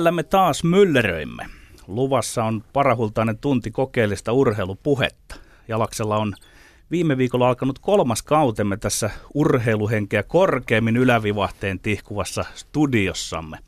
Täällä 0.00 0.12
me 0.12 0.22
taas 0.22 0.64
mylleröimme. 0.64 1.46
Luvassa 1.86 2.44
on 2.44 2.64
parahultainen 2.72 3.38
tunti 3.38 3.70
kokeellista 3.70 4.32
urheilupuhetta. 4.32 5.34
Jalaksella 5.68 6.16
on 6.16 6.34
viime 6.90 7.16
viikolla 7.16 7.48
alkanut 7.48 7.78
kolmas 7.78 8.22
kautemme 8.22 8.76
tässä 8.76 9.10
urheiluhenkeä 9.34 10.22
korkeammin 10.22 10.96
ylävivahteen 10.96 11.80
tihkuvassa 11.80 12.44
studiossamme. 12.54 13.58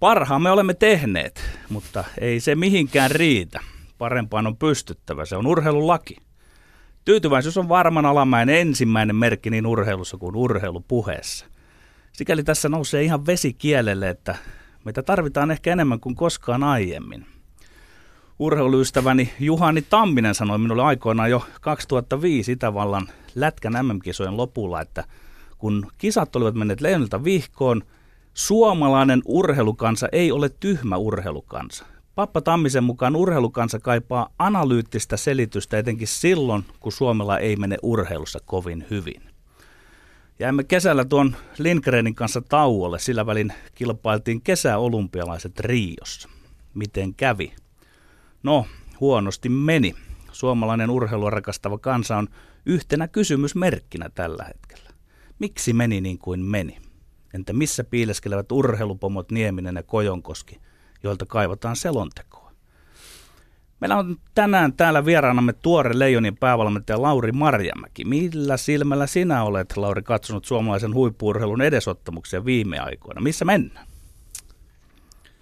Parhaamme 0.00 0.50
olemme 0.50 0.74
tehneet, 0.74 1.42
mutta 1.68 2.04
ei 2.20 2.40
se 2.40 2.54
mihinkään 2.54 3.10
riitä. 3.10 3.60
Parempaan 3.98 4.46
on 4.46 4.56
pystyttävä, 4.56 5.24
se 5.24 5.36
on 5.36 5.46
urheilulaki. 5.46 6.16
Tyytyväisyys 7.04 7.56
on 7.56 7.68
varman 7.68 8.06
alamäen 8.06 8.48
ensimmäinen 8.48 9.16
merkki 9.16 9.50
niin 9.50 9.66
urheilussa 9.66 10.16
kuin 10.16 10.36
urheilupuheessa. 10.36 11.46
Sikäli 12.12 12.42
tässä 12.44 12.68
nousee 12.68 13.02
ihan 13.02 13.26
vesi 13.26 13.52
kielelle, 13.52 14.08
että 14.08 14.34
meitä 14.86 15.02
tarvitaan 15.02 15.50
ehkä 15.50 15.72
enemmän 15.72 16.00
kuin 16.00 16.14
koskaan 16.14 16.62
aiemmin. 16.62 17.26
Urheiluystäväni 18.38 19.32
Juhani 19.40 19.82
Tamminen 19.82 20.34
sanoi 20.34 20.58
minulle 20.58 20.82
aikoinaan 20.82 21.30
jo 21.30 21.46
2005 21.60 22.52
Itävallan 22.52 23.08
Lätkän 23.34 23.86
MM-kisojen 23.86 24.36
lopulla, 24.36 24.80
että 24.80 25.04
kun 25.58 25.86
kisat 25.98 26.36
olivat 26.36 26.54
menneet 26.54 26.80
leijonilta 26.80 27.24
vihkoon, 27.24 27.82
suomalainen 28.34 29.22
urheilukansa 29.24 30.08
ei 30.12 30.32
ole 30.32 30.48
tyhmä 30.48 30.96
urheilukansa. 30.96 31.86
Pappa 32.14 32.40
Tammisen 32.40 32.84
mukaan 32.84 33.16
urheilukansa 33.16 33.80
kaipaa 33.80 34.28
analyyttistä 34.38 35.16
selitystä 35.16 35.78
etenkin 35.78 36.08
silloin, 36.08 36.64
kun 36.80 36.92
Suomella 36.92 37.38
ei 37.38 37.56
mene 37.56 37.76
urheilussa 37.82 38.38
kovin 38.44 38.86
hyvin. 38.90 39.22
Jäimme 40.38 40.64
kesällä 40.64 41.04
tuon 41.04 41.36
Lindgrenin 41.58 42.14
kanssa 42.14 42.40
tauolle, 42.40 42.98
sillä 42.98 43.26
välin 43.26 43.52
kilpailtiin 43.74 44.42
kesäolympialaiset 44.42 45.60
Riossa. 45.60 46.28
Miten 46.74 47.14
kävi? 47.14 47.54
No, 48.42 48.66
huonosti 49.00 49.48
meni. 49.48 49.94
Suomalainen 50.32 50.90
urheilua 50.90 51.30
rakastava 51.30 51.78
kansa 51.78 52.16
on 52.16 52.28
yhtenä 52.66 53.08
kysymysmerkkinä 53.08 54.10
tällä 54.14 54.44
hetkellä. 54.44 54.90
Miksi 55.38 55.72
meni 55.72 56.00
niin 56.00 56.18
kuin 56.18 56.40
meni? 56.40 56.78
Entä 57.34 57.52
missä 57.52 57.84
piileskelevät 57.84 58.52
urheilupomot 58.52 59.30
Nieminen 59.30 59.76
ja 59.76 59.82
Kojonkoski, 59.82 60.60
joilta 61.02 61.26
kaivataan 61.26 61.76
selontekoa? 61.76 62.45
Meillä 63.80 63.96
on 63.96 64.16
tänään 64.34 64.72
täällä 64.72 65.04
vieraanamme 65.04 65.52
tuore 65.52 65.98
Leijonin 65.98 66.36
päävalmentaja 66.36 67.02
Lauri 67.02 67.32
Marjamäki. 67.32 68.04
Millä 68.04 68.56
silmällä 68.56 69.06
sinä 69.06 69.42
olet, 69.42 69.76
Lauri, 69.76 70.02
katsonut 70.02 70.44
suomalaisen 70.44 70.94
huippuurheilun 70.94 71.62
edesottamuksia 71.62 72.44
viime 72.44 72.78
aikoina? 72.78 73.20
Missä 73.20 73.44
mennään? 73.44 73.86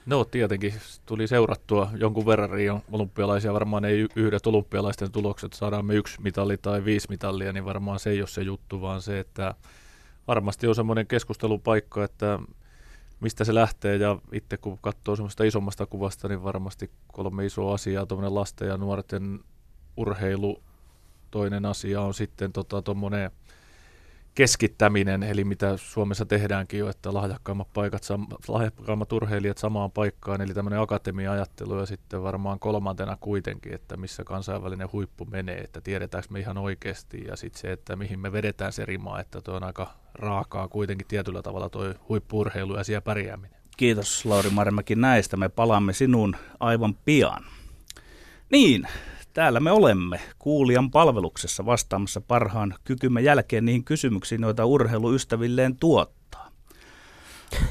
No 0.07 0.25
tietenkin 0.25 0.75
tuli 1.07 1.27
seurattua 1.27 1.91
jonkun 1.97 2.27
verran 2.27 2.51
Rion 2.51 2.83
olympialaisia, 2.93 3.53
varmaan 3.53 3.85
ei 3.85 4.07
yhdet 4.17 4.47
olympialaisten 4.47 5.13
tulokset, 5.13 5.53
saadaan 5.53 5.85
me 5.85 5.95
yksi 5.95 6.23
mitali 6.23 6.57
tai 6.57 6.85
viisi 6.85 7.11
mitalia, 7.11 7.53
niin 7.53 7.65
varmaan 7.65 7.99
se 7.99 8.11
ei 8.11 8.21
ole 8.21 8.29
se 8.29 8.43
juttu, 8.43 8.81
vaan 8.81 9.03
se, 9.03 9.19
että 9.19 9.55
varmasti 10.29 10.67
on 10.67 10.75
semmoinen 10.75 11.07
keskustelupaikka, 11.07 12.05
että 12.05 12.39
mistä 13.25 13.45
se 13.45 13.55
lähtee 13.55 13.97
ja 13.97 14.19
itse 14.33 14.57
kun 14.57 14.79
katsoo 14.79 15.17
semmoista 15.17 15.45
isommasta 15.45 15.87
kuvasta, 15.87 16.29
niin 16.29 16.45
varmasti 16.45 16.91
kolme 17.07 17.47
isoa 17.47 17.75
asiaa, 17.75 18.07
tuommoinen 18.07 18.35
lasten 18.35 18.69
ja 18.69 18.77
nuorten 18.77 19.41
urheilu, 19.97 20.63
toinen 21.31 21.67
asia 21.67 22.01
on 22.01 22.15
sitten 22.15 22.53
tuommoinen 22.85 23.31
tota, 23.31 23.45
keskittäminen, 24.35 25.23
eli 25.23 25.45
mitä 25.45 25.77
Suomessa 25.77 26.27
tehdäänkin 26.27 26.81
jo, 26.81 26.89
että 26.89 27.15
lahjakkaimmat, 27.15 27.73
paikat, 27.73 28.03
lahjakkaimmat 28.49 29.13
urheilijat 29.13 29.59
samaan 29.59 29.91
paikkaan, 29.91 30.41
eli 30.41 30.55
tämmöinen 30.55 30.81
akatemia-ajattelu 30.81 31.79
ja 31.79 31.87
sitten 31.87 32.23
varmaan 32.23 32.59
kolmantena 32.59 33.17
kuitenkin, 33.21 33.75
että 33.75 33.97
missä 33.97 34.25
kansainvälinen 34.25 34.93
huippu 34.93 35.25
menee, 35.25 35.59
että 35.59 35.81
tiedetäänkö 35.81 36.29
me 36.31 36.41
ihan 36.41 36.59
oikeasti 36.59 37.25
ja 37.25 37.37
sitten 37.37 37.61
se, 37.61 37.73
että 37.73 37.97
mihin 37.97 38.21
me 38.21 38.33
vedetään 38.33 38.73
se 38.73 38.85
rima, 38.85 39.21
että 39.21 39.41
tuo 39.41 39.55
on 39.55 39.65
aika 39.65 39.91
raakaa 40.15 40.69
kuitenkin 40.69 41.07
tietyllä 41.07 41.43
tavalla 41.43 41.69
tuo 41.69 41.95
huippuurheilu 42.09 42.77
ja 42.77 42.85
siellä 42.85 43.01
pärjääminen. 43.01 43.61
Kiitos 43.77 44.25
Lauri 44.25 44.51
Marmäki 44.51 44.95
näistä, 44.95 45.37
me 45.37 45.49
palaamme 45.49 45.93
sinuun 45.93 46.37
aivan 46.61 46.95
pian. 47.05 47.45
Niin, 48.51 48.89
Täällä 49.35 49.61
me 49.61 49.73
olemme 49.73 50.21
kuulijan 50.39 50.91
palveluksessa 50.91 51.67
vastaamassa 51.67 52.21
parhaan 52.21 52.75
kykymme 52.85 53.21
jälkeen 53.21 53.65
niihin 53.65 53.85
kysymyksiin, 53.85 54.43
joita 54.43 54.65
urheiluystävilleen 54.65 55.77
tuottaa. 55.77 56.51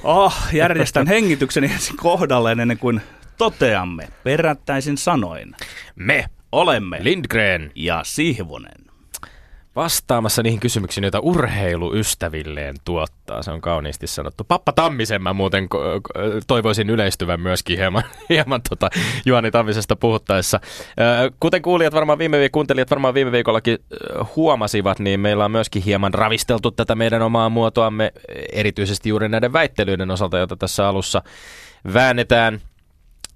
Oh, 0.03 0.35
järjestän 0.53 1.07
hengitykseni 1.07 1.71
ensin 1.73 1.97
kohdalleen 1.97 2.59
ennen 2.59 2.77
kuin 2.77 3.01
toteamme 3.37 4.07
perättäisin 4.23 4.97
sanoin. 4.97 5.55
Me 5.95 6.25
olemme 6.51 6.97
Lindgren 7.01 7.71
ja 7.75 8.01
Sihvonen 8.03 8.92
vastaamassa 9.75 10.43
niihin 10.43 10.59
kysymyksiin, 10.59 11.03
joita 11.03 11.19
urheiluystävilleen 11.19 12.75
tuottaa. 12.85 13.43
Se 13.43 13.51
on 13.51 13.61
kauniisti 13.61 14.07
sanottu. 14.07 14.43
Pappa 14.43 14.71
Tammisen 14.71 15.21
mä 15.21 15.33
muuten 15.33 15.67
toivoisin 16.47 16.89
yleistyvän 16.89 17.41
myöskin 17.41 17.77
hieman, 17.77 18.03
hieman 18.29 18.61
tota 18.69 18.89
Juhani 19.25 19.51
Tammisesta 19.51 19.95
puhuttaessa. 19.95 20.59
Kuten 21.39 21.61
kuulijat 21.61 21.93
varmaan 21.93 22.19
viime 22.19 22.37
viikolla, 22.37 22.53
kuuntelijat 22.53 22.89
varmaan 22.89 23.13
viime 23.13 23.31
viikollakin 23.31 23.77
huomasivat, 24.35 24.99
niin 24.99 25.19
meillä 25.19 25.45
on 25.45 25.51
myöskin 25.51 25.83
hieman 25.83 26.13
ravisteltu 26.13 26.71
tätä 26.71 26.95
meidän 26.95 27.21
omaa 27.21 27.49
muotoamme, 27.49 28.11
erityisesti 28.51 29.09
juuri 29.09 29.29
näiden 29.29 29.53
väittelyiden 29.53 30.11
osalta, 30.11 30.37
joita 30.37 30.55
tässä 30.55 30.87
alussa 30.87 31.21
väännetään– 31.93 32.59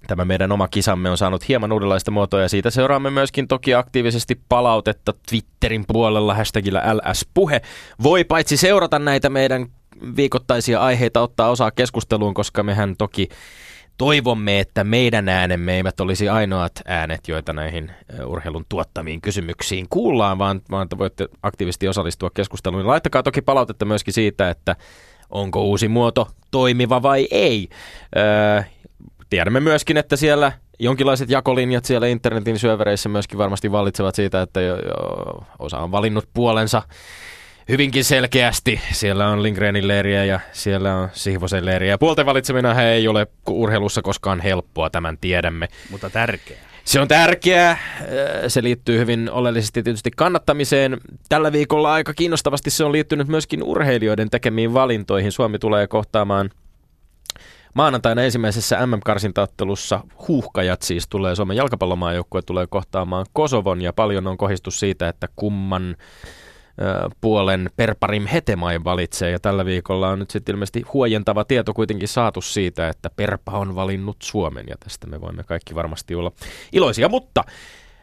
Tämä 0.06 0.24
meidän 0.24 0.52
oma 0.52 0.68
kisamme 0.68 1.10
on 1.10 1.18
saanut 1.18 1.48
hieman 1.48 1.72
uudenlaista 1.72 2.10
muotoa 2.10 2.42
ja 2.42 2.48
siitä 2.48 2.70
seuraamme 2.70 3.10
myöskin 3.10 3.48
toki 3.48 3.74
aktiivisesti 3.74 4.40
palautetta 4.48 5.12
Twitterin 5.30 5.84
puolella 5.88 6.34
hashtagillä 6.34 6.82
LS-puhe. 6.94 7.60
Voi 8.02 8.24
paitsi 8.24 8.56
seurata 8.56 8.98
näitä 8.98 9.30
meidän 9.30 9.66
viikoittaisia 10.16 10.80
aiheita 10.80 11.20
ottaa 11.20 11.50
osaa 11.50 11.70
keskusteluun, 11.70 12.34
koska 12.34 12.62
mehän 12.62 12.96
toki 12.96 13.28
toivomme, 13.98 14.60
että 14.60 14.84
meidän 14.84 15.28
äänemme 15.28 15.76
eivät 15.76 16.00
olisi 16.00 16.28
ainoat 16.28 16.72
äänet, 16.84 17.28
joita 17.28 17.52
näihin 17.52 17.90
urheilun 18.24 18.64
tuottamiin 18.68 19.20
kysymyksiin 19.20 19.86
kuullaan, 19.90 20.38
vaan, 20.38 20.60
vaan 20.70 20.88
voitte 20.98 21.28
aktiivisesti 21.42 21.88
osallistua 21.88 22.30
keskusteluun. 22.30 22.86
Laittakaa 22.86 23.22
toki 23.22 23.42
palautetta 23.42 23.84
myöskin 23.84 24.14
siitä, 24.14 24.50
että 24.50 24.76
onko 25.30 25.62
uusi 25.62 25.88
muoto 25.88 26.28
toimiva 26.50 27.02
vai 27.02 27.28
ei. 27.30 27.68
Öö, 28.16 28.62
tiedämme 29.30 29.60
myöskin, 29.60 29.96
että 29.96 30.16
siellä 30.16 30.52
jonkinlaiset 30.78 31.30
jakolinjat 31.30 31.84
siellä 31.84 32.06
internetin 32.06 32.58
syövereissä 32.58 33.08
myöskin 33.08 33.38
varmasti 33.38 33.72
vallitsevat 33.72 34.14
siitä, 34.14 34.42
että 34.42 34.60
jo, 34.60 34.76
jo, 34.76 34.94
osa 35.58 35.78
on 35.78 35.92
valinnut 35.92 36.28
puolensa 36.34 36.82
hyvinkin 37.68 38.04
selkeästi. 38.04 38.80
Siellä 38.92 39.28
on 39.28 39.42
Lindgrenin 39.42 39.88
leiriä 39.88 40.24
ja 40.24 40.40
siellä 40.52 40.94
on 40.94 41.08
Sihvosen 41.12 41.64
leiriä. 41.64 41.98
Puolten 41.98 42.26
valitseminen 42.26 42.78
ei 42.78 43.08
ole 43.08 43.26
urheilussa 43.48 44.02
koskaan 44.02 44.40
helppoa, 44.40 44.90
tämän 44.90 45.18
tiedämme. 45.20 45.68
Mutta 45.90 46.10
tärkeää. 46.10 46.68
Se 46.84 47.00
on 47.00 47.08
tärkeää. 47.08 47.70
Äh, 47.70 47.78
se 48.48 48.62
liittyy 48.62 48.98
hyvin 48.98 49.30
oleellisesti 49.30 49.82
tietysti 49.82 50.10
kannattamiseen. 50.16 50.98
Tällä 51.28 51.52
viikolla 51.52 51.92
aika 51.92 52.14
kiinnostavasti 52.14 52.70
se 52.70 52.84
on 52.84 52.92
liittynyt 52.92 53.28
myöskin 53.28 53.62
urheilijoiden 53.62 54.30
tekemiin 54.30 54.74
valintoihin. 54.74 55.32
Suomi 55.32 55.58
tulee 55.58 55.86
kohtaamaan 55.86 56.50
Maanantaina 57.74 58.22
ensimmäisessä 58.22 58.86
MM-karsintaottelussa 58.86 60.00
huuhkajat 60.28 60.82
siis 60.82 61.08
tulee, 61.08 61.34
Suomen 61.34 61.56
jalkapallomaajoukkue 61.56 62.42
tulee 62.42 62.66
kohtaamaan 62.66 63.26
Kosovon 63.32 63.82
ja 63.82 63.92
paljon 63.92 64.26
on 64.26 64.36
kohistus 64.36 64.80
siitä, 64.80 65.08
että 65.08 65.28
kumman 65.36 65.96
puolen 67.20 67.70
Perparim 67.76 68.26
Hetemai 68.26 68.84
valitsee. 68.84 69.30
Ja 69.30 69.38
tällä 69.38 69.64
viikolla 69.64 70.08
on 70.08 70.18
nyt 70.18 70.30
sitten 70.30 70.52
ilmeisesti 70.52 70.84
huojentava 70.92 71.44
tieto 71.44 71.74
kuitenkin 71.74 72.08
saatu 72.08 72.40
siitä, 72.40 72.88
että 72.88 73.10
Perpa 73.16 73.52
on 73.52 73.74
valinnut 73.74 74.16
Suomen 74.22 74.64
ja 74.68 74.76
tästä 74.84 75.06
me 75.06 75.20
voimme 75.20 75.44
kaikki 75.44 75.74
varmasti 75.74 76.14
olla 76.14 76.32
iloisia, 76.72 77.08
mutta 77.08 77.44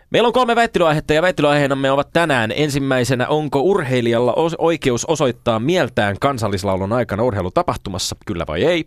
Meillä 0.10 0.28
on 0.28 0.34
kolme 0.34 0.56
väittelyaihetta 0.56 1.14
ja 1.14 1.22
väittelyaiheinamme 1.22 1.92
ovat 1.92 2.10
tänään. 2.14 2.54
Ensimmäisenä, 2.56 3.28
onko 3.28 3.62
urheilijalla 3.62 4.34
oikeus 4.58 5.06
osoittaa 5.06 5.60
mieltään 5.60 6.16
kansallislaulun 6.20 6.94
aikana 6.94 7.24
urheilutapahtumassa, 7.24 8.16
kyllä 8.26 8.46
vai 8.48 8.64
ei? 8.64 8.86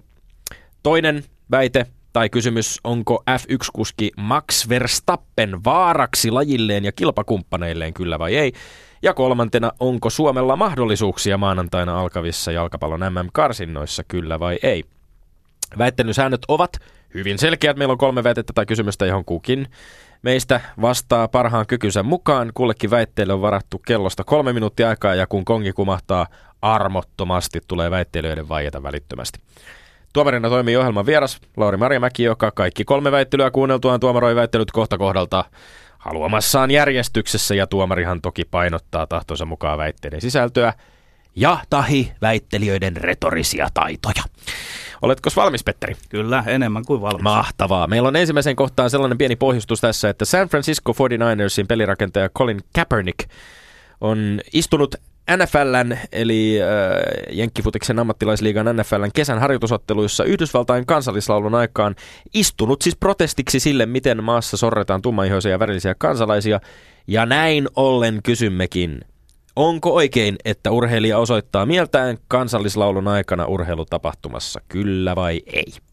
Toinen 0.82 1.24
väite 1.50 1.86
tai 2.12 2.28
kysymys, 2.28 2.80
onko 2.84 3.22
F1-kuski 3.30 4.10
Max 4.16 4.68
Verstappen 4.68 5.64
vaaraksi 5.64 6.30
lajilleen 6.30 6.84
ja 6.84 6.92
kilpakumppaneilleen, 6.92 7.94
kyllä 7.94 8.18
vai 8.18 8.36
ei? 8.36 8.52
Ja 9.02 9.14
kolmantena, 9.14 9.72
onko 9.80 10.10
Suomella 10.10 10.56
mahdollisuuksia 10.56 11.38
maanantaina 11.38 12.00
alkavissa 12.00 12.52
jalkapallon 12.52 13.00
MM-karsinnoissa, 13.00 14.04
kyllä 14.04 14.40
vai 14.40 14.58
ei? 14.62 14.84
Väittelysäännöt 15.78 16.40
ovat 16.48 16.78
hyvin 17.14 17.38
selkeät. 17.38 17.76
Meillä 17.76 17.92
on 17.92 17.98
kolme 17.98 18.24
väitettä 18.24 18.52
tai 18.52 18.66
kysymystä, 18.66 19.06
johon 19.06 19.24
kukin 19.24 19.68
meistä 20.22 20.60
vastaa 20.80 21.28
parhaan 21.28 21.66
kykynsä 21.66 22.02
mukaan. 22.02 22.50
Kullekin 22.54 22.90
väitteelle 22.90 23.32
on 23.32 23.42
varattu 23.42 23.78
kellosta 23.78 24.24
kolme 24.24 24.52
minuuttia 24.52 24.88
aikaa 24.88 25.14
ja 25.14 25.26
kun 25.26 25.44
kongi 25.44 25.72
kumahtaa 25.72 26.26
armottomasti, 26.62 27.60
tulee 27.68 27.90
väittelijöiden 27.90 28.48
vaieta 28.48 28.82
välittömästi. 28.82 29.40
Tuomarina 30.12 30.48
toimii 30.48 30.76
ohjelman 30.76 31.06
vieras 31.06 31.40
Lauri 31.56 31.76
Marjamäki, 31.76 32.22
joka 32.22 32.50
kaikki 32.50 32.84
kolme 32.84 33.12
väittelyä 33.12 33.50
kuunneltuaan 33.50 34.00
tuomaroi 34.00 34.36
väittelyt 34.36 34.70
kohta 34.70 34.98
kohdalta 34.98 35.44
haluamassaan 35.98 36.70
järjestyksessä 36.70 37.54
ja 37.54 37.66
tuomarihan 37.66 38.20
toki 38.20 38.44
painottaa 38.44 39.06
tahtonsa 39.06 39.44
mukaan 39.44 39.78
väitteiden 39.78 40.20
sisältöä 40.20 40.72
ja 41.36 41.58
tahi 41.70 42.12
väittelijöiden 42.22 42.96
retorisia 42.96 43.68
taitoja. 43.74 44.22
Oletko 45.02 45.30
valmis, 45.36 45.64
Petteri? 45.64 45.96
Kyllä, 46.08 46.44
enemmän 46.46 46.84
kuin 46.84 47.00
valmis. 47.00 47.22
Mahtavaa. 47.22 47.86
Meillä 47.86 48.08
on 48.08 48.16
ensimmäisen 48.16 48.56
kohtaan 48.56 48.90
sellainen 48.90 49.18
pieni 49.18 49.36
pohjustus 49.36 49.80
tässä, 49.80 50.08
että 50.08 50.24
San 50.24 50.48
Francisco 50.48 50.92
49ersin 50.92 51.66
pelirakentaja 51.68 52.28
Colin 52.28 52.60
Kaepernick 52.74 53.30
on 54.00 54.40
istunut 54.52 54.94
NFLn 55.36 55.96
eli 56.12 56.58
äh, 56.62 57.36
Jenkkifutiksen 57.36 57.98
ammattilaisliigan 57.98 58.76
NFLn 58.76 59.10
kesän 59.14 59.38
harjoitusotteluissa 59.38 60.24
Yhdysvaltain 60.24 60.86
kansallislaulun 60.86 61.54
aikaan 61.54 61.94
istunut 62.34 62.82
siis 62.82 62.96
protestiksi 62.96 63.60
sille, 63.60 63.86
miten 63.86 64.24
maassa 64.24 64.56
sorretaan 64.56 65.02
tummaihoisia 65.02 65.50
ja 65.50 65.58
värillisiä 65.58 65.94
kansalaisia. 65.98 66.60
Ja 67.06 67.26
näin 67.26 67.68
ollen 67.76 68.20
kysymmekin, 68.22 69.00
onko 69.56 69.94
oikein, 69.94 70.36
että 70.44 70.70
urheilija 70.70 71.18
osoittaa 71.18 71.66
mieltään 71.66 72.18
kansallislaulun 72.28 73.08
aikana 73.08 73.46
urheilutapahtumassa, 73.46 74.60
kyllä 74.68 75.16
vai 75.16 75.42
ei? 75.46 75.87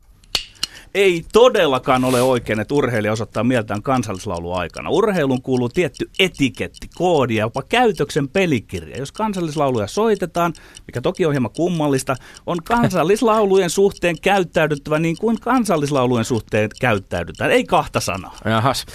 Ei 0.96 1.26
todellakaan 1.34 2.04
ole 2.04 2.22
oikein, 2.22 2.60
että 2.60 2.74
urheilija 2.74 3.14
osoittaa 3.14 3.44
mieltään 3.44 3.82
kansallislaulu 3.82 4.54
aikana. 4.54 4.90
Urheilun 4.90 5.42
kuuluu 5.42 5.70
tietty 5.70 6.10
etiketti, 6.20 6.90
koodi 6.96 7.36
ja 7.36 7.42
jopa 7.46 7.64
käytöksen 7.64 8.30
pelikirja. 8.30 8.98
Jos 8.98 9.12
kansallislauluja 9.12 9.88
soitetaan, 9.88 10.54
mikä 10.88 11.02
toki 11.02 11.26
on 11.26 11.32
hieman 11.32 11.52
kummallista, 11.52 12.16
on 12.46 12.64
kansallislaulujen 12.64 13.70
suhteen 13.80 14.16
käyttäydyttävä 14.22 15.00
niin 15.00 15.18
kuin 15.18 15.40
kansallislaulujen 15.40 16.26
suhteen 16.26 16.70
käyttäydytään. 16.82 17.52
Ei 17.52 17.64
kahta 17.64 18.00
sanaa. 18.00 18.38
Jahas. 18.46 18.86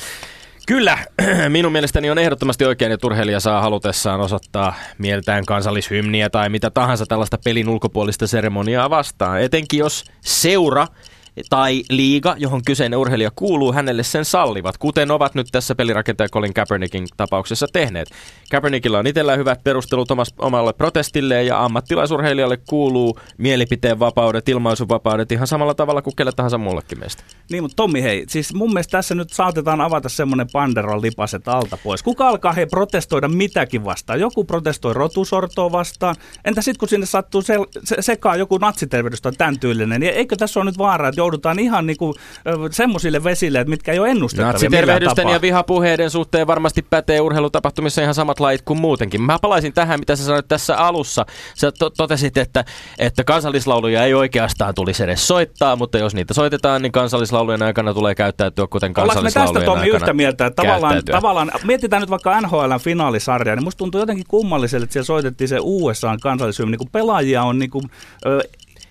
Kyllä, 0.67 0.99
minun 1.49 1.73
mielestäni 1.73 2.11
on 2.11 2.19
ehdottomasti 2.19 2.65
oikein, 2.65 2.93
että 2.93 3.07
urheilija 3.07 3.41
saa 3.41 3.61
halutessaan 3.61 4.21
osoittaa 4.21 4.75
mieltään 4.99 5.47
kansallishymniä 5.47 6.31
tai 6.31 6.49
mitä 6.49 6.71
tahansa 6.71 7.07
tällaista 7.07 7.39
pelin 7.45 7.69
ulkopuolista 7.69 8.27
seremoniaa 8.27 8.91
vastaan. 8.91 9.43
Etenkin 9.43 9.79
jos 9.79 10.05
seura 10.21 10.87
tai 11.51 11.83
liiga, 11.91 12.35
johon 12.39 12.63
kyseinen 12.67 12.99
urheilija 12.99 13.31
kuuluu, 13.35 13.73
hänelle 13.73 14.03
sen 14.03 14.25
sallivat, 14.25 14.79
kuten 14.79 15.11
ovat 15.11 15.35
nyt 15.35 15.47
tässä 15.53 15.75
pelirakentaja 15.75 16.29
Colin 16.29 16.55
Kaepernickin 16.55 17.07
tapauksessa 17.17 17.67
tehneet. 17.73 18.09
Kaepernickilla 18.51 18.99
on 18.99 19.07
itsellään 19.07 19.39
hyvät 19.39 19.65
perustelut 19.65 20.09
omalle 20.39 20.73
protestilleen 20.73 21.47
ja 21.47 21.65
ammattilaisurheilijalle 21.65 22.57
kuuluu 22.57 23.19
mielipiteen 23.39 23.99
vapaudet, 23.99 24.49
ilmaisuvapaudet 24.49 25.33
ihan 25.33 25.47
samalla 25.47 25.75
tavalla 25.75 26.03
kuin 26.03 26.17
kelle 26.17 26.33
tahansa 26.33 26.59
muullekin 26.59 26.99
meistä. 26.99 27.23
Niin, 27.51 27.63
mutta 27.63 27.77
Tommi, 27.77 28.03
hei, 28.03 28.25
siis 28.29 28.55
mun 28.55 28.73
mielestä 28.73 28.91
tässä 28.91 29.15
nyt 29.15 29.31
saatetaan 29.33 29.81
avata 29.81 30.09
semmoinen 30.09 30.47
panderon 30.53 31.03
lipaset 31.03 31.49
alta 31.49 31.79
pois. 31.85 32.03
Kuka 32.03 32.29
alkaa 32.29 32.53
he 32.53 32.67
protestoida 32.67 33.29
mitäkin 33.29 33.85
vastaan? 33.85 34.21
Joku 34.21 34.45
protestoi 34.45 34.95
rotusortoa 34.95 35.73
vastaan. 35.73 36.17
Entä 36.45 36.63
sitten 36.63 36.79
kun 36.79 36.89
sinne 36.89 37.07
sattuu 37.07 37.43
se, 37.43 37.55
se, 37.85 37.97
sekaan 38.01 38.39
joku 38.39 38.59
natsiterveydys 38.59 39.23
tai 39.23 39.33
tämän 39.33 39.61
tyylinen, 39.61 40.01
niin 40.01 40.15
eikö 40.15 40.37
tässä 40.37 40.61
ole 40.61 40.65
nyt 40.65 40.79
vaara, 40.79 41.09
että 41.09 41.20
joudutaan 41.21 41.59
ihan 41.59 41.87
niinku, 41.87 42.15
semmoisille 42.71 43.25
vesille, 43.25 43.61
että 43.61 43.71
mitkä 43.71 43.93
ei 43.93 43.99
ole 43.99 44.11
ennustettavia 44.11 44.53
Natsitervehdysten 44.53 45.29
ja 45.29 45.41
vihapuheiden 45.41 46.11
suhteen 46.11 46.47
varmasti 46.47 46.83
pätee 46.83 47.21
urheilutapahtumissa 47.21 48.03
ihan 48.03 48.15
samat 48.15 48.41
lait 48.41 48.63
kuin 48.63 48.81
muutenkin. 48.81 49.23
Mä 49.23 49.39
palaisin 49.43 49.73
tähän, 49.73 50.01
mitä 50.01 50.17
sä 50.17 50.25
sanoit 50.25 50.49
tässä 50.49 50.77
alussa. 50.77 51.27
Sä 51.55 51.73
to- 51.73 51.91
totesit, 51.91 52.37
että, 52.37 52.65
että 52.99 53.25
kansallislauluja 53.25 54.05
ei 54.05 54.15
oikeastaan 54.15 54.75
tulisi 54.75 55.05
edes 55.05 55.29
soittaa, 55.29 55.77
mutta 55.77 55.99
jos 55.99 56.15
niitä 56.15 56.35
soitetaan, 56.35 56.83
niin 56.83 56.93
kansallislaulujen 56.93 57.63
aikana 57.63 57.95
tulee 57.95 58.15
käyttäytyä 58.15 58.67
kuten 58.67 58.95
kansallislaulujen 58.95 59.55
me 59.55 59.61
tästä 59.61 59.65
Tommi 59.65 59.89
yhtä 59.89 60.13
mieltä, 60.13 60.47
että 60.47 60.63
tavallaan, 60.63 61.03
tavallaan, 61.11 61.51
mietitään 61.65 62.03
nyt 62.03 62.11
vaikka 62.11 62.41
NHL 62.41 62.77
finaalisarja, 62.81 63.57
niin 63.57 63.65
musta 63.65 63.79
tuntuu 63.79 64.01
jotenkin 64.01 64.25
kummalliselle, 64.29 64.85
että 64.85 64.93
siellä 64.93 65.07
soitettiin 65.07 65.49
se 65.49 65.57
USA 65.61 66.17
kansallishymy, 66.23 66.71
niin 66.71 66.79
kun 66.79 66.91
pelaajia 66.93 67.43
on 67.43 67.59
niin 67.59 67.71
kuin, 67.71 67.85
ö, 68.27 68.43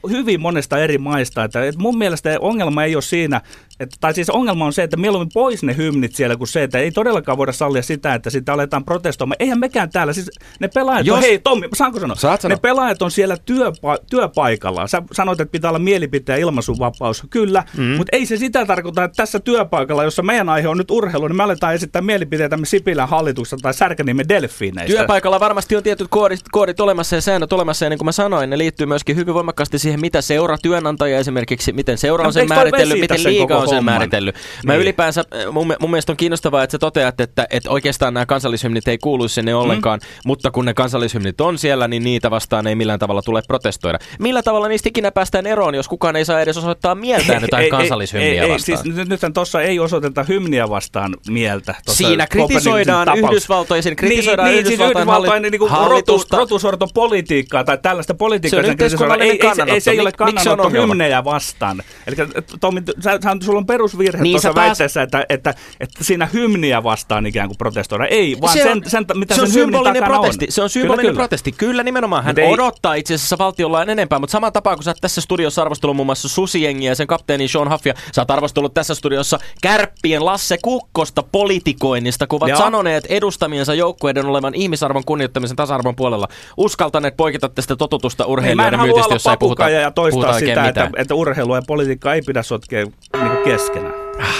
hyvin 0.09 0.41
monesta 0.41 0.77
eri 0.77 0.97
maista. 0.97 1.43
Että, 1.43 1.59
mun 1.77 1.97
mielestä 1.97 2.37
ongelma 2.39 2.83
ei 2.83 2.95
ole 2.95 3.01
siinä, 3.01 3.41
että, 3.79 3.95
tai 3.99 4.13
siis 4.13 4.29
ongelma 4.29 4.65
on 4.65 4.73
se, 4.73 4.83
että 4.83 4.97
mieluummin 4.97 5.29
pois 5.33 5.63
ne 5.63 5.77
hymnit 5.77 6.15
siellä 6.15 6.35
kuin 6.35 6.47
se, 6.47 6.63
että 6.63 6.77
ei 6.77 6.91
todellakaan 6.91 7.37
voida 7.37 7.51
sallia 7.51 7.81
sitä, 7.81 8.13
että 8.13 8.29
sitä 8.29 8.53
aletaan 8.53 8.85
protestoimaan. 8.85 9.35
Eihän 9.39 9.59
mekään 9.59 9.89
täällä, 9.89 10.13
siis 10.13 10.31
ne 10.59 10.67
pelaajat 10.67 11.05
Jos... 11.05 11.17
on, 11.17 11.21
hei 11.21 11.39
Tommi, 11.39 11.67
saanko 11.75 11.99
sanoa? 11.99 12.15
Saat 12.15 12.41
sanoa. 12.41 12.55
Ne 12.55 12.59
pelaajat 12.61 13.01
on 13.01 13.11
siellä 13.11 13.37
työpa- 13.45 13.97
työpaikalla. 14.09 14.87
Sä 14.87 15.01
sanoit, 15.13 15.39
että 15.39 15.51
pitää 15.51 15.71
olla 15.71 15.79
mielipiteen 15.79 16.39
ilmaisuvapaus. 16.39 17.23
Kyllä, 17.29 17.63
mm. 17.77 17.83
mutta 17.83 18.09
ei 18.17 18.25
se 18.25 18.37
sitä 18.37 18.65
tarkoita, 18.65 19.03
että 19.03 19.15
tässä 19.15 19.39
työpaikalla, 19.39 20.03
jossa 20.03 20.21
meidän 20.21 20.49
aihe 20.49 20.67
on 20.67 20.77
nyt 20.77 20.91
urheilu, 20.91 21.27
niin 21.27 21.37
me 21.37 21.43
aletaan 21.43 21.73
esittää 21.73 22.01
mielipiteitä 22.01 22.57
me 22.57 22.65
Sipilän 22.65 23.09
hallituksesta 23.09 23.63
tai 23.63 23.73
Särkänimen 23.73 24.29
delfiineistä. 24.29 24.97
Työpaikalla 24.97 25.39
varmasti 25.39 25.75
on 25.75 25.83
tietyt 25.83 26.07
koodit, 26.09 26.39
koodit 26.51 26.79
olemassa 26.79 27.15
ja 27.15 27.21
säännöt 27.21 27.53
olemassa, 27.53 27.85
ja 27.85 27.89
niin 27.89 27.97
kuin 27.97 28.05
mä 28.05 28.11
sanoin, 28.11 28.49
ne 28.49 28.57
liittyy 28.57 28.85
myöskin 28.85 29.15
hyvin 29.15 29.33
voimakkaasti 29.33 29.79
siihen, 29.79 30.01
mitä 30.01 30.21
seura 30.21 30.57
työnantaja 30.57 31.19
esimerkiksi, 31.19 31.73
miten 31.73 31.97
seura 31.97 32.21
on 32.21 32.25
no, 32.25 32.31
sen 32.31 32.47
määritellyt, 32.47 32.99
miten 32.99 33.23
liiga 33.23 33.57
on 33.57 33.68
sen 33.69 33.85
määritellyt. 33.85 34.35
Mä 34.65 34.73
niin. 34.73 34.81
ylipäänsä, 34.81 35.23
mun, 35.51 35.73
mun 35.79 35.89
mielestä 35.91 36.11
on 36.11 36.17
kiinnostavaa, 36.17 36.63
että 36.63 36.71
sä 36.71 36.79
toteat, 36.79 37.21
että, 37.21 37.47
että 37.49 37.69
oikeastaan 37.69 38.13
nämä 38.13 38.25
kansallishymnit 38.25 38.87
ei 38.87 38.97
kuulu 38.97 39.27
sinne 39.27 39.55
ollenkaan, 39.55 39.99
mm. 39.99 40.21
mutta 40.25 40.51
kun 40.51 40.65
ne 40.65 40.73
kansallishymnit 40.73 41.41
on 41.41 41.57
siellä, 41.57 41.87
niin 41.87 42.03
niitä 42.03 42.31
vastaan 42.31 42.67
ei 42.67 42.75
millään 42.75 42.99
tavalla 42.99 43.21
tule 43.21 43.41
protestoida. 43.47 43.99
Millä 44.19 44.43
tavalla 44.43 44.67
niistä 44.67 44.89
ikinä 44.89 45.11
päästään 45.11 45.47
eroon, 45.47 45.75
jos 45.75 45.87
kukaan 45.87 46.15
ei 46.15 46.25
saa 46.25 46.41
edes 46.41 46.57
osoittaa 46.57 46.95
mieltään 46.95 47.41
jotain 47.49 47.63
ei, 47.63 47.69
kansallishymniä 47.69 48.43
ei, 48.43 48.49
vastaan? 48.49 48.77
Ei, 48.77 48.93
siis 48.93 49.07
nythän 49.07 49.33
tuossa 49.33 49.61
ei 49.61 49.79
osoiteta 49.79 50.23
hymniä 50.23 50.69
vastaan 50.69 51.15
mieltä. 51.29 51.75
Siinä 51.89 52.27
kritisoidaan 52.27 53.07
Yhdysvaltojen, 53.17 53.83
siinä 53.83 53.95
kritisoidaan 53.95 54.49
niin, 54.49 54.59
Yhdysvaltain, 54.59 54.95
niin, 54.95 54.97
siis 54.97 54.97
Yhdysvaltain 54.97 55.41
niin, 55.41 55.69
hallitusta. 55.69 56.37
rotusortopolitiikkaa 56.37 57.63
tai 57.63 57.77
tällaista 57.77 58.13
politiikkaa. 58.13 58.61
Se 58.61 58.67
on 58.67 58.71
yhteiskunnallinen 58.71 59.37
ei, 59.41 59.49
ei, 59.67 59.73
ei, 59.73 59.81
se 59.81 59.91
ei 59.91 59.99
ole 59.99 60.11
kannanotto 60.11 60.69
hymnejä 60.69 61.23
vastaan. 61.23 61.83
Eli 62.07 62.15
Tommi, 62.59 62.81
sä, 63.03 63.19
sä, 63.23 63.35
sulla 63.41 63.58
on 63.59 63.65
perusvirhe 63.65 64.23
niin, 64.23 64.33
tuossa 64.33 64.53
taas... 64.53 64.65
väitteessä, 64.67 65.01
että, 65.01 65.25
että, 65.29 65.53
että 65.79 66.03
siinä 66.03 66.29
hymniä 66.33 66.83
vastaan 66.83 67.25
ikään 67.25 67.47
kuin 67.47 67.57
protestoida. 67.57 68.05
Ei, 68.05 68.37
vaan 68.41 68.53
se 68.53 68.69
on, 68.69 68.81
sen, 68.83 68.91
sen, 68.91 69.05
mitä 69.17 69.35
se 69.35 69.41
on 69.41 69.47
sen 69.47 69.53
symbolinen 69.53 70.03
protesti. 70.03 70.45
On. 70.45 70.51
Se 70.51 70.61
on 70.61 70.69
symbolinen 70.69 71.05
kyllä, 71.05 71.19
protesti. 71.19 71.51
Kyllä 71.51 71.83
nimenomaan. 71.83 72.23
Hän 72.23 72.39
ei... 72.39 72.53
odottaa 72.53 72.93
itse 72.93 73.13
asiassa 73.13 73.37
valtiollain 73.37 73.89
enempää, 73.89 74.19
mutta 74.19 74.31
saman 74.31 74.53
tapaan 74.53 74.77
kun 74.77 74.83
sä 74.83 74.89
oot 74.89 74.97
tässä 75.01 75.21
studiossa 75.21 75.61
arvostellut 75.61 75.95
muun 75.95 76.05
muassa 76.05 76.29
Susiengiä 76.29 76.91
ja 76.91 76.95
sen 76.95 77.07
kapteeni 77.07 77.47
Sean 77.47 77.71
Huffia, 77.71 77.93
sä 78.15 78.21
oot 78.21 78.31
arvostellut 78.31 78.73
tässä 78.73 78.95
studiossa 78.95 79.39
kärppien 79.61 80.25
Lasse 80.25 80.57
Kukkosta 80.61 81.23
politikoinnista, 81.23 82.27
kun 82.27 82.43
ovat 82.43 82.57
sanoneet 82.57 83.05
edustamiensa 83.05 83.73
joukkueiden 83.73 84.25
olevan 84.25 84.55
ihmisarvon 84.55 85.05
kunnioittamisen 85.05 85.55
tasa-arvon 85.55 85.95
puolella. 85.95 86.27
Uskaltaneet 86.57 87.17
poiketa 87.17 87.49
tästä 87.49 87.75
totutusta 87.75 88.25
urheilijoiden 88.25 88.79
myytistä, 88.79 89.15
jossa 89.15 89.31
ei 89.31 89.37
puhuta, 89.37 89.69
ja 89.69 89.91
toistaa 89.91 90.21
puhuta 90.21 90.39
sitä, 90.39 90.67
että, 90.67 90.89
että 90.97 91.15
urheilua 91.15 91.57
ja 91.57 91.61
politiikkaa 91.67 92.13
ei 92.13 92.21
pidä 92.21 92.43
sotkea 92.43 92.85
niin 92.85 93.31
keskenään. 93.51 93.93
Ah, 94.19 94.35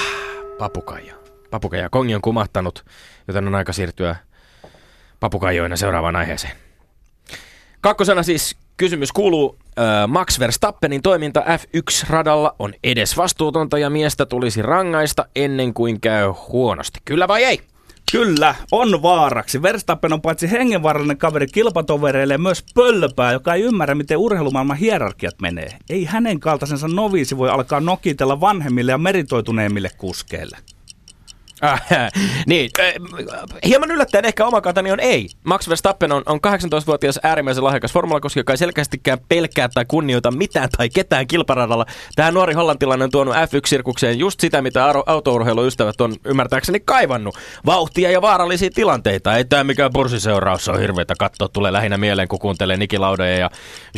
papukaija. 0.58 1.16
Papukaija. 1.52 1.90
Kongi 1.90 2.16
on 2.16 2.22
kumahtanut, 2.22 2.86
joten 3.28 3.48
on 3.48 3.56
aika 3.56 3.74
siirtyä 3.74 4.16
papukaijoina 5.20 5.76
seuraavaan 5.76 6.16
aiheeseen. 6.16 6.54
Kakkosena 7.82 8.24
siis 8.24 8.56
kysymys 8.78 9.12
kuuluu, 9.12 9.58
äh, 9.80 10.08
Max 10.08 10.40
Verstappenin 10.40 11.02
toiminta 11.02 11.40
F1-radalla 11.40 12.56
on 12.60 12.74
edes 12.84 13.18
vastuutonta 13.18 13.78
ja 13.78 13.90
miestä 13.90 14.26
tulisi 14.26 14.62
rangaista 14.62 15.26
ennen 15.36 15.74
kuin 15.74 16.02
käy 16.02 16.34
huonosti. 16.52 17.00
Kyllä 17.06 17.28
vai 17.28 17.44
ei? 17.44 17.62
Kyllä, 18.12 18.56
on 18.72 19.02
vaaraksi. 19.02 19.62
Verstappen 19.62 20.14
on 20.14 20.22
paitsi 20.22 20.52
hengenvaarallinen 20.52 21.18
kaveri 21.18 21.48
kilpatovereille 21.48 22.38
myös 22.38 22.64
pölpää, 22.74 23.32
joka 23.32 23.54
ei 23.54 23.62
ymmärrä, 23.62 23.96
miten 23.96 24.18
urheilumaailman 24.18 24.78
hierarkiat 24.78 25.36
menee. 25.42 25.78
Ei 25.90 26.06
hänen 26.06 26.40
kaltaisensa 26.40 26.88
noviisi 26.88 27.38
voi 27.38 27.50
alkaa 27.50 27.80
nokitella 27.80 28.42
vanhemmille 28.42 28.92
ja 28.92 28.98
meritoituneemmille 28.98 29.90
kuskeille. 29.98 30.58
Niin, 32.46 32.70
äh, 32.80 32.94
hieman 33.66 33.92
yllättäen 33.92 34.26
ehkä 34.26 34.46
oma 34.46 34.62
kantani 34.62 34.92
on 34.92 35.00
ei. 35.00 35.30
Max 35.44 35.70
Verstappen 35.70 36.12
on, 36.12 36.24
on 36.26 36.40
18-vuotias 36.48 37.20
äärimmäisen 37.24 37.64
lahjakas 37.64 37.94
formulakoski, 37.94 38.40
joka 38.40 38.54
ei 38.54 38.58
selkeästikään 38.58 39.20
pelkää 39.30 39.70
tai 39.74 39.86
kunnioita 39.88 40.32
mitään 40.32 40.70
tai 40.78 40.90
ketään 40.90 41.28
kilparadalla. 41.28 41.86
Tämä 42.16 42.32
nuori 42.32 42.54
hollantilainen 42.54 43.04
on 43.04 43.12
tuonut 43.12 43.36
F1-sirkukseen 43.36 44.18
just 44.18 44.40
sitä, 44.40 44.62
mitä 44.62 44.94
autourheiluystävät 45.06 46.02
on 46.02 46.16
ymmärtääkseni 46.26 46.80
kaivannut. 46.80 47.38
Vauhtia 47.66 48.12
ja 48.12 48.22
vaarallisia 48.22 48.70
tilanteita. 48.76 49.38
Ei 49.38 49.46
tämä 49.46 49.64
mikään 49.64 49.94
bursiseuraus 49.94 50.68
on 50.68 50.80
hirveätä 50.80 51.14
katsoa. 51.20 51.48
Tulee 51.48 51.74
lähinnä 51.74 51.98
mieleen, 51.98 52.28
kun 52.28 52.40
kuuntelee 52.40 52.78
Niki 52.78 52.98
Laudeja 52.98 53.38
ja 53.38 53.50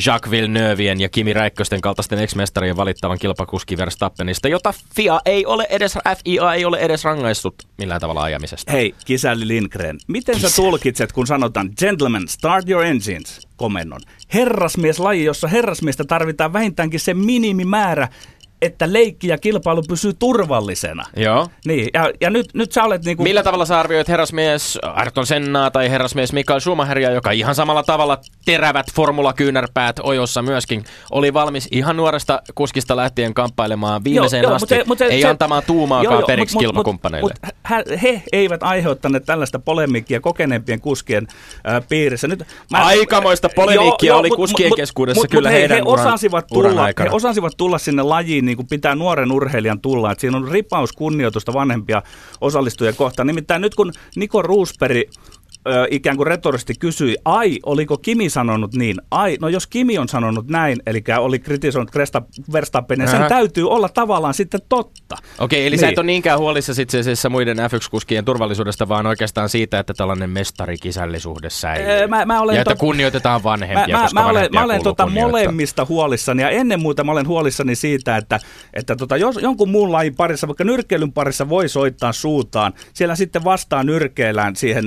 Jacques 0.06 0.32
Villeneuveien 0.32 1.01
ja 1.01 1.10
Kimi 1.10 1.34
Räikkösten 1.34 1.82
kaltaisten 1.82 2.20
ex-mestarien 2.20 2.77
valittavan 2.77 3.18
kilpakuski 3.20 3.77
Verstappenista, 3.77 4.48
jota 4.48 4.74
FIA 4.96 5.20
ei 5.25 5.46
ole 5.46 5.68
edes, 5.70 5.98
FIA 6.24 6.53
ei 6.53 6.65
ole 6.65 6.80
edes 6.80 7.03
rangaissut 7.03 7.50
innostut 7.51 7.77
millään 7.77 8.01
tavalla 8.01 8.22
ajamisesta. 8.22 8.72
Hei, 8.72 8.96
kisälli 9.05 9.48
Lindgren, 9.48 9.98
miten 10.08 10.39
sä 10.39 10.48
tulkitset, 10.55 11.12
kun 11.12 11.27
sanotaan 11.27 11.70
gentlemen, 11.79 12.27
start 12.27 12.70
your 12.70 12.86
engines, 12.86 13.48
komennon? 13.55 14.01
Herrasmieslaji, 14.34 15.24
jossa 15.24 15.48
herrasmiestä 15.48 16.03
tarvitaan 16.03 16.53
vähintäänkin 16.53 17.00
se 17.00 17.13
minimimäärä, 17.13 18.08
että 18.62 18.94
leikki 18.94 19.27
ja 19.27 19.38
kilpailu 19.38 19.84
pysyy 19.88 20.13
turvallisena. 20.20 21.03
Joo. 21.15 21.48
Niin, 21.65 21.89
ja, 21.94 22.12
ja 22.22 22.30
nyt, 22.30 22.46
nyt 22.53 22.72
sä 22.72 22.84
olet 22.84 23.06
niinku... 23.06 23.24
Millä 23.24 23.44
tavalla 23.44 23.65
sä 23.65 23.80
arvioit 23.80 24.08
herrasmies 24.08 24.77
Arton 24.84 25.25
Sennaa 25.25 25.72
tai 25.72 25.89
herrasmies 25.89 26.34
Mikael 26.34 26.60
Schumacheria, 26.60 27.12
joka 27.12 27.32
ihan 27.32 27.56
samalla 27.56 27.84
tavalla 27.84 28.18
terävät 28.46 28.86
formulakyynärpäät 28.94 29.96
ojossa 30.03 30.41
myöskin 30.41 30.84
oli 31.12 31.34
valmis 31.34 31.68
ihan 31.72 31.98
nuoresta 31.98 32.41
kuskista 32.56 32.96
lähtien 32.96 33.34
kamppailemaan 33.34 34.03
viimeiseen 34.03 34.44
Joo, 34.44 34.50
joo, 34.51 34.56
asti, 34.56 34.75
mutta 34.75 34.88
mutta 34.88 35.06
ei 35.06 35.22
se- 35.22 35.27
antamaan 35.27 35.63
tuumaakaan 35.68 36.03
Joo, 36.13 36.20
joo, 36.20 36.27
periksi 36.27 36.56
mut- 36.56 36.60
kilpakumppaneille. 36.63 37.34
mut 37.44 37.51
hä- 37.53 37.61
he 38.01 38.23
eivät 38.31 38.63
aiheuttaneet 38.63 39.25
tällaista 39.25 39.59
polemiikkia 39.59 40.19
kokeneempien 40.19 40.81
kuskien 40.81 41.27
äh, 41.67 41.87
piirissä. 41.89 42.27
Nyt, 42.27 42.43
Aikamoista 42.73 43.49
polemiikkia 43.55 44.15
oli 44.15 44.29
kuskien 44.29 44.75
keskuudessa 44.75 45.27
kyllä 45.27 45.49
hei, 45.49 45.59
heidän 45.59 45.77
he 45.77 45.83
uran- 45.83 45.99
osasivat, 45.99 46.47
tulla, 46.47 46.85
he 46.85 47.09
osasivat 47.11 47.53
tulla 47.57 47.77
sinne 47.77 48.03
lajiin, 48.03 48.45
niin 48.45 48.55
kuin 48.55 48.67
pitää 48.67 48.95
nuoren 48.95 49.31
urheilijan 49.31 49.81
tulla. 49.81 50.11
Et 50.11 50.19
siinä 50.19 50.37
on 50.37 50.47
ripaus 50.47 50.91
kunnioitusta 50.91 51.53
vanhempia 51.53 52.01
osallistujia 52.41 52.93
kohtaan. 52.93 53.27
Nimittäin 53.27 53.61
nyt 53.61 53.75
kun 53.75 53.93
Niko 54.15 54.41
Roosberg 54.41 54.97
ö, 55.68 55.88
ikään 55.91 56.18
kuin 56.18 56.27
retoristi 56.27 56.74
kysyi, 56.80 57.18
ai, 57.25 57.60
oliko 57.65 57.98
Kimi 57.98 58.30
sanonut 58.30 58.74
niin? 58.74 58.98
Ai, 59.12 59.38
no 59.41 59.48
jos 59.48 59.68
Kimi 59.68 59.98
on 59.98 60.08
sanonut 60.08 60.48
näin, 60.48 60.77
eli 60.86 61.03
oli 61.20 61.39
kritisoinut 61.39 61.91
Kresta 61.91 62.22
Verstappenia, 62.53 63.08
sen 63.08 63.25
täytyy 63.30 63.70
olla 63.70 63.89
tavallaan 63.89 64.34
sitten 64.34 64.60
totta. 64.70 65.18
Okei, 65.39 65.68
eli 65.68 65.77
sä 65.77 65.86
Niin. 65.86 65.94
et 65.94 65.98
ole 66.00 66.06
niinkään 66.06 66.39
huolissa 66.39 66.82
itse 66.82 67.00
asiassa 67.00 67.30
muiden 67.30 67.58
F1-kuskien 67.58 68.25
turvallisuudesta, 68.25 68.88
vaan 68.89 69.06
oikeastaan 69.08 69.50
siitä, 69.50 69.80
että 69.80 69.94
tällainen 69.94 70.30
mestarikisällisuhde 70.30 71.50
säilyy. 71.50 72.08
Mä- 72.08 72.25
mä 72.25 72.41
olen 72.41 72.56
ja 72.56 72.62
että 72.62 72.74
tot- 72.74 72.77
kunnioitetaan 72.77 73.44
vanhempia, 73.44 73.88
Mä, 73.88 73.98
mä, 73.98 74.01
koska 74.03 74.20
mä 74.20 74.25
olen, 74.25 74.34
vanhempia 74.36 74.60
mä 74.60 74.65
olen 74.65 74.84
tota 74.84 75.08
molemmista 75.08 75.86
huolissani 75.89 76.41
ja 76.41 76.50
ennen 76.50 76.80
muuta 76.82 77.03
mä 77.03 77.12
olen 77.12 77.27
huolissani 77.27 77.75
siitä, 77.75 78.18
että, 78.18 78.39
että 78.74 78.96
tota, 78.96 79.18
jos 79.18 79.39
jonkun 79.41 79.70
muun 79.70 79.91
lajin 79.91 80.15
parissa, 80.15 80.48
vaikka 80.48 80.63
nyrkkeilyn 80.63 81.12
parissa 81.13 81.50
voi 81.50 81.70
soittaa 81.70 82.12
suutaan, 82.13 82.74
siellä 82.94 83.15
sitten 83.15 83.44
vastaan 83.44 83.86
nyrkeillään 83.86 84.56
siihen 84.56 84.86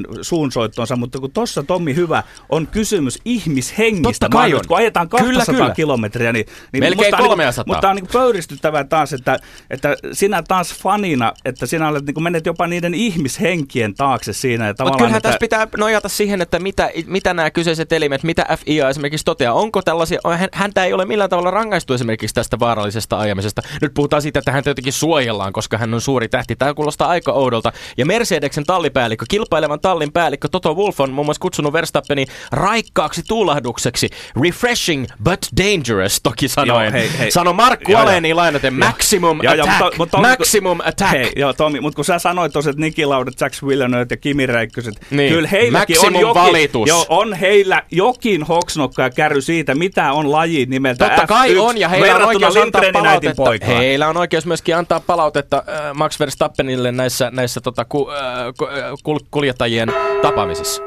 suunsoittonsa, 0.65 0.97
mutta 0.97 1.21
kun 1.21 1.31
tuossa 1.31 1.63
Tommi 1.63 1.95
Hyvä 1.95 2.23
on 2.49 2.67
kysymys 2.67 3.19
ihmishengistä, 3.25 4.29
Totta 4.29 4.39
kai 4.39 4.55
on. 4.55 4.61
kun 4.69 4.77
ajetaan 4.77 5.09
Kyllä, 5.09 5.23
200 5.23 5.55
kyllä. 5.55 5.75
kilometriä, 5.75 6.33
niin, 6.33 6.47
niin 6.73 6.85
Melkein 6.85 7.11
musta 7.11 7.17
on 7.23 7.29
300. 7.29 7.65
Niin, 7.65 7.75
mutta 7.75 7.91
on 7.91 7.97
niin 7.97 8.07
pöyristyttävää 8.13 8.85
taas, 8.85 9.13
että, 9.13 9.39
että 9.71 9.97
sinä 10.13 10.43
taas 10.43 10.75
fanina, 10.75 11.33
että 11.45 11.67
sinä 11.67 11.89
olet, 11.89 12.07
niin 12.07 12.23
menet 12.23 12.47
jopa 12.47 12.67
niiden 12.67 12.95
ihmishenkien 12.95 13.95
taakse 13.95 14.33
siinä. 14.33 14.67
Ja 14.67 14.75
Mutta 14.81 14.97
kyllähän 14.97 15.17
että, 15.17 15.29
tässä 15.29 15.39
pitää 15.39 15.69
nojata 15.79 16.09
siihen, 16.09 16.43
että 16.43 16.59
mitä, 16.59 16.91
mitä 17.07 17.35
nämä 17.35 17.51
kyseiset 17.51 17.93
elimet, 17.93 18.23
mitä 18.23 18.47
FIA 18.65 18.89
esimerkiksi 18.89 19.25
toteaa. 19.25 19.55
Onko 19.55 19.83
tällaisia, 19.83 20.21
hän- 20.37 20.49
häntä 20.53 20.85
ei 20.85 20.93
ole 20.93 21.05
millään 21.05 21.31
tavalla 21.31 21.51
rangaistu 21.51 21.95
esimerkiksi 21.95 22.35
tästä 22.35 22.59
vaarallisesta 22.59 23.19
ajamisesta. 23.19 23.63
Nyt 23.83 23.95
puhutaan 23.95 24.23
siitä, 24.23 24.39
että 24.39 24.53
häntä 24.53 24.71
jotenkin 24.71 24.93
suojellaan, 24.93 25.53
koska 25.53 25.79
hän 25.79 25.95
on 25.95 26.01
suuri 26.01 26.29
tähti. 26.29 26.57
Tämä 26.57 26.75
kuulostaa 26.75 27.09
aika 27.09 27.33
oudolta. 27.33 27.73
Ja 27.97 28.07
Mercedeksen 28.07 28.65
tallipäällikkö, 28.65 29.25
kilpailevan 29.29 29.81
tallin 29.81 30.13
päällikkö 30.13 30.49
Toto 30.55 30.75
Wolff 30.75 31.01
on 31.01 31.11
muun 31.11 31.27
muassa 31.27 31.41
kutsunut 31.41 31.73
Verstappeni 31.73 32.27
raikkaaksi 32.53 33.23
tuulahdukseksi. 33.29 34.09
Refreshing 34.43 35.07
but 35.25 35.39
dangerous, 35.63 36.21
toki 36.23 36.49
sanoen. 36.49 36.85
Joo, 36.85 36.93
hei, 36.93 37.11
hei. 37.19 37.31
Sano 37.31 37.53
Markku 37.53 37.91
Joo, 37.93 38.01
joo. 38.01 38.09
Aleni 38.11 38.35
lainaten, 38.35 38.75
maximum 38.75 39.41
Joo, 39.43 39.55
joo, 39.55 39.65
attack, 39.67 39.81
mutta- 39.83 39.97
mutta 39.99 40.17
Tommi, 40.17 40.29
kun- 40.29 40.39
maximum 40.39 40.81
attack. 40.85 41.11
Hei, 41.13 41.33
joo, 41.37 41.53
Tomi, 41.53 41.81
mutta 41.81 41.97
kun 41.97 42.05
sä 42.05 42.19
sanoit 42.19 42.57
että 42.57 42.73
Niki 42.77 43.07
Laudet, 43.07 43.41
Jack 43.41 43.55
Villeneuve 43.67 44.07
ja 44.11 44.17
Kimi 44.17 44.47
Räikköset, 44.47 44.95
Niin. 45.11 45.33
kyllä 45.33 45.49
heilläkin 45.49 45.99
on 45.99 46.03
Maximum 46.05 46.21
jokin, 46.21 46.43
valitus. 46.43 46.89
joo, 46.89 47.07
on 47.09 47.33
heillä 47.35 47.83
jokin 47.91 48.43
hoksnokka 48.43 49.03
ja 49.03 49.11
käry 49.11 49.41
siitä, 49.41 49.75
mitä 49.75 50.13
on 50.13 50.33
laji 50.33 50.67
nimeltä 50.67 51.09
Totta 51.09 51.27
kai 51.27 51.55
F1 51.55 51.59
on, 51.61 51.79
ja 51.79 51.89
heillä 51.89 52.17
on 52.17 52.23
oikeus 52.25 52.57
antaa 52.57 52.83
palautetta. 52.93 53.43
Heillä 53.67 54.09
on 54.09 54.17
oikeus 54.17 54.47
myöskin 54.47 54.77
antaa 54.77 55.01
palautetta 55.01 55.57
äh, 55.69 55.95
Max 55.95 56.21
Verstappenille 56.21 56.93
näissä, 56.93 57.31
näissä 57.31 57.61
tota, 57.61 57.85
ku, 57.85 58.11
äh, 58.11 58.17
ku- 58.59 58.67
äh, 58.67 58.75
kul- 59.03 59.27
kuljettajien 59.31 59.89
tapaamisissa. 60.25 60.83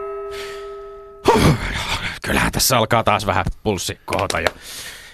Kyllähän 2.26 2.52
tässä 2.52 2.78
alkaa 2.78 3.04
taas 3.04 3.26
vähän 3.26 3.46
pulssi 3.64 4.00
kohota 4.06 4.40
ja, 4.40 4.50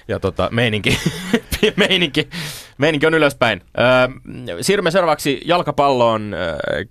ja 0.08 0.20
tota, 0.20 0.50
meininki, 0.52 1.00
meininki, 1.88 2.30
meininki 2.78 3.08
on 3.08 3.14
ylöspäin. 3.14 3.62
Siirrymme 4.62 4.92
seuraavaksi 4.92 5.42
jalkapalloon. 5.46 6.36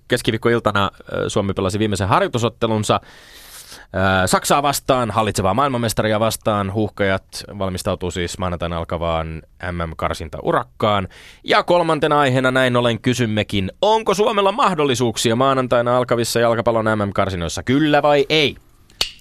Keskiviikkoiltana 0.07 0.91
Suomi 1.27 1.53
pelasi 1.53 1.79
viimeisen 1.79 2.07
harjoitusottelunsa. 2.07 3.01
Saksaa 4.25 4.63
vastaan, 4.63 5.11
hallitsevaa 5.11 5.53
maailmanmestaria 5.53 6.19
vastaan, 6.19 6.73
huuhkajat 6.73 7.43
valmistautuu 7.59 8.11
siis 8.11 8.37
maanantaina 8.37 8.77
alkavaan 8.77 9.41
MM-karsinta-urakkaan. 9.71 11.07
Ja 11.43 11.63
kolmantena 11.63 12.19
aiheena 12.19 12.51
näin 12.51 12.75
ollen 12.75 13.01
kysymmekin, 13.01 13.71
onko 13.81 14.13
Suomella 14.13 14.51
mahdollisuuksia 14.51 15.35
maanantaina 15.35 15.97
alkavissa 15.97 16.39
jalkapallon 16.39 16.85
MM-karsinoissa, 16.85 17.63
kyllä 17.63 18.01
vai 18.01 18.25
ei? 18.29 18.55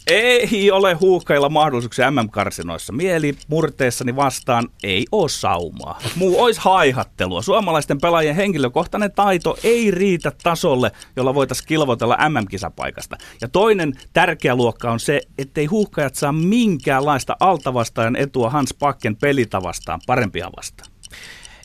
Ei 0.06 0.71
ole 0.71 0.94
huuhkailla 0.94 1.49
mahdollisuuksia 1.49 2.11
MM-karsinoissa. 2.11 2.92
Mieli 2.92 3.35
murteessani 3.49 4.16
vastaan 4.16 4.68
ei 4.82 5.04
ole 5.12 5.28
saumaa. 5.28 5.99
Muu 6.16 6.42
olisi 6.42 6.61
haihattelua. 6.64 7.42
Suomalaisten 7.42 8.00
pelaajien 8.00 8.37
henkilökohtainen 8.37 9.12
taito 9.12 9.59
ei 9.64 9.90
riitä 9.90 10.32
tasolle, 10.42 10.92
jolla 11.16 11.35
voitaisiin 11.35 11.66
kilvotella 11.66 12.16
MM-kisapaikasta. 12.28 13.16
Ja 13.40 13.49
toinen 13.49 13.92
tärkeä 14.12 14.54
luokka 14.54 14.90
on 14.90 15.00
se, 15.00 15.21
ettei 15.38 15.66
huuhkajat 15.66 16.14
saa 16.14 16.32
minkäänlaista 16.32 17.37
altavastaajan 17.40 18.16
etua 18.16 18.50
Hans 18.50 18.75
Pakken 18.75 19.16
pelitavastaan 19.16 20.00
parempia 20.06 20.50
vastaan. 20.56 20.91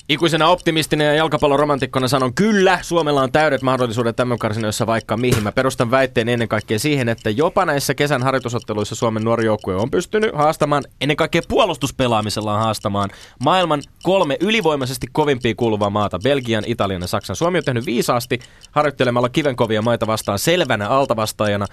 Ikuisena 0.09 0.47
optimistinen 0.47 1.07
ja 1.07 1.13
jalkapalloromantikkona 1.13 2.07
sanon 2.07 2.33
kyllä, 2.33 2.79
Suomella 2.81 3.21
on 3.21 3.31
täydet 3.31 3.61
mahdollisuudet 3.61 4.15
tämän 4.15 4.39
karsinoissa 4.39 4.87
vaikka 4.87 5.17
mihin. 5.17 5.43
Mä 5.43 5.51
perustan 5.51 5.91
väitteen 5.91 6.29
ennen 6.29 6.47
kaikkea 6.47 6.79
siihen, 6.79 7.09
että 7.09 7.29
jopa 7.29 7.65
näissä 7.65 7.93
kesän 7.93 8.23
harjoitusotteluissa 8.23 8.95
Suomen 8.95 9.23
nuori 9.23 9.45
joukkue 9.45 9.75
on 9.75 9.91
pystynyt 9.91 10.31
haastamaan, 10.35 10.83
ennen 11.01 11.17
kaikkea 11.17 11.41
puolustuspelaamisellaan 11.47 12.59
haastamaan 12.59 13.09
maailman 13.43 13.81
kolme 14.07 14.37
ylivoimaisesti 14.39 15.07
kovimpia 15.11 15.55
kuuluvaa 15.55 15.89
maata, 15.89 16.19
Belgian, 16.19 16.63
Italian 16.67 17.01
ja 17.01 17.07
Saksan. 17.07 17.35
Suomi 17.35 17.57
on 17.57 17.63
tehnyt 17.63 17.85
viisaasti 17.85 18.39
harjoittelemalla 18.71 19.29
kivenkovia 19.29 19.81
maita 19.81 20.07
vastaan 20.07 20.39
selvänä 20.39 20.89
altavastaajana, 20.89 21.65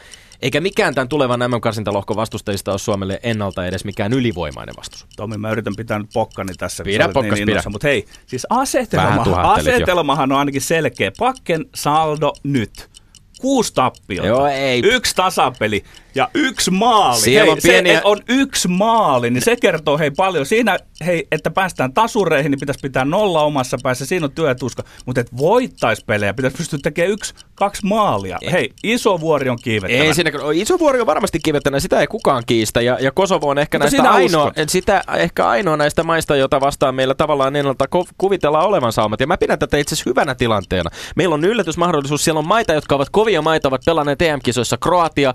eikä 0.42 0.60
mikään 0.60 0.94
tämän 0.94 1.08
tulevan 1.08 1.40
MM-karsintalohkon 1.40 2.16
vastustajista 2.16 2.70
ole 2.70 2.78
Suomelle 2.78 3.20
ennalta 3.22 3.66
edes 3.66 3.84
mikään 3.84 4.12
ylivoimainen 4.12 4.74
vastus. 4.76 5.06
Tomi, 5.16 5.38
mä 5.38 5.50
yritän 5.50 5.76
pitää 5.76 5.98
nyt 5.98 6.10
pokkani 6.14 6.54
tässä. 6.54 6.84
Pidä 6.84 7.04
olet 7.04 7.14
pokkas, 7.14 7.38
pidä. 7.38 7.52
innossa. 7.52 7.70
Mutta 7.70 7.88
hei, 7.88 8.04
siis 8.26 8.46
asetelma, 8.50 9.24
tuhattelit 9.24 9.66
jo. 9.66 9.74
asetelmahan 9.74 10.32
on 10.32 10.38
ainakin 10.38 10.60
selkeä. 10.60 11.12
Pakken 11.18 11.66
saldo 11.74 12.32
nyt. 12.42 12.90
Kuusi 13.40 13.74
tappiota, 13.74 14.26
Joo, 14.26 14.46
ei. 14.46 14.82
yksi 14.84 15.16
tasapeli 15.16 15.84
ja 16.14 16.28
yksi 16.35 16.71
maali. 16.71 17.21
Siellä 17.21 17.42
hei, 17.44 17.52
on 17.52 17.59
pieniä- 17.62 17.94
Se 17.99 18.00
on 18.04 18.21
yksi 18.28 18.68
maali, 18.68 19.30
niin 19.30 19.42
se 19.42 19.56
kertoo 19.56 19.99
hei 19.99 20.11
paljon. 20.11 20.47
Siinä, 20.47 20.78
hei, 21.06 21.26
että 21.33 21.50
päästään 21.50 21.92
tasureihin, 21.94 22.50
niin 22.50 22.61
pitäisi 22.61 22.80
pitää 22.83 23.04
nolla 23.04 23.42
omassa 23.42 23.76
päässä. 23.83 24.06
Siinä 24.06 24.26
on 24.26 24.33
työ 24.33 24.49
ja 24.49 24.54
tuska. 24.54 24.83
Mutta 25.06 25.21
et 25.21 25.37
voittais 25.37 26.04
pelejä, 26.04 26.35
pitäisi 26.35 26.56
pystyä 26.56 26.78
tekemään 26.83 27.12
yksi, 27.12 27.35
kaksi 27.54 27.87
maalia. 27.87 28.38
Hei, 28.52 28.71
iso 28.85 29.21
vuori 29.21 29.49
on 29.49 29.59
kiivettävä. 29.62 30.04
Ei 30.04 30.14
siinä, 30.14 30.30
iso 30.54 30.78
vuori 30.78 31.00
on 31.00 31.06
varmasti 31.06 31.38
kivettänyt, 31.42 31.83
sitä 31.83 32.00
ei 32.00 32.06
kukaan 32.06 32.42
kiistä. 32.47 32.80
Ja, 32.80 32.99
ja 33.00 33.11
Kosovo 33.11 33.49
on 33.49 33.59
ehkä 33.59 33.78
Mutta 33.78 33.97
näistä 33.97 34.11
ainoa, 34.11 34.44
uskot. 34.47 34.68
sitä, 34.68 35.02
ehkä 35.16 35.49
ainoa 35.49 35.76
näistä 35.76 36.02
maista, 36.02 36.37
jota 36.37 36.61
vastaan 36.61 36.94
meillä 36.94 37.14
tavallaan 37.14 37.56
ennalta 37.56 37.85
ko- 37.97 38.12
kuvitellaan 38.18 38.66
olevan 38.66 38.92
saumat. 38.92 39.21
Ja 39.21 39.26
mä 39.26 39.37
pidän 39.37 39.59
tätä 39.59 39.76
itse 39.76 39.94
asiassa 39.94 40.11
hyvänä 40.11 40.35
tilanteena. 40.35 40.90
Meillä 41.16 41.35
on 41.35 41.44
yllätysmahdollisuus, 41.44 42.25
siellä 42.25 42.38
on 42.38 42.49
maita, 42.49 42.73
jotka 42.73 42.94
ovat 42.94 43.09
kovia 43.11 43.42
maita, 43.42 43.68
ovat 43.68 43.83
pelanneet 43.87 44.23
EM-kisoissa. 44.23 44.76
Kroatia, 44.76 45.35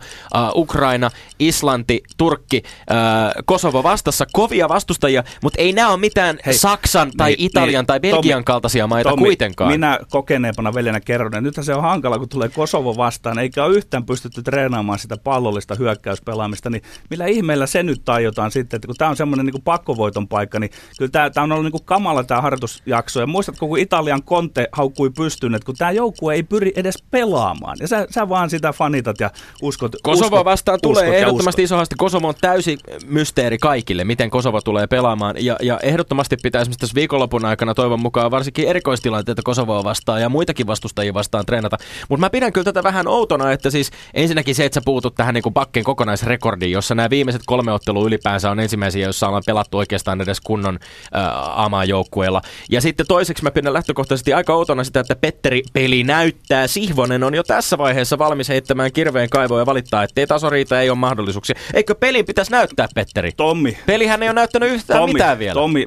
uh, 0.56 0.60
Ukraina, 0.70 1.12
Islanti, 1.40 2.04
Turkki, 2.18 2.64
uh, 2.66 3.44
Kosovo 3.46 3.84
vastassa. 3.84 4.26
Kovia 4.34 4.70
vastustajia, 4.70 5.24
mutta 5.44 5.62
ei 5.62 5.74
nämä 5.74 5.90
ole 5.90 6.00
mitään 6.00 6.40
Hei, 6.46 6.54
Saksan 6.54 7.12
tai 7.18 7.30
niin, 7.30 7.46
Italian 7.46 7.82
niin, 7.82 7.86
tai 7.86 8.00
Belgian 8.00 8.36
Tommi, 8.38 8.44
kaltaisia 8.44 8.88
maita 8.88 9.10
Tommi, 9.10 9.26
kuitenkaan. 9.26 9.72
Minä 9.72 10.00
kokeneempana 10.10 10.74
veljenä 10.74 11.00
kerron, 11.00 11.28
että 11.28 11.42
nythän 11.42 11.64
se 11.64 11.74
on 11.74 11.82
hankala, 11.82 12.20
kun 12.20 12.30
tulee 12.30 12.50
Kosovo 12.50 12.98
vastaan, 12.98 13.40
eikä 13.40 13.66
ole 13.66 13.76
yhtään 13.76 14.06
pystytty 14.06 14.44
treenaamaan 14.44 15.00
sitä 15.00 15.18
pallollista 15.18 15.76
hyökkäyspelaamista, 15.76 16.70
niin 16.70 16.84
millä 17.10 17.26
ihmeellä 17.26 17.68
se 17.68 17.84
nyt 17.84 18.02
tajutaan 18.06 18.52
sitten, 18.52 18.78
että 18.78 18.88
kun 18.88 18.96
tämä 18.96 19.10
on 19.10 19.18
semmoinen 19.18 19.46
niin 19.46 19.62
pakkovoiton 19.62 20.28
paikka, 20.28 20.60
niin 20.60 20.72
kyllä 20.98 21.12
tämä, 21.12 21.30
tämä 21.30 21.44
on 21.44 21.52
ollut 21.52 21.66
niin 21.66 21.72
kuin 21.72 21.86
kamala 21.86 22.24
tämä 22.24 22.42
harjoitusjakso, 22.42 23.20
ja 23.20 23.28
muistatko, 23.28 23.68
kun 23.68 23.80
Italian 23.80 24.24
Conte 24.24 24.68
haukkui 24.72 25.10
pystyyn, 25.10 25.56
että 25.56 25.66
kun 25.66 25.76
tämä 25.76 25.92
joukkue 25.92 26.34
ei 26.34 26.44
pyri 26.44 26.72
edes 26.76 27.04
pelaamaan, 27.12 27.78
ja 27.82 27.88
sä, 27.88 28.08
sä 28.10 28.30
vaan 28.30 28.50
sitä 28.50 28.74
fanitat 28.74 29.20
ja 29.20 29.32
uskot, 29.62 29.96
Kosovoa 30.04 30.40
uskot 30.40 30.46
vastaan 30.60 30.80
tulee 30.82 31.04
uskot 31.04 31.16
ehdottomasti 31.16 31.50
uskot. 31.50 31.64
iso 31.64 31.76
haaste. 31.76 31.96
Kosovo 31.98 32.28
on 32.28 32.34
täysi 32.42 32.78
mysteeri 33.06 33.58
kaikille, 33.58 34.04
miten 34.04 34.30
Kosovo 34.30 34.62
tulee 34.62 34.88
pelaamaan. 34.88 35.36
Ja, 35.40 35.56
ja 35.62 35.80
ehdottomasti 35.84 36.38
pitää 36.44 36.62
esimerkiksi 36.62 36.80
tässä 36.80 36.96
viikonlopun 36.96 37.46
aikana 37.46 37.74
toivon 37.74 38.02
mukaan 38.02 38.32
varsinkin 38.32 38.68
erikoistilanteita 38.68 39.42
Kosovoa 39.46 39.84
vastaan 39.84 40.22
ja 40.22 40.30
muitakin 40.30 40.68
vastustajia 40.68 41.14
vastaan 41.14 41.46
treenata. 41.46 41.78
Mutta 42.10 42.20
mä 42.20 42.30
pidän 42.30 42.54
kyllä 42.54 42.66
tätä 42.66 42.84
vähän 42.84 43.08
outona, 43.08 43.52
että 43.52 43.70
siis 43.70 43.92
ensinnäkin 44.14 44.56
se, 44.56 44.66
että 44.66 44.74
sä 44.74 44.82
puutut 44.86 45.16
tähän 45.16 45.34
niin 45.34 45.54
pakken 45.54 45.84
kokonaisrekordiin, 45.84 46.72
jossa 46.72 46.96
nämä 46.96 47.10
viimeiset 47.10 47.42
kolme 47.46 47.72
ottelua 47.72 48.08
ylipäänsä 48.08 48.52
on 48.52 48.60
ensimmäisiä, 48.60 49.04
joissa 49.04 49.28
ollaan 49.28 49.44
pelattu 49.46 49.78
oikeastaan 49.78 50.22
edes 50.22 50.42
kunnon 50.42 50.80
äh, 51.16 51.60
AMA-joukkueella. 51.60 52.42
Ja 52.72 52.82
sitten 52.82 53.08
toiseksi 53.08 53.44
mä 53.44 53.52
pidän 53.52 53.74
lähtökohtaisesti 53.74 54.34
aika 54.34 54.54
outona 54.54 54.84
sitä, 54.84 55.00
että 55.00 55.16
Petteri 55.16 55.64
peli 55.74 56.04
näyttää. 56.04 56.68
Sihvonen 56.68 57.24
on 57.24 57.36
jo 57.36 57.44
tässä 57.44 57.78
vaiheessa 57.78 58.18
valmis 58.18 58.50
heittämään 58.50 58.92
kirveen 58.92 59.30
kaivoon 59.30 59.62
ja 59.62 59.66
valittaa, 59.66 60.04
ettei 60.04 60.28
taso 60.28 60.49
riitä, 60.50 60.82
ei 60.82 60.90
ole 60.90 60.98
mahdollisuuksia. 60.98 61.56
Eikö 61.74 61.96
pelin 61.96 62.26
pitäisi 62.26 62.52
näyttää, 62.52 62.88
Petteri? 62.96 63.32
Tommi, 63.32 63.78
Pelihän 63.86 64.24
ei 64.24 64.30
ole 64.30 64.34
näyttänyt 64.34 64.72
yhtään 64.72 65.00
Tommi, 65.00 65.14
mitään 65.14 65.40
vielä. 65.40 65.54
Tommi, 65.54 65.86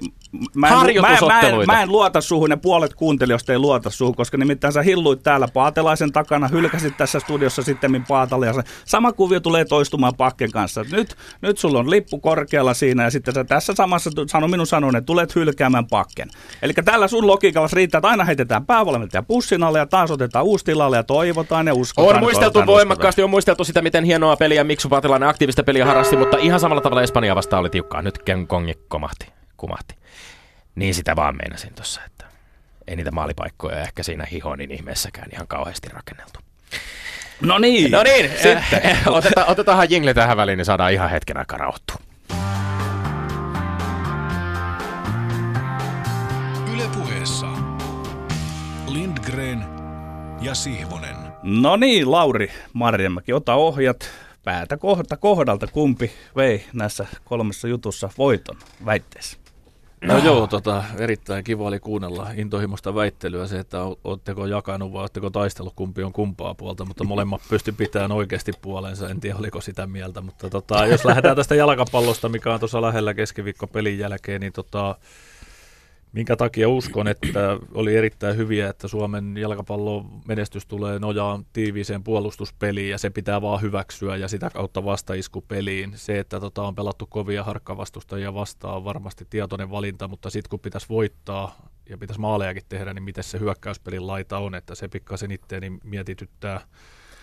mä 0.55 0.69
en, 0.69 0.75
mä, 0.75 1.19
mä, 1.27 1.41
en, 1.41 1.67
mä 1.67 1.83
en 1.83 1.93
luota 1.93 2.21
suhun, 2.21 2.51
ne 2.51 2.57
puolet 2.57 2.95
kuuntelijoista 2.95 3.53
ei 3.53 3.59
luota 3.59 3.91
suhun, 3.91 4.15
koska 4.15 4.37
nimittäin 4.37 4.73
sä 4.73 4.83
hilluit 4.83 5.23
täällä 5.23 5.49
Paatelaisen 5.49 6.13
takana, 6.13 6.49
hylkäsit 6.49 6.97
tässä 6.97 7.21
studiossa 7.21 7.63
sitten 7.63 8.05
se 8.55 8.63
sama 8.85 9.13
kuvio 9.13 9.41
tulee 9.41 9.65
toistumaan 9.65 10.15
Pakken 10.17 10.51
kanssa. 10.51 10.85
Nyt, 10.93 11.17
nyt 11.43 11.59
sulla 11.59 11.79
on 11.79 11.91
lippu 11.91 12.19
korkealla 12.19 12.75
siinä 12.75 13.05
ja 13.05 13.11
sitten 13.11 13.35
sä 13.35 13.45
tässä 13.45 13.75
samassa, 13.75 14.11
sano 14.27 14.49
minun 14.49 14.67
sanon, 14.67 14.97
että 14.97 15.07
tulet 15.07 15.35
hylkäämään 15.35 15.87
Pakken. 15.87 16.29
Eli 16.63 16.73
tällä 16.73 17.09
sun 17.09 17.27
logiikalla 17.27 17.69
riittää, 17.73 17.99
että 17.99 18.09
aina 18.09 18.25
heitetään 18.25 18.67
päävalmentaja 18.67 19.23
pussin 19.23 19.63
alle 19.63 19.79
ja 19.79 19.87
taas 19.87 20.11
otetaan 20.11 20.45
uusi 20.45 20.65
tilalle 20.65 20.97
ja 20.97 21.03
toivotaan 21.03 21.67
ja 21.67 21.75
uskotaan. 21.75 22.17
On 22.17 22.23
muisteltu 22.23 22.67
voimakkaasti, 22.67 23.23
on 23.23 23.31
muisteltu 23.31 23.65
sitä, 23.65 23.83
miten 23.83 24.05
hienoa 24.05 24.37
peliä 24.37 24.65
Miksu 24.65 24.89
Paatilainen 24.89 25.29
aktiivista 25.29 25.63
peliä 25.63 25.87
harrasti, 25.87 26.17
mutta 26.17 26.37
ihan 26.37 26.61
samalla 26.61 26.81
tavalla 26.81 27.03
Espanja 27.03 27.37
vastaan 27.37 27.61
oli 27.61 27.71
tiukkaa. 27.71 28.03
Nyt 28.03 28.19
kongi 28.49 28.75
komahti, 28.89 29.27
kumahti. 29.63 29.95
Niin 30.75 30.95
sitä 30.95 31.17
vaan 31.17 31.37
meinasin 31.37 31.75
tuossa, 31.75 32.01
että 32.07 32.25
ei 32.87 32.97
niitä 32.97 33.11
maalipaikkoja 33.11 33.81
ehkä 33.81 34.03
siinä 34.03 34.27
Hihonin 34.31 34.71
ihmeessäkään 34.71 35.29
ihan 35.33 35.47
kauheasti 35.47 35.89
rakenneltu. 35.89 36.41
No 37.41 37.59
niin. 37.59 37.91
No 37.91 38.03
niin, 38.03 38.31
sitten. 38.43 38.99
Oteta, 39.07 39.47
otetaanhan 39.47 39.91
jingle 39.91 40.15
tähän 40.15 40.37
väliin, 40.37 40.57
niin 40.57 40.65
saadaan 40.65 40.93
ihan 40.93 41.11
hetken 41.11 41.37
aikaa 41.37 41.59
rauhoittua. 41.59 41.97
Yle 46.75 46.85
puheessa. 46.99 47.47
Lindgren 48.89 49.65
ja 50.41 50.55
Sihvonen. 50.55 51.17
No 51.43 51.77
niin, 51.77 52.11
Lauri 52.11 52.51
Marjamäki, 52.73 53.33
ota 53.33 53.55
ohjat 53.55 54.11
päätä 54.45 54.77
kohta 54.77 55.17
kohdalta. 55.17 55.67
Kumpi 55.67 56.13
vei 56.37 56.65
näissä 56.73 57.07
kolmessa 57.25 57.69
jutussa 57.69 58.11
voiton 58.19 58.57
väitteessä? 58.85 59.42
No 60.03 60.19
joo, 60.19 60.47
tota, 60.47 60.85
erittäin 60.99 61.45
kiva 61.45 61.65
oli 61.65 61.81
kuunnella 61.81 62.31
intohimoista 62.37 62.95
väittelyä 62.95 63.47
se, 63.47 63.59
että 63.59 63.83
o- 63.83 63.99
ootteko 64.05 64.47
jakanut 64.47 64.93
vai 64.93 65.03
ootteko 65.03 65.31
taistellut 65.31 65.73
kumpi 65.77 66.03
on 66.03 66.13
kumpaa 66.13 66.55
puolta, 66.55 66.85
mutta 66.85 67.05
molemmat 67.05 67.41
pysty 67.49 67.73
pitämään 67.73 68.13
oikeasti 68.13 68.53
puolensa, 68.63 69.09
en 69.09 69.21
tiedä 69.21 69.39
oliko 69.39 69.61
sitä 69.61 69.87
mieltä, 69.87 70.21
mutta 70.21 70.51
tota, 70.51 70.87
jos 70.87 71.05
lähdetään 71.05 71.37
tästä 71.37 71.55
jalkapallosta, 71.55 72.29
mikä 72.29 72.55
on 72.55 72.61
tuossa 72.61 72.83
lähellä 72.83 73.15
keskiviikko 73.15 73.67
pelin 73.67 73.99
jälkeen, 73.99 74.41
niin 74.41 74.53
tota, 74.53 74.95
minkä 76.13 76.37
takia 76.37 76.69
uskon, 76.69 77.09
että 77.09 77.59
oli 77.75 77.97
erittäin 77.97 78.37
hyviä, 78.37 78.69
että 78.69 78.89
Suomen 78.89 79.37
jalkapallon 79.37 80.21
menestys 80.29 80.67
tulee 80.67 80.99
nojaan 80.99 81.47
tiiviiseen 81.53 82.05
puolustuspeliin 82.05 82.91
ja 82.91 82.99
se 82.99 83.11
pitää 83.11 83.43
vaan 83.43 83.63
hyväksyä 83.63 84.17
ja 84.17 84.29
sitä 84.29 84.51
kautta 84.51 84.85
vastaisku 84.85 85.41
peliin. 85.41 85.93
Se, 85.95 86.19
että 86.19 86.41
tota, 86.41 86.63
on 86.63 86.75
pelattu 86.75 87.07
kovia 87.07 87.45
harkkavastustajia 87.45 88.35
vastaan 88.35 88.77
on 88.77 88.85
varmasti 88.85 89.27
tietoinen 89.31 89.71
valinta, 89.71 90.09
mutta 90.09 90.31
sitten 90.31 90.51
kun 90.51 90.61
pitäisi 90.61 90.89
voittaa 90.89 91.69
ja 91.89 91.99
pitäisi 91.99 92.21
maalejakin 92.21 92.63
tehdä, 92.69 92.95
niin 92.95 93.03
miten 93.03 93.25
se 93.25 93.41
hyökkäyspelin 93.41 94.07
laita 94.07 94.39
on, 94.39 94.55
että 94.55 94.75
se 94.75 94.89
pikkasen 94.89 95.31
itteeni 95.31 95.79
mietityttää. 95.85 96.61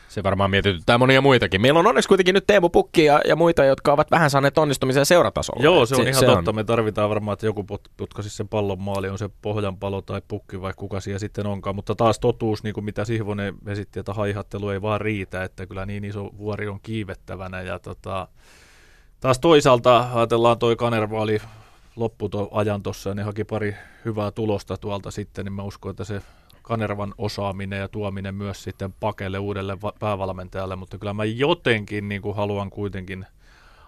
Se 0.10 0.24
varmaan 0.24 0.50
mietityttää 0.52 0.98
monia 0.98 1.22
muitakin. 1.22 1.62
Meillä 1.62 1.80
on 1.80 1.88
onneksi 1.88 2.08
kuitenkin 2.08 2.34
nyt 2.34 2.48
Teemu 2.48 2.70
Pukki 2.70 3.06
ja, 3.06 3.22
ja 3.26 3.36
muita, 3.36 3.66
jotka 3.66 3.94
ovat 3.94 4.12
vähän 4.12 4.30
saaneet 4.30 4.58
onnistumisen 4.58 5.06
seuratasolla. 5.06 5.64
Joo, 5.64 5.86
se 5.86 5.96
on 5.96 6.02
ihan 6.02 6.14
se 6.16 6.26
totta. 6.26 6.52
On. 6.52 6.56
Me 6.56 6.64
tarvitaan 6.64 7.10
varmaan, 7.10 7.34
että 7.34 7.46
joku 7.46 7.62
put- 7.62 7.92
putkaisi 7.98 8.30
sen 8.30 8.48
pallon 8.48 8.82
maali, 8.82 9.10
on 9.10 9.18
se 9.18 9.30
pohjanpalo 9.42 10.02
tai 10.02 10.22
pukki 10.28 10.62
vai 10.62 10.74
kuka 10.76 11.00
siellä 11.00 11.20
sitten 11.20 11.48
onkaan. 11.48 11.76
Mutta 11.76 11.96
taas 11.96 12.20
totuus, 12.20 12.64
niin 12.64 12.74
kuin 12.74 12.86
mitä 12.86 13.06
Sihvonen 13.06 13.56
esitti, 13.68 14.00
että 14.00 14.14
haihattelu 14.14 14.70
ei 14.70 14.82
vaan 14.82 15.02
riitä, 15.02 15.44
että 15.44 15.66
kyllä 15.66 15.86
niin 15.86 16.04
iso 16.04 16.30
vuori 16.38 16.68
on 16.68 16.80
kiivettävänä. 16.84 17.62
Ja 17.62 17.80
tota, 17.80 18.28
taas 19.20 19.40
toisaalta 19.40 20.10
ajatellaan 20.14 20.60
toi 20.60 20.76
Kanerva 20.76 21.22
oli 21.22 21.42
loppu 21.96 22.30
tuon 22.30 22.48
ajan 22.52 22.84
tuossa 22.84 23.10
ja 23.10 23.16
ne 23.16 23.24
haki 23.24 23.44
pari 23.44 23.76
hyvää 24.06 24.32
tulosta 24.32 24.78
tuolta 24.78 25.12
sitten, 25.12 25.46
niin 25.46 25.54
mä 25.54 25.64
uskon, 25.64 25.92
että 25.92 26.04
se 26.04 26.22
Kanervan 26.70 27.14
osaaminen 27.18 27.80
ja 27.80 27.88
tuominen 27.88 28.36
myös 28.36 28.64
sitten 28.64 28.94
pakelle 29.00 29.40
uudelle 29.40 29.82
va- 29.82 29.94
päävalmentajalle, 30.00 30.76
mutta 30.76 30.98
kyllä 30.98 31.14
mä 31.14 31.26
jotenkin 31.26 32.10
niin 32.10 32.22
kuin 32.22 32.36
haluan 32.36 32.70
kuitenkin 32.70 33.26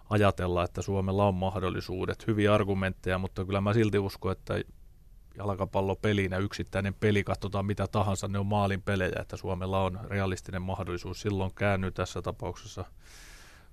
ajatella, 0.09 0.63
että 0.63 0.81
Suomella 0.81 1.27
on 1.27 1.35
mahdollisuudet, 1.35 2.27
hyviä 2.27 2.53
argumentteja, 2.53 3.17
mutta 3.17 3.45
kyllä 3.45 3.61
mä 3.61 3.73
silti 3.73 3.99
uskon, 3.99 4.31
että 4.31 4.61
jalkapallopelinä 5.37 6.37
yksittäinen 6.37 6.93
peli, 6.93 7.23
katsotaan 7.23 7.65
mitä 7.65 7.87
tahansa, 7.87 8.27
ne 8.27 8.39
on 8.39 8.45
maalin 8.45 8.81
pelejä, 8.81 9.21
että 9.21 9.37
Suomella 9.37 9.83
on 9.83 9.99
realistinen 10.07 10.61
mahdollisuus. 10.61 11.21
Silloin 11.21 11.53
käänny 11.55 11.91
tässä 11.91 12.21
tapauksessa 12.21 12.85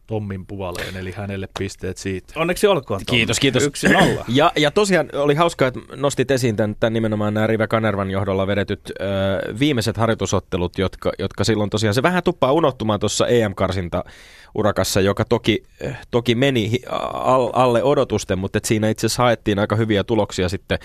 Tommin 0.08 0.46
puoleen, 0.46 0.96
eli 0.96 1.12
hänelle 1.12 1.48
pisteet 1.58 1.96
siitä. 1.96 2.32
Onneksi 2.36 2.66
olkoon. 2.66 3.00
Tommi. 3.06 3.18
Kiitos, 3.18 3.40
kiitos. 3.40 3.66
Yksi 3.66 3.88
nolla. 3.88 4.24
Ja, 4.28 4.52
ja 4.56 4.70
tosiaan 4.70 5.08
oli 5.12 5.34
hauskaa, 5.34 5.68
että 5.68 5.80
nostit 5.96 6.30
esiin 6.30 6.56
tämän, 6.56 6.76
tämän 6.80 6.92
nimenomaan 6.92 7.34
nämä 7.34 7.46
Rive 7.46 7.66
Kanervan 7.66 8.10
johdolla 8.10 8.46
vedetyt 8.46 8.80
ö, 8.90 9.04
viimeiset 9.58 9.96
harjoitusottelut, 9.96 10.78
jotka, 10.78 11.12
jotka 11.18 11.44
silloin 11.44 11.70
tosiaan, 11.70 11.94
se 11.94 12.02
vähän 12.02 12.22
tuppaa 12.22 12.52
unohtumaan 12.52 13.00
tuossa 13.00 13.26
EM-karsinta 13.26 14.04
urakassa, 14.54 15.00
joka 15.00 15.24
toki, 15.24 15.62
toki 16.10 16.34
meni 16.34 16.80
alle 17.52 17.82
odotusten, 17.82 18.38
mutta 18.38 18.58
siinä 18.64 18.88
itse 18.88 19.06
asiassa 19.06 19.22
haettiin 19.22 19.58
aika 19.58 19.76
hyviä 19.76 20.04
tuloksia 20.04 20.48
sitten 20.48 20.78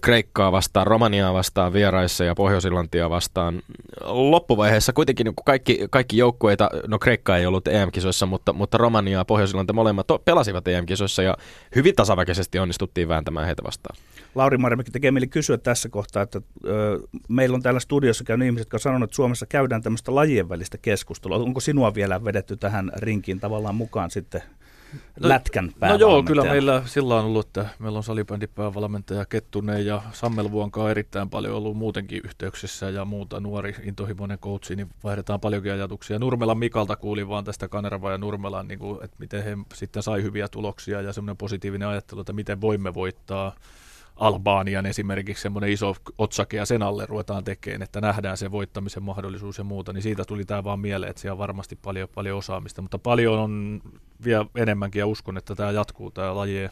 Kreikkaa 0.00 0.52
vastaan, 0.52 0.86
Romaniaa 0.86 1.34
vastaan 1.34 1.72
vieraissa 1.72 2.24
ja 2.24 2.34
Pohjois-Irlantia 2.34 3.10
vastaan. 3.10 3.62
Loppuvaiheessa 4.04 4.92
kuitenkin 4.92 5.24
niin 5.24 5.34
kaikki, 5.44 5.86
kaikki 5.90 6.16
joukkueita, 6.16 6.70
no 6.86 6.98
Kreikka 6.98 7.36
ei 7.36 7.46
ollut 7.46 7.68
EM-kisoissa, 7.68 8.26
mutta, 8.26 8.52
mutta 8.52 8.78
Romania 8.78 9.18
ja 9.18 9.24
Pohjois-Irlanti 9.24 9.72
molemmat 9.72 10.06
pelasivat 10.24 10.68
EM-kisoissa 10.68 11.22
ja 11.22 11.36
hyvin 11.74 11.94
tasaväkisesti 11.94 12.58
onnistuttiin 12.58 13.08
vääntämään 13.08 13.46
heitä 13.46 13.62
vastaan. 13.64 13.96
Lauri 14.34 14.58
Marjamäki 14.58 14.90
tekee 14.90 15.10
mieli 15.10 15.26
kysyä 15.26 15.58
tässä 15.58 15.88
kohtaa, 15.88 16.22
että 16.22 16.40
ö, 16.66 17.00
meillä 17.28 17.54
on 17.54 17.62
täällä 17.62 17.80
studiossa 17.80 18.24
käynyt 18.24 18.46
ihmiset, 18.46 18.64
jotka 18.66 18.76
on 18.76 18.80
sanonut, 18.80 19.06
että 19.06 19.16
Suomessa 19.16 19.46
käydään 19.46 19.82
tämmöistä 19.82 20.14
lajien 20.14 20.48
välistä 20.48 20.78
keskustelua. 20.78 21.36
Onko 21.36 21.60
sinua 21.60 21.94
vielä 21.94 22.24
vedetty 22.24 22.56
tähän 22.56 22.92
rinkiin 23.02 23.40
tavallaan 23.40 23.74
mukaan 23.74 24.10
sitten 24.10 24.42
No- 25.20 25.28
lätkän 25.28 25.72
No 25.80 25.94
joo, 25.94 26.22
kyllä 26.22 26.42
meillä 26.42 26.82
sillä 26.86 27.14
on 27.14 27.24
ollut, 27.24 27.46
että 27.46 27.66
meillä 27.78 27.96
on 27.96 28.04
salibändipäävalmentaja 28.04 29.26
Kettunen 29.26 29.86
ja 29.86 30.02
Sammel 30.12 30.50
Vuonka 30.50 30.82
on 30.82 30.90
erittäin 30.90 31.30
paljon 31.30 31.54
ollut 31.54 31.76
muutenkin 31.76 32.20
yhteyksissä 32.24 32.90
ja 32.90 33.04
muuta. 33.04 33.40
Nuori 33.40 33.74
intohimoinen 33.82 34.38
coachi, 34.38 34.76
niin 34.76 34.88
vaihdetaan 35.04 35.40
paljonkin 35.40 35.72
ajatuksia. 35.72 36.18
Nurmelan 36.18 36.58
Mikalta 36.58 36.96
kuulin 36.96 37.28
vaan 37.28 37.44
tästä 37.44 37.68
Kanerva 37.68 38.10
ja 38.10 38.18
Nurmelan, 38.18 38.68
niin 38.68 38.78
kuin, 38.78 39.04
että 39.04 39.16
miten 39.18 39.44
he 39.44 39.58
sitten 39.74 40.02
sai 40.02 40.22
hyviä 40.22 40.48
tuloksia 40.48 41.00
ja 41.00 41.12
semmoinen 41.12 41.36
positiivinen 41.36 41.88
ajattelu, 41.88 42.20
että 42.20 42.32
miten 42.32 42.60
voimme 42.60 42.94
voittaa 42.94 43.54
Albanian 44.16 44.86
esimerkiksi 44.86 45.42
semmoinen 45.42 45.70
iso 45.70 45.94
otsake 46.18 46.56
ja 46.56 46.66
sen 46.66 46.82
alle 46.82 47.06
ruvetaan 47.06 47.44
tekemään, 47.44 47.82
että 47.82 48.00
nähdään 48.00 48.36
se 48.36 48.50
voittamisen 48.50 49.02
mahdollisuus 49.02 49.58
ja 49.58 49.64
muuta, 49.64 49.92
niin 49.92 50.02
siitä 50.02 50.24
tuli 50.24 50.44
tämä 50.44 50.64
vaan 50.64 50.80
mieleen, 50.80 51.10
että 51.10 51.22
siellä 51.22 51.32
on 51.32 51.38
varmasti 51.38 51.76
paljon, 51.76 52.08
paljon 52.14 52.38
osaamista, 52.38 52.82
mutta 52.82 52.98
paljon 52.98 53.38
on 53.38 53.82
vielä 54.24 54.46
enemmänkin 54.54 55.00
ja 55.00 55.06
uskon, 55.06 55.36
että 55.36 55.54
tämä 55.54 55.70
jatkuu 55.70 56.10
tämä 56.10 56.36
lajien 56.36 56.70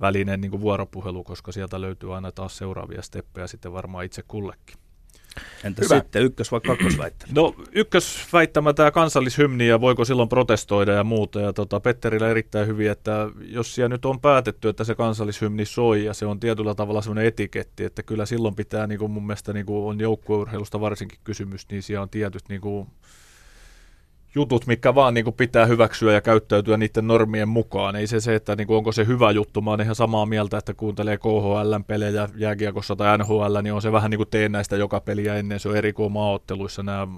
välinen 0.00 0.40
niin 0.40 0.60
vuoropuhelu, 0.60 1.24
koska 1.24 1.52
sieltä 1.52 1.80
löytyy 1.80 2.14
aina 2.14 2.32
taas 2.32 2.56
seuraavia 2.56 3.02
steppejä 3.02 3.46
sitten 3.46 3.72
varmaan 3.72 4.04
itse 4.04 4.22
kullekin. 4.28 4.85
Entä 5.64 5.82
Hyvä. 5.84 5.94
sitten 5.94 6.22
ykkös- 6.22 6.52
vai 6.52 6.60
kakkosväittely? 6.60 7.32
No 7.34 7.54
ykkösväittämä 7.72 8.72
tämä 8.72 8.90
kansallishymni 8.90 9.68
ja 9.68 9.80
voiko 9.80 10.04
silloin 10.04 10.28
protestoida 10.28 10.92
ja 10.92 11.04
muuta. 11.04 11.40
Ja 11.40 11.52
tota, 11.52 11.80
Petterillä 11.80 12.28
erittäin 12.28 12.66
hyvin, 12.66 12.90
että 12.90 13.28
jos 13.40 13.74
siellä 13.74 13.88
nyt 13.88 14.04
on 14.04 14.20
päätetty, 14.20 14.68
että 14.68 14.84
se 14.84 14.94
kansallishymni 14.94 15.64
soi 15.64 16.04
ja 16.04 16.14
se 16.14 16.26
on 16.26 16.40
tietyllä 16.40 16.74
tavalla 16.74 17.02
sellainen 17.02 17.26
etiketti, 17.26 17.84
että 17.84 18.02
kyllä 18.02 18.26
silloin 18.26 18.54
pitää 18.54 18.86
niin 18.86 18.98
kuin 18.98 19.10
mun 19.10 19.26
mielestä 19.26 19.52
niin 19.52 19.66
kuin 19.66 19.84
on 19.84 20.00
joukkueurheilusta 20.00 20.80
varsinkin 20.80 21.18
kysymys, 21.24 21.66
niin 21.70 21.82
siellä 21.82 22.02
on 22.02 22.10
tietyt 22.10 22.42
niin 22.48 22.60
kuin 22.60 22.86
jutut, 24.34 24.66
mikä 24.66 24.94
vaan 24.94 25.14
niin 25.14 25.24
kuin 25.24 25.34
pitää 25.34 25.66
hyväksyä 25.66 26.12
ja 26.12 26.20
käyttäytyä 26.20 26.76
niiden 26.76 27.06
normien 27.06 27.48
mukaan. 27.48 27.96
Ei 27.96 28.06
se 28.06 28.20
se, 28.20 28.34
että 28.34 28.56
niin 28.56 28.66
kuin 28.66 28.76
onko 28.76 28.92
se 28.92 29.06
hyvä 29.06 29.30
juttu. 29.30 29.60
Mä 29.60 29.70
oon 29.70 29.80
ihan 29.80 29.94
samaa 29.94 30.26
mieltä, 30.26 30.58
että 30.58 30.74
kuuntelee 30.74 31.16
KHL-pelejä 31.16 32.28
jääkiekossa 32.36 32.96
tai 32.96 33.18
NHL, 33.18 33.56
niin 33.62 33.72
on 33.72 33.82
se 33.82 33.92
vähän 33.92 34.10
niin 34.10 34.18
kuin 34.18 34.28
teen 34.28 34.52
näistä 34.52 34.76
joka 34.76 35.00
peliä 35.00 35.34
ennen. 35.34 35.60
Se 35.60 35.68
on 35.68 35.76
eri 35.76 35.92
kuin 35.92 36.12
maaotteluissa 36.12 36.82
nämä, 36.82 37.08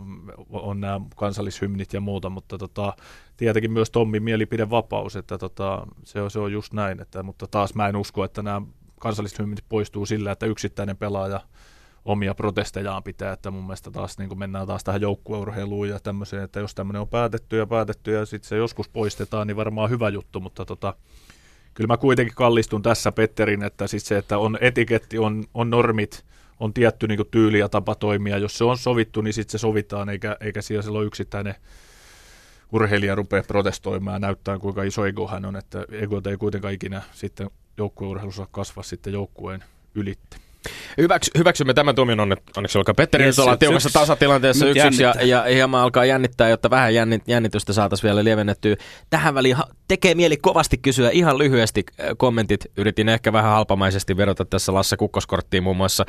on 0.50 0.80
nämä 0.80 1.00
kansallishymnit 1.16 1.92
ja 1.92 2.00
muuta, 2.00 2.30
mutta 2.30 2.58
tota, 2.58 2.92
tietenkin 3.36 3.72
myös 3.72 3.90
Tommin 3.90 4.22
mielipidevapaus, 4.22 5.16
että 5.16 5.38
tota, 5.38 5.86
se, 6.04 6.22
on, 6.22 6.30
se 6.30 6.38
on 6.38 6.52
just 6.52 6.72
näin. 6.72 7.00
Että, 7.00 7.22
mutta 7.22 7.46
taas 7.46 7.74
mä 7.74 7.88
en 7.88 7.96
usko, 7.96 8.24
että 8.24 8.42
nämä 8.42 8.62
kansallishymnit 9.00 9.64
poistuu 9.68 10.06
sillä, 10.06 10.32
että 10.32 10.46
yksittäinen 10.46 10.96
pelaaja– 10.96 11.40
omia 12.04 12.34
protestejaan 12.34 13.02
pitää, 13.02 13.32
että 13.32 13.50
mun 13.50 13.64
mielestä 13.64 13.90
taas 13.90 14.18
niin 14.18 14.28
kuin 14.28 14.38
mennään 14.38 14.66
taas 14.66 14.84
tähän 14.84 15.00
joukkueurheiluun 15.00 15.88
ja 15.88 16.00
tämmöiseen, 16.00 16.42
että 16.42 16.60
jos 16.60 16.74
tämmöinen 16.74 17.02
on 17.02 17.08
päätetty 17.08 17.56
ja 17.56 17.66
päätetty 17.66 18.12
ja 18.12 18.26
sitten 18.26 18.48
se 18.48 18.56
joskus 18.56 18.88
poistetaan, 18.88 19.46
niin 19.46 19.56
varmaan 19.56 19.90
hyvä 19.90 20.08
juttu, 20.08 20.40
mutta 20.40 20.64
tota, 20.64 20.94
kyllä 21.74 21.88
mä 21.88 21.96
kuitenkin 21.96 22.34
kallistun 22.34 22.82
tässä 22.82 23.12
Petterin, 23.12 23.62
että 23.62 23.86
siis 23.86 24.06
se, 24.06 24.18
että 24.18 24.38
on 24.38 24.58
etiketti, 24.60 25.18
on, 25.18 25.44
on 25.54 25.70
normit, 25.70 26.24
on 26.60 26.74
tietty 26.74 27.08
niin 27.08 27.18
kuin 27.18 27.28
tyyli 27.30 27.58
ja 27.58 27.68
tapa 27.68 27.94
toimia, 27.94 28.38
jos 28.38 28.58
se 28.58 28.64
on 28.64 28.78
sovittu, 28.78 29.20
niin 29.20 29.34
sitten 29.34 29.52
se 29.52 29.58
sovitaan, 29.58 30.08
eikä, 30.08 30.36
eikä 30.40 30.62
siellä 30.62 30.82
silloin 30.82 31.06
yksittäinen 31.06 31.54
urheilija 32.72 33.14
rupeaa 33.14 33.42
protestoimaan 33.42 34.14
ja 34.14 34.18
näyttää, 34.18 34.58
kuinka 34.58 34.82
iso 34.82 35.06
ego 35.06 35.28
hän 35.28 35.44
on, 35.44 35.56
että 35.56 35.84
ego 35.90 36.22
ei 36.30 36.36
kuitenkaan 36.36 36.74
ikinä 36.74 37.02
sitten 37.12 37.50
joukkueurheilussa 37.76 38.48
kasva 38.50 38.82
sitten 38.82 39.12
joukkueen 39.12 39.64
ylitte. 39.94 40.36
Hyväksy, 40.98 41.30
hyväksymme 41.38 41.74
tämän 41.74 41.94
tuomion 41.94 42.20
onne, 42.20 42.36
onneksi 42.56 42.78
olkaa 42.78 42.94
Petteri. 42.94 43.24
Yes, 43.24 43.36
nyt 43.36 43.42
ollaan 43.42 43.58
tiukassa 43.58 43.90
tasatilanteessa 43.92 44.66
yksi, 44.66 44.86
yksi 44.86 45.02
ja, 45.02 45.14
ja 45.22 45.42
hieman 45.42 45.80
alkaa 45.80 46.04
jännittää, 46.04 46.48
jotta 46.48 46.70
vähän 46.70 46.94
jännitystä 47.26 47.72
saataisiin 47.72 48.08
vielä 48.08 48.24
lievennettyä. 48.24 48.76
Tähän 49.10 49.34
väliin 49.34 49.56
tekee 49.88 50.14
mieli 50.14 50.36
kovasti 50.36 50.78
kysyä 50.78 51.10
ihan 51.10 51.38
lyhyesti 51.38 51.84
äh, 52.00 52.06
kommentit. 52.16 52.66
Yritin 52.76 53.08
ehkä 53.08 53.32
vähän 53.32 53.50
halpamaisesti 53.50 54.16
verota 54.16 54.44
tässä 54.44 54.74
Lasse 54.74 54.96
Kukkoskorttiin 54.96 55.62
muun 55.62 55.76
muassa, 55.76 56.04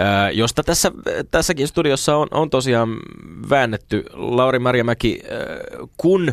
äh, 0.00 0.30
josta 0.32 0.62
tässä, 0.62 0.92
tässäkin 1.30 1.68
studiossa 1.68 2.16
on, 2.16 2.28
on 2.30 2.50
tosiaan 2.50 2.96
väännetty. 3.50 4.04
Lauri 4.12 4.58
Marjamäki, 4.58 5.20
äh, 5.24 5.88
kun 5.96 6.32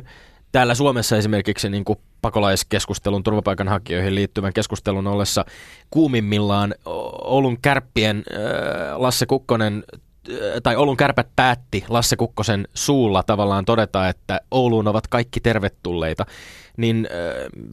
täällä 0.51 0.75
Suomessa 0.75 1.17
esimerkiksi 1.17 1.69
niin 1.69 1.85
kuin 1.85 1.99
pakolaiskeskustelun 2.21 3.23
turvapaikanhakijoihin 3.23 4.15
liittyvän 4.15 4.53
keskustelun 4.53 5.07
ollessa 5.07 5.45
kuumimmillaan 5.89 6.75
Oulun 7.23 7.57
kärppien 7.61 8.23
Lasse 8.95 9.25
Kukkonen 9.25 9.83
tai 10.63 10.75
Oulun 10.75 10.97
kärpät 10.97 11.27
päätti 11.35 11.85
Lasse 11.89 12.15
Kukkosen 12.15 12.67
suulla 12.73 13.23
tavallaan 13.23 13.65
todeta, 13.65 14.09
että 14.09 14.41
Ouluun 14.51 14.87
ovat 14.87 15.07
kaikki 15.07 15.39
tervetulleita, 15.39 16.25
niin 16.77 17.07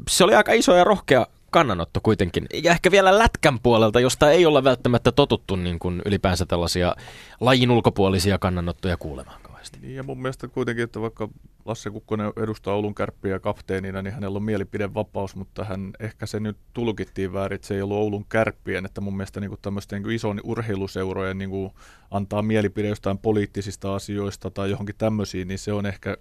se 0.08 0.24
oli 0.24 0.34
aika 0.34 0.52
iso 0.52 0.74
ja 0.74 0.84
rohkea 0.84 1.26
kannanotto 1.50 2.00
kuitenkin. 2.02 2.46
Ja 2.62 2.70
ehkä 2.70 2.90
vielä 2.90 3.18
lätkän 3.18 3.58
puolelta, 3.58 4.00
josta 4.00 4.30
ei 4.30 4.46
olla 4.46 4.64
välttämättä 4.64 5.12
totuttu 5.12 5.56
niin 5.56 5.78
kuin 5.78 6.02
ylipäänsä 6.04 6.46
tällaisia 6.46 6.94
lajin 7.40 7.70
ulkopuolisia 7.70 8.38
kannanottoja 8.38 8.96
kuulemaan 8.96 9.45
kauheasti. 9.66 9.86
Niin 9.86 9.96
ja 9.96 10.02
mun 10.02 10.22
mielestä 10.22 10.48
kuitenkin, 10.48 10.84
että 10.84 11.00
vaikka 11.00 11.28
Lasse 11.64 11.90
Kukkonen 11.90 12.32
edustaa 12.36 12.74
Oulun 12.74 12.94
kärppiä 12.94 13.38
kapteenina, 13.38 14.02
niin 14.02 14.14
hänellä 14.14 14.36
on 14.36 14.42
mielipidevapaus, 14.42 15.36
mutta 15.36 15.64
hän 15.64 15.92
ehkä 16.00 16.26
se 16.26 16.40
nyt 16.40 16.56
tulkittiin 16.72 17.32
väärin, 17.32 17.54
että 17.54 17.66
se 17.66 17.74
ei 17.74 17.82
ollut 17.82 17.96
Oulun 17.96 18.24
kärppien, 18.28 18.86
että 18.86 19.00
mun 19.00 19.16
mielestä 19.16 19.40
niin 19.40 19.58
tämmöisten 19.62 20.02
niin 20.02 20.14
ison 20.14 20.40
urheiluseurojen 20.44 21.38
niin 21.38 21.50
kuin 21.50 21.70
antaa 22.10 22.42
mielipide 22.42 22.88
jostain 22.88 23.18
poliittisista 23.18 23.94
asioista 23.94 24.50
tai 24.50 24.70
johonkin 24.70 24.94
tämmöisiin, 24.98 25.48
niin 25.48 25.58
se 25.58 25.72
on 25.72 25.86
ehkä, 25.86 26.16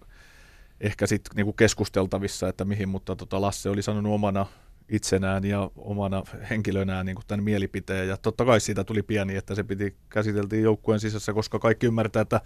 ehkä 0.81 1.07
sitten 1.07 1.35
niin 1.35 1.55
keskusteltavissa, 1.55 2.47
että 2.47 2.65
mihin, 2.65 2.89
mutta 2.89 3.15
tota 3.15 3.41
Lasse 3.41 3.69
oli 3.69 3.81
sanonut 3.81 4.13
omana 4.13 4.45
itsenään 4.89 5.43
ja 5.43 5.71
omana 5.75 6.23
henkilönään 6.49 7.05
niin 7.05 7.15
kuin 7.15 7.25
tämän 7.27 7.43
mielipiteen. 7.43 8.07
Ja 8.07 8.17
totta 8.17 8.45
kai 8.45 8.59
siitä 8.59 8.83
tuli 8.83 9.01
pieni, 9.03 9.35
että 9.35 9.55
se 9.55 9.63
piti 9.63 9.95
käsiteltiin 10.09 10.63
joukkueen 10.63 10.99
sisässä, 10.99 11.33
koska 11.33 11.59
kaikki 11.59 11.85
ymmärtää, 11.85 12.21
että 12.21 12.41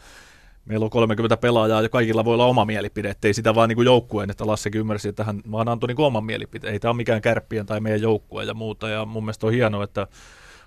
meillä 0.65 0.83
on 0.83 0.89
30 0.89 1.37
pelaajaa 1.37 1.81
ja 1.81 1.89
kaikilla 1.89 2.25
voi 2.25 2.33
olla 2.33 2.45
oma 2.45 2.65
mielipide, 2.65 3.09
ettei 3.09 3.33
sitä 3.33 3.55
vaan 3.55 3.69
niin 3.69 3.85
joukkueen, 3.85 4.29
että 4.29 4.47
Lassekin 4.47 4.81
ymmärsi, 4.81 5.09
että 5.09 5.23
hän 5.23 5.41
vaan 5.51 5.67
antoi 5.67 5.87
niin 5.87 6.01
oman 6.01 6.23
mielipiteen. 6.23 6.73
Ei 6.73 6.79
tämä 6.79 6.89
ole 6.89 6.97
mikään 6.97 7.21
kärppien 7.21 7.65
tai 7.65 7.79
meidän 7.79 8.01
joukkue 8.01 8.43
ja 8.43 8.53
muuta 8.53 8.89
ja 8.89 9.05
mun 9.05 9.23
mielestä 9.23 9.47
on 9.47 9.53
hienoa, 9.53 9.83
että 9.83 10.07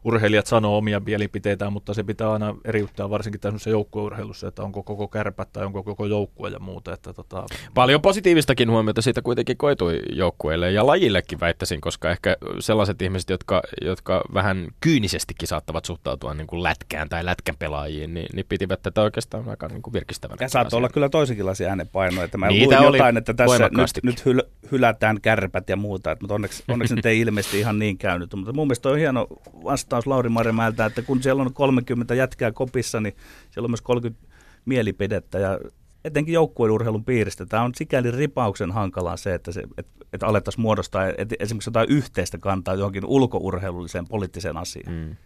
urheilijat 0.05 0.47
sanoo 0.47 0.79
omia 0.79 1.01
mielipiteitään, 1.01 1.73
mutta 1.73 1.95
se 1.95 2.03
pitää 2.03 2.33
aina 2.33 2.57
eriyttää 2.65 3.11
varsinkin 3.11 3.41
tässä 3.41 3.71
joukkueurheilussa, 3.71 4.49
että 4.49 4.63
onko 4.63 4.83
koko 4.83 5.09
kärpät 5.09 5.53
tai 5.53 5.65
onko 5.65 5.83
koko 5.83 6.07
joukkue 6.07 6.51
ja 6.51 6.59
muuta. 6.59 6.93
Että 6.93 7.13
tota... 7.13 7.45
Paljon 7.75 8.03
positiivistakin 8.03 8.71
huomiota 8.71 9.03
siitä 9.03 9.23
kuitenkin 9.23 9.57
koitui 9.57 10.01
joukkueelle 10.13 10.73
ja 10.73 10.87
lajillekin 10.87 11.41
väittäisin, 11.41 11.81
koska 11.81 12.11
ehkä 12.11 12.37
sellaiset 12.61 13.03
ihmiset, 13.03 13.31
jotka, 13.31 13.63
jotka 13.81 14.23
vähän 14.35 14.69
kyynisestikin 14.81 15.49
saattavat 15.49 15.85
suhtautua 15.85 16.35
niin 16.35 16.47
kuin 16.47 16.63
lätkään 16.63 17.09
tai 17.09 17.25
lätkän 17.25 17.57
pelaajiin, 17.59 18.15
niin, 18.15 18.27
niin 18.33 18.47
pitivät 18.49 18.83
tätä 18.83 19.03
oikeastaan 19.03 19.49
aika 19.49 19.69
niin 19.69 19.83
kuin 19.83 19.95
virkistävänä. 19.95 20.37
Ja 20.41 20.49
saattoi 20.49 20.77
olla 20.77 20.89
kyllä 20.89 21.09
toisenkinlaisia 21.09 21.69
äänenpainoja, 21.69 22.25
että 22.25 22.39
mä 22.39 22.47
Niitä 22.47 22.83
luin 22.83 22.93
jotain, 22.93 23.17
että 23.17 23.35
tässä 23.35 23.71
nyt, 23.73 23.91
nyt 24.03 24.25
hyl, 24.25 24.43
hylätään 24.73 25.21
kärpät 25.21 25.69
ja 25.69 25.77
muuta, 25.77 26.11
että, 26.11 26.23
mutta 26.23 26.35
onneksi, 26.35 26.63
onneksi 26.69 26.95
nyt 26.95 27.07
ei 27.07 27.21
ilmeisesti 27.21 27.59
ihan 27.59 27.79
niin 27.79 27.99
käynyt, 27.99 28.35
mutta 28.35 28.53
mun 28.53 28.67
mielestä 28.67 28.89
on 28.89 28.99
hieno 28.99 29.27
vasta 29.65 29.92
vastaus 29.97 30.07
Lauri 30.07 30.29
Marjamäeltä, 30.29 30.87
että 30.87 31.03
kun 31.03 31.23
siellä 31.23 31.43
on 31.43 31.55
30 31.55 32.15
jätkää 32.15 32.53
kopissa, 32.53 33.01
niin 33.01 33.17
siellä 33.51 33.67
on 33.67 33.71
myös 33.71 33.83
30 33.83 34.27
mielipidettä 34.65 35.39
ja 35.39 35.59
etenkin 36.05 36.33
joukkueurheilun 36.33 37.05
piiristä. 37.05 37.47
Tämä 37.47 37.63
on 37.63 37.73
sikäli 37.77 38.11
ripauksen 38.11 38.73
hankalaa 38.73 39.17
se, 39.17 39.35
että, 39.35 39.53
se, 39.53 39.63
että, 39.79 39.93
että 40.13 40.27
alettaisiin 40.27 40.63
muodostaa 40.63 41.07
että 41.19 41.35
esimerkiksi 41.39 41.69
jotain 41.69 41.91
yhteistä 41.91 42.39
kantaa 42.39 42.75
johonkin 42.75 43.05
ulkourheilulliseen 43.05 44.09
poliittiseen 44.09 44.57
asiaan. 44.57 44.95
Mm. 44.95 45.17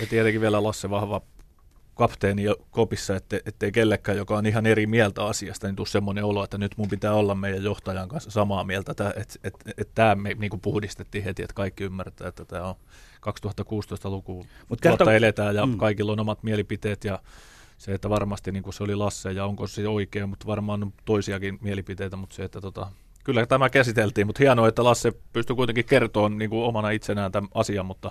Ja 0.00 0.06
tietenkin 0.10 0.40
vielä 0.40 0.62
Lasse 0.62 0.90
vahva 0.90 1.20
kapteeni 1.94 2.42
kopissa, 2.70 3.16
että, 3.16 3.40
ettei 3.46 3.72
kellekään, 3.72 4.18
joka 4.18 4.36
on 4.36 4.46
ihan 4.46 4.66
eri 4.66 4.86
mieltä 4.86 5.24
asiasta, 5.24 5.66
niin 5.66 5.76
tule 5.76 5.86
semmoinen 5.86 6.24
olo, 6.24 6.44
että 6.44 6.58
nyt 6.58 6.72
mun 6.76 6.88
pitää 6.88 7.14
olla 7.14 7.34
meidän 7.34 7.64
johtajan 7.64 8.08
kanssa 8.08 8.30
samaa 8.30 8.64
mieltä, 8.64 8.90
että, 8.90 9.14
että, 9.16 9.34
että, 9.44 9.70
että 9.78 9.92
tämä 9.94 10.14
me 10.14 10.34
niin 10.38 10.50
kuin 10.50 10.60
puhdistettiin 10.60 11.24
heti, 11.24 11.42
että 11.42 11.54
kaikki 11.54 11.84
ymmärtää, 11.84 12.28
että 12.28 12.44
tämä 12.44 12.64
on 12.64 12.74
2016-luku 13.26 14.46
Mut 14.68 14.80
kerto... 14.80 15.10
eletään 15.10 15.54
ja 15.54 15.66
mm. 15.66 15.78
kaikilla 15.78 16.12
on 16.12 16.20
omat 16.20 16.42
mielipiteet 16.42 17.04
ja 17.04 17.18
se, 17.78 17.94
että 17.94 18.10
varmasti 18.10 18.52
niin 18.52 18.62
kuin 18.62 18.74
se 18.74 18.84
oli 18.84 18.94
Lasse 18.94 19.32
ja 19.32 19.44
onko 19.44 19.66
se 19.66 19.88
oikein, 19.88 20.28
mutta 20.28 20.46
varmaan 20.46 20.82
on 20.82 20.92
toisiakin 21.04 21.58
mielipiteitä, 21.60 22.16
mutta 22.16 22.36
se, 22.36 22.44
että 22.44 22.60
tota, 22.60 22.86
kyllä 23.24 23.46
tämä 23.46 23.70
käsiteltiin, 23.70 24.26
mutta 24.26 24.42
hienoa, 24.42 24.68
että 24.68 24.84
Lasse 24.84 25.12
pystyi 25.32 25.56
kuitenkin 25.56 25.84
kertomaan 25.84 26.38
niin 26.38 26.50
kuin 26.50 26.64
omana 26.64 26.90
itsenään 26.90 27.32
tämän 27.32 27.50
asian, 27.54 27.86
mutta 27.86 28.10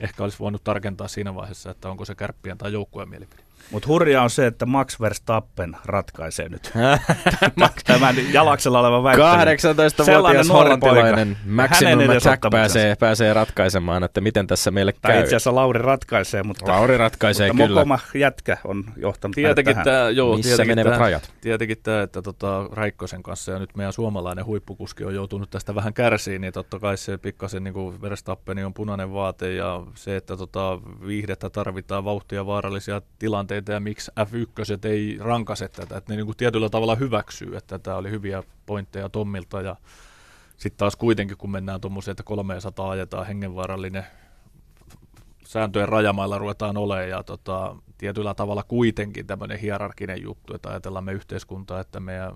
ehkä 0.00 0.22
olisi 0.22 0.38
voinut 0.38 0.64
tarkentaa 0.64 1.08
siinä 1.08 1.34
vaiheessa, 1.34 1.70
että 1.70 1.90
onko 1.90 2.04
se 2.04 2.14
kärppien 2.14 2.58
tai 2.58 2.72
joukkueen 2.72 3.08
mielipide. 3.08 3.42
Mutta 3.70 3.88
hurjaa 3.88 4.24
on 4.24 4.30
se, 4.30 4.46
että 4.46 4.66
Max 4.66 5.00
Verstappen 5.00 5.76
ratkaisee 5.84 6.48
nyt 6.48 6.72
tämän 7.86 8.16
jalaksella 8.32 8.80
olevan 8.80 9.02
väittelyn. 9.02 9.30
18-vuotias 9.30 10.48
hollantilainen 10.48 11.36
Maximum 11.46 12.10
Attack 12.16 12.42
pääsee, 12.50 12.96
pääsee 12.96 13.34
ratkaisemaan, 13.34 14.04
että 14.04 14.20
miten 14.20 14.46
tässä 14.46 14.70
meille 14.70 14.92
tai 14.92 15.12
käy. 15.12 15.20
itse 15.20 15.36
asiassa 15.36 15.54
Lauri 15.54 15.82
ratkaisee, 15.82 16.42
mutta, 16.42 16.72
Lauri 16.72 16.98
ratkaisee 16.98 17.52
mutta 17.52 17.66
kyllä. 17.66 17.80
Mokoma 17.80 17.98
jätkä 18.14 18.56
on 18.64 18.84
johtanut 18.96 19.34
tietenkin 19.34 19.74
tähän. 19.74 19.84
Tämä, 19.84 20.10
joo, 20.10 20.36
Missä 20.36 20.64
menevät 20.64 20.92
tämä, 20.92 21.00
rajat? 21.00 21.32
Tietenkin 21.40 21.78
tämä, 21.82 22.02
että 22.02 22.22
tota, 22.22 22.68
Raikkosen 22.72 23.22
kanssa 23.22 23.52
ja 23.52 23.58
nyt 23.58 23.76
meidän 23.76 23.92
suomalainen 23.92 24.46
huippukuski 24.46 25.04
on 25.04 25.14
joutunut 25.14 25.50
tästä 25.50 25.74
vähän 25.74 25.94
kärsiin, 25.94 26.40
niin 26.40 26.52
totta 26.52 26.78
kai 26.78 26.96
se 26.96 27.18
pikkasen 27.18 27.64
niin 27.64 27.74
kuin 27.74 28.02
Verstappen 28.02 28.66
on 28.66 28.74
punainen 28.74 29.12
vaate 29.12 29.54
ja 29.54 29.82
se, 29.94 30.16
että 30.16 30.36
tota, 30.36 30.80
viihdettä 31.06 31.50
tarvitaan, 31.50 32.04
vauhtia, 32.04 32.46
vaarallisia 32.46 33.02
tilanteita 33.18 33.51
ja 33.68 33.80
miksi 33.80 34.10
F1 34.20 34.88
ei 34.88 35.18
rankase 35.20 35.68
tätä, 35.68 35.96
että 35.96 36.12
ne 36.12 36.16
niin 36.16 36.26
kuin 36.26 36.36
tietyllä 36.36 36.68
tavalla 36.68 36.94
hyväksyy, 36.94 37.56
että 37.56 37.78
tämä 37.78 37.96
oli 37.96 38.10
hyviä 38.10 38.42
pointteja 38.66 39.08
Tommilta 39.08 39.60
ja 39.60 39.76
sitten 40.56 40.78
taas 40.78 40.96
kuitenkin, 40.96 41.36
kun 41.36 41.50
mennään 41.50 41.80
tuommoiseen, 41.80 42.12
että 42.12 42.22
300 42.22 42.90
ajetaan 42.90 43.26
hengenvaarallinen 43.26 44.06
sääntöjen 45.46 45.88
rajamailla 45.88 46.38
ruvetaan 46.38 46.76
olemaan 46.76 47.08
ja 47.08 47.22
tota, 47.22 47.76
tietyllä 47.98 48.34
tavalla 48.34 48.62
kuitenkin 48.62 49.26
tämmöinen 49.26 49.58
hierarkinen 49.58 50.22
juttu, 50.22 50.54
että 50.54 50.68
ajatellaan 50.68 51.04
me 51.04 51.12
yhteiskuntaa, 51.12 51.80
että 51.80 52.00
meidän 52.00 52.32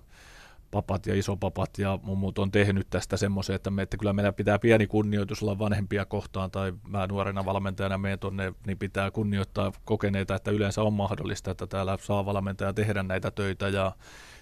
papat 0.77 1.07
ja 1.07 1.15
isopapat 1.15 1.79
ja 1.79 1.99
muut 2.03 2.39
on 2.39 2.51
tehnyt 2.51 2.87
tästä 2.91 3.17
semmoisen, 3.17 3.57
että, 3.57 3.71
me, 3.71 3.83
että 3.83 3.97
kyllä 3.97 4.13
meidän 4.13 4.35
pitää 4.35 4.59
pieni 4.59 4.87
kunnioitus 4.87 5.43
olla 5.43 5.59
vanhempia 5.59 6.05
kohtaan, 6.05 6.51
tai 6.51 6.73
mä 6.89 7.07
nuorena 7.07 7.45
valmentajana 7.45 7.99
menen 7.99 8.19
tuonne, 8.19 8.55
niin 8.67 8.79
pitää 8.79 9.11
kunnioittaa 9.11 9.73
kokeneita, 9.85 10.35
että 10.35 10.51
yleensä 10.51 10.83
on 10.83 10.93
mahdollista, 10.93 11.51
että 11.51 11.67
täällä 11.67 11.99
saa 12.01 12.27
valmentaja 12.27 12.73
tehdä 12.73 13.03
näitä 13.03 13.31
töitä, 13.31 13.69
ja 13.69 13.93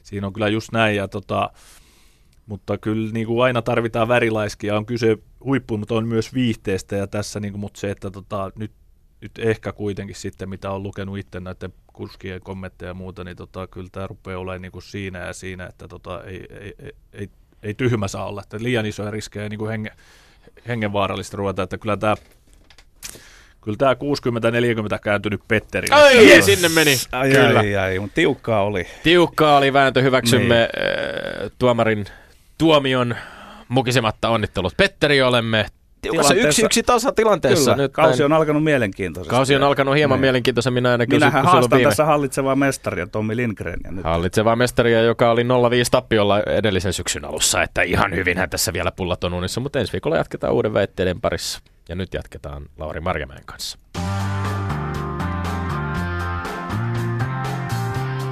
siinä 0.03 0.27
on 0.27 0.33
kyllä 0.33 0.49
just 0.49 0.73
näin, 0.73 0.97
ja 0.97 1.09
tota, 1.09 1.51
mutta 2.47 2.79
kyllä 2.79 3.13
niin 3.13 3.27
kuin 3.27 3.45
aina 3.45 3.63
tarvitaan 3.63 4.09
värilaiskia, 4.09 4.77
on 4.77 4.87
kyse 4.87 5.19
huippuun, 5.45 5.81
mutta 5.81 5.95
on 5.95 6.09
myös 6.09 6.35
viihteestä, 6.35 6.97
ja 6.97 7.07
tässä 7.07 7.41
niin 7.41 7.53
kuin, 7.53 7.61
mutta 7.61 7.81
se, 7.81 7.91
että 7.91 8.11
tota, 8.11 8.53
nyt 8.59 8.73
nyt 9.25 9.39
ehkä 9.39 9.73
kuitenkin 9.73 10.17
sitten, 10.17 10.49
mitä 10.49 10.71
on 10.71 10.83
lukenut 10.83 11.19
itse 11.19 11.41
näiden 11.41 11.73
kurskien 11.93 12.41
kommentteja 12.41 12.91
ja 12.91 12.95
muuta, 12.95 13.25
niin 13.25 13.37
tota, 13.37 13.67
kyllä 13.67 13.89
tämä 13.93 14.07
rupeaa 14.07 14.39
olemaan 14.39 14.63
niin 14.63 14.73
kuin 14.73 14.83
siinä 14.83 15.19
ja 15.19 15.33
siinä, 15.33 15.67
että 15.67 15.89
tota, 15.89 16.25
ei, 16.25 16.47
ei, 16.61 16.75
ei, 16.79 16.93
ei, 17.13 17.29
ei 17.63 17.75
tyhmä 17.75 18.09
saa 18.09 18.27
olla, 18.27 18.43
että 18.43 18.57
liian 18.61 18.87
isoja 18.87 19.11
riskejä 19.11 19.49
niin 19.49 19.59
kuin 19.59 19.71
henge, 19.71 19.91
hengenvaarallista 20.69 21.37
ruveta, 21.37 21.63
että 21.63 21.79
kyllä 21.79 21.97
tämä 21.97 22.17
Kyllä 23.61 23.77
tämä 23.77 23.95
60-40 23.95 24.99
kääntynyt 25.03 25.41
Petteri. 25.49 25.89
Ai, 25.91 26.37
ja 26.37 26.43
sinne 26.43 26.69
meni. 26.69 26.97
Ai, 27.13 27.31
Kyllä. 27.31 27.61
ai, 27.61 27.77
ai, 27.77 27.99
mutta 27.99 28.15
tiukkaa 28.15 28.63
oli. 28.63 28.87
Tiukkaa 29.03 29.57
oli 29.57 29.73
vääntö, 29.73 30.03
hyväksymme 30.03 30.69
niin. 30.77 31.53
tuomarin 31.59 32.07
tuomion 32.59 33.17
mukisematta 33.69 34.29
onnittelut. 34.29 34.77
Petteri, 34.77 35.23
olemme 35.23 35.67
tiukassa 36.11 36.35
yksi 36.35 36.65
yksi 36.65 36.83
tasa 36.83 37.13
tilanteessa. 37.13 37.71
Kyllä, 37.71 37.83
nyt 37.83 37.93
kausi 37.93 38.23
on 38.23 38.33
alkanut 38.33 38.65
mielenkiintoisesti. 38.65 39.31
Kausi 39.31 39.57
on 39.57 39.63
alkanut 39.63 39.95
hieman 39.95 40.17
niin. 40.17 40.21
mielenkiintoisemmin 40.21 40.87
ainakin. 40.87 41.17
Minähän 41.17 41.45
haastan 41.45 41.79
viime... 41.79 41.91
tässä 41.91 42.05
hallitsevaa 42.05 42.57
mestaria 42.57 43.07
Tommi 43.07 43.37
Lindgrenia. 43.37 43.93
Nyt. 43.93 44.05
Hallitsevaa 44.05 44.57
mestaria, 44.57 45.03
joka 45.03 45.31
oli 45.31 45.43
0-5 45.43 45.47
tappiolla 45.91 46.41
edellisen 46.41 46.93
syksyn 46.93 47.25
alussa, 47.25 47.63
että 47.63 47.83
ihan 47.83 48.15
hyvinhän 48.15 48.51
tässä 48.51 48.73
vielä 48.73 48.93
pullat 48.93 49.25
on 49.25 49.35
unissa, 49.35 49.61
mutta 49.61 49.79
ensi 49.79 49.93
viikolla 49.93 50.17
jatketaan 50.17 50.53
uuden 50.53 50.75
väitteiden 50.75 51.21
parissa. 51.21 51.61
Ja 51.89 51.95
nyt 51.95 52.15
jatketaan 52.15 52.63
Lauri 52.79 53.01
Marjamäen 53.01 53.43
kanssa. 53.47 53.79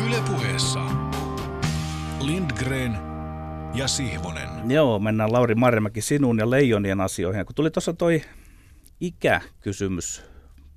Ylepuheessa 0.06 0.80
Lindgren 2.20 3.11
ja 3.74 3.88
Sihvonen. 3.88 4.48
Joo, 4.68 4.98
mennään 4.98 5.32
Lauri 5.32 5.54
Marjamäki 5.54 6.00
sinun 6.00 6.38
ja 6.38 6.50
Leijonien 6.50 7.00
asioihin. 7.00 7.46
Kun 7.46 7.54
tuli 7.54 7.70
tuossa 7.70 7.92
toi 7.92 8.22
ikäkysymys 9.00 10.24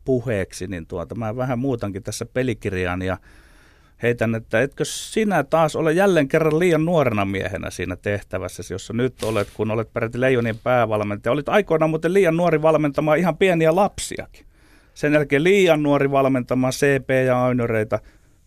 puheeksi, 0.05 0.67
niin 0.67 0.87
tuota, 0.87 1.15
mä 1.15 1.35
vähän 1.35 1.59
muutankin 1.59 2.03
tässä 2.03 2.25
pelikirjaan 2.25 3.01
ja 3.01 3.17
heitän, 4.03 4.35
että 4.35 4.61
etkö 4.61 4.85
sinä 4.85 5.43
taas 5.43 5.75
ole 5.75 5.93
jälleen 5.93 6.27
kerran 6.27 6.59
liian 6.59 6.85
nuorena 6.85 7.25
miehenä 7.25 7.69
siinä 7.69 7.95
tehtävässä, 7.95 8.73
jossa 8.73 8.93
nyt 8.93 9.23
olet, 9.23 9.47
kun 9.53 9.71
olet 9.71 9.93
peräti 9.93 10.21
Leijonien 10.21 10.59
päävalmentaja. 10.63 11.33
Olit 11.33 11.49
aikoinaan 11.49 11.89
muuten 11.89 12.13
liian 12.13 12.37
nuori 12.37 12.61
valmentamaan 12.61 13.17
ihan 13.17 13.37
pieniä 13.37 13.75
lapsiakin. 13.75 14.45
Sen 14.93 15.13
jälkeen 15.13 15.43
liian 15.43 15.83
nuori 15.83 16.11
valmentamaan 16.11 16.73
CP 16.73 17.09
ja 17.25 17.45
Ainoreita, 17.45 17.99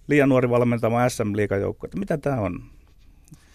liian 0.06 0.28
nuori 0.28 0.50
valmentamaan 0.50 1.10
SM-liigajoukkoita. 1.10 1.98
Mitä 1.98 2.18
tämä 2.18 2.40
on? 2.40 2.77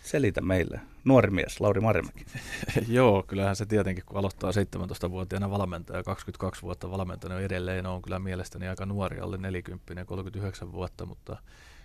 Selitä 0.04 0.42
meille. 0.42 0.82
Nuori 1.06 1.32
mies, 1.32 1.62
Lauri 1.62 1.82
Marimäki. 1.82 2.26
Joo, 2.88 3.24
kyllähän 3.28 3.56
se 3.56 3.66
tietenkin, 3.66 4.06
kun 4.06 4.18
aloittaa 4.18 4.52
17-vuotiaana 4.52 5.50
valmentaja, 5.50 6.04
22 6.04 6.62
vuotta 6.62 6.92
valmentajana 6.92 7.40
edelleen 7.40 7.86
on 7.86 8.02
kyllä 8.02 8.20
mielestäni 8.20 8.68
aika 8.68 8.86
nuori, 8.86 9.20
alle 9.20 9.38
40, 9.38 10.06
39 10.06 10.72
vuotta, 10.72 11.06
mutta 11.06 11.38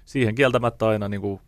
siihen 0.05 0.35
kieltämättä 0.35 0.89
aina 0.89 1.09
niin 1.09 1.21
kuin 1.21 1.41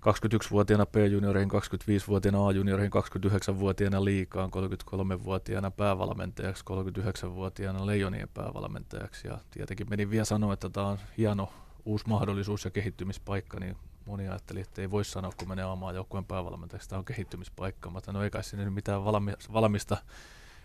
21-vuotiaana 0.00 0.86
P-junioreihin, 0.86 1.50
25-vuotiaana 1.50 2.46
A-junioreihin, 2.46 2.92
29-vuotiaana 2.92 4.04
liikaan, 4.04 4.50
33-vuotiaana 4.50 5.70
päävalmentajaksi, 5.70 6.64
39-vuotiaana 6.70 7.86
Leijonien 7.86 8.28
päävalmentajaksi. 8.34 9.28
Ja 9.28 9.38
tietenkin 9.50 9.86
menin 9.90 10.10
vielä 10.10 10.24
sanoa, 10.24 10.52
että 10.52 10.70
tämä 10.70 10.86
on 10.86 10.98
hieno 11.18 11.52
uusi 11.84 12.04
mahdollisuus 12.08 12.64
ja 12.64 12.70
kehittymispaikka, 12.70 13.60
niin 13.60 13.76
moni 14.10 14.28
ajatteli, 14.28 14.60
että 14.60 14.82
ei 14.82 14.90
voi 14.90 15.04
sanoa, 15.04 15.32
kun 15.36 15.48
menee 15.48 15.64
aamaan 15.64 15.94
joukkueen 15.94 16.24
päävalmentajaksi, 16.24 16.88
tämä 16.88 16.98
on 16.98 17.04
kehittymispaikka. 17.04 17.90
Mutta 17.90 18.12
no 18.12 18.24
ei 18.24 18.30
kai 18.30 18.44
sinne 18.44 18.70
mitään 18.70 19.04
valmista 19.52 19.96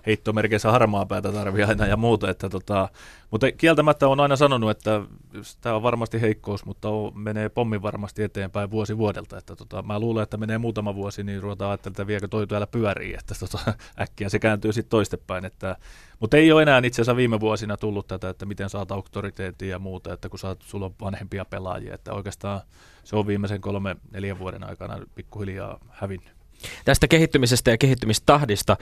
heittomerkeissä 0.05 0.71
harmaa 0.71 1.05
päätä 1.05 1.31
tarvii 1.31 1.63
aina 1.63 1.85
ja 1.85 1.97
muuta. 1.97 2.29
Että 2.29 2.49
tota, 2.49 2.89
mutta 3.31 3.51
kieltämättä 3.51 4.07
on 4.07 4.19
aina 4.19 4.35
sanonut, 4.35 4.69
että 4.69 5.01
tämä 5.61 5.75
on 5.75 5.83
varmasti 5.83 6.21
heikkous, 6.21 6.65
mutta 6.65 6.89
on, 6.89 7.19
menee 7.19 7.49
pommin 7.49 7.81
varmasti 7.81 8.23
eteenpäin 8.23 8.71
vuosi 8.71 8.97
vuodelta. 8.97 9.37
Että 9.37 9.55
tota, 9.55 9.83
mä 9.83 9.99
luulen, 9.99 10.23
että 10.23 10.37
menee 10.37 10.57
muutama 10.57 10.95
vuosi, 10.95 11.23
niin 11.23 11.41
ruvetaan 11.41 11.71
ajattelemaan, 11.71 11.93
että 11.93 12.07
viekö 12.07 12.27
toi 12.27 12.47
täällä 12.47 12.67
pyörii, 12.67 13.13
että 13.13 13.35
tota, 13.49 13.73
äkkiä 14.01 14.29
se 14.29 14.39
kääntyy 14.39 14.73
sitten 14.73 14.89
toistepäin. 14.89 15.45
Että, 15.45 15.75
mutta 16.19 16.37
ei 16.37 16.51
ole 16.51 16.61
enää 16.61 16.81
itse 16.83 17.01
asiassa 17.01 17.15
viime 17.15 17.39
vuosina 17.39 17.77
tullut 17.77 18.07
tätä, 18.07 18.29
että 18.29 18.45
miten 18.45 18.69
saat 18.69 18.91
auktoriteetin 18.91 19.69
ja 19.69 19.79
muuta, 19.79 20.13
että 20.13 20.29
kun 20.29 20.39
saat, 20.39 20.61
sulla 20.61 20.85
on 20.85 20.95
vanhempia 21.01 21.45
pelaajia, 21.45 21.95
että 21.95 22.13
oikeastaan 22.13 22.61
se 23.03 23.15
on 23.15 23.27
viimeisen 23.27 23.61
kolme, 23.61 23.95
neljän 24.11 24.39
vuoden 24.39 24.63
aikana 24.63 24.99
pikkuhiljaa 25.15 25.79
hävinnyt. 25.89 26.34
Tästä 26.85 27.07
kehittymisestä 27.07 27.71
ja 27.71 27.77
kehittymistahdista 27.77 28.77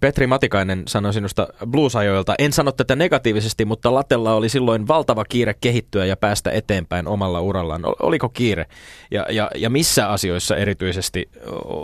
Petri 0.00 0.26
Matikainen 0.26 0.82
sanoi 0.88 1.12
sinusta 1.12 1.48
bluesajoilta. 1.66 2.34
En 2.38 2.52
sano 2.52 2.72
tätä 2.72 2.96
negatiivisesti, 2.96 3.64
mutta 3.64 3.94
Latella 3.94 4.34
oli 4.34 4.48
silloin 4.48 4.88
valtava 4.88 5.24
kiire 5.24 5.54
kehittyä 5.54 6.04
ja 6.04 6.16
päästä 6.16 6.50
eteenpäin 6.50 7.08
omalla 7.08 7.40
urallaan. 7.40 7.82
Oliko 8.02 8.28
kiire? 8.28 8.66
Ja, 9.10 9.26
ja, 9.30 9.50
ja 9.54 9.70
missä 9.70 10.08
asioissa 10.08 10.56
erityisesti 10.56 11.28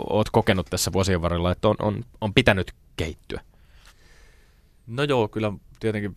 olet 0.09 0.27
kokenut 0.31 0.67
tässä 0.69 0.93
vuosien 0.93 1.21
varrella, 1.21 1.51
että 1.51 1.67
on, 1.67 1.75
on, 1.79 2.03
on 2.21 2.33
pitänyt 2.33 2.71
kehittyä? 2.97 3.41
No 4.87 5.03
joo, 5.03 5.27
kyllä 5.27 5.53
tietenkin 5.79 6.15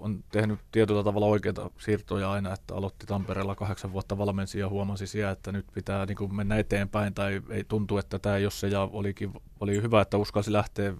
on 0.00 0.24
tehnyt 0.32 0.60
tietyllä 0.72 1.04
tavalla 1.04 1.26
oikeita 1.26 1.70
siirtoja 1.78 2.32
aina, 2.32 2.54
että 2.54 2.74
aloitti 2.74 3.06
Tampereella 3.06 3.54
kahdeksan 3.54 3.92
vuotta 3.92 4.18
valmensi 4.18 4.58
ja 4.58 4.68
huomasi 4.68 5.06
siellä, 5.06 5.32
että 5.32 5.52
nyt 5.52 5.66
pitää 5.74 6.06
niin 6.06 6.16
kuin 6.16 6.34
mennä 6.34 6.56
eteenpäin 6.56 7.14
tai 7.14 7.42
ei 7.50 7.64
tuntu, 7.64 7.98
että 7.98 8.18
tämä 8.18 8.34
ole 8.34 8.50
se 8.50 8.68
ja 8.68 8.88
olikin, 8.92 9.32
oli 9.60 9.82
hyvä, 9.82 10.00
että 10.00 10.16
uskalsi 10.16 10.52
lähteä 10.52 10.94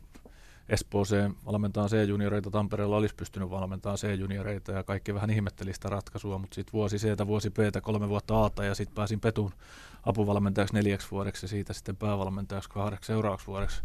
Espooseen 0.68 1.34
valmentaa 1.46 1.86
C-junioreita, 1.88 2.50
Tampereella 2.50 2.96
olisi 2.96 3.14
pystynyt 3.14 3.50
valmentamaan 3.50 3.98
C-junioreita 3.98 4.72
ja 4.72 4.82
kaikki 4.82 5.14
vähän 5.14 5.30
ihmetteli 5.30 5.74
sitä 5.74 5.88
ratkaisua, 5.88 6.38
mutta 6.38 6.54
sitten 6.54 6.72
vuosi 6.72 6.96
c 6.96 7.26
vuosi 7.26 7.50
b 7.50 7.58
kolme 7.82 8.08
vuotta 8.08 8.44
a 8.56 8.64
ja 8.64 8.74
sitten 8.74 8.94
pääsin 8.94 9.20
Petun 9.20 9.52
apuvalmentajaksi 10.06 10.74
neljäksi 10.74 11.10
vuodeksi 11.10 11.44
ja 11.44 11.48
siitä 11.48 11.72
sitten 11.72 11.96
päävalmentajaksi 11.96 12.70
kahdeksi 12.70 13.06
seuraavaksi 13.06 13.46
vuodeksi. 13.46 13.82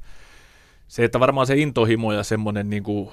Se, 0.88 1.04
että 1.04 1.20
varmaan 1.20 1.48
se 1.48 1.56
intohimo 1.56 2.14
ja 2.14 2.24
semmoinen 2.24 2.70
niin 2.70 2.84
kuin 2.84 3.12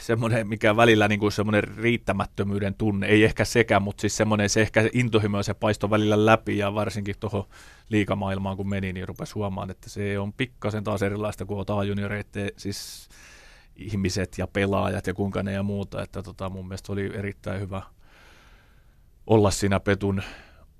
semmoinen, 0.00 0.48
mikä 0.48 0.76
välillä 0.76 1.08
niin 1.08 1.20
kuin 1.20 1.32
semmoinen 1.32 1.62
riittämättömyyden 1.76 2.74
tunne, 2.74 3.06
ei 3.06 3.24
ehkä 3.24 3.44
sekä, 3.44 3.80
mutta 3.80 4.00
siis 4.00 4.16
semmoinen 4.16 4.50
se 4.50 4.60
ehkä 4.60 4.82
se 4.82 4.90
intohimo 4.92 5.42
se 5.42 5.54
paisto 5.54 5.90
välillä 5.90 6.26
läpi 6.26 6.58
ja 6.58 6.74
varsinkin 6.74 7.14
tuohon 7.20 7.44
liikamaailmaan 7.88 8.56
kun 8.56 8.68
meni, 8.68 8.92
niin 8.92 9.08
rupesi 9.08 9.34
huomaan, 9.34 9.70
että 9.70 9.90
se 9.90 10.18
on 10.18 10.32
pikkasen 10.32 10.84
taas 10.84 11.02
erilaista 11.02 11.44
kuin 11.44 11.60
otaa 11.60 11.84
junioreiden, 11.84 12.50
siis 12.56 13.08
ihmiset 13.76 14.38
ja 14.38 14.46
pelaajat 14.46 15.06
ja 15.06 15.14
kuinka 15.14 15.42
ne 15.42 15.52
ja 15.52 15.62
muuta, 15.62 16.02
että 16.02 16.22
tota, 16.22 16.50
mun 16.50 16.68
mielestä 16.68 16.92
oli 16.92 17.10
erittäin 17.14 17.60
hyvä 17.60 17.82
olla 19.26 19.50
siinä 19.50 19.80
Petun 19.80 20.22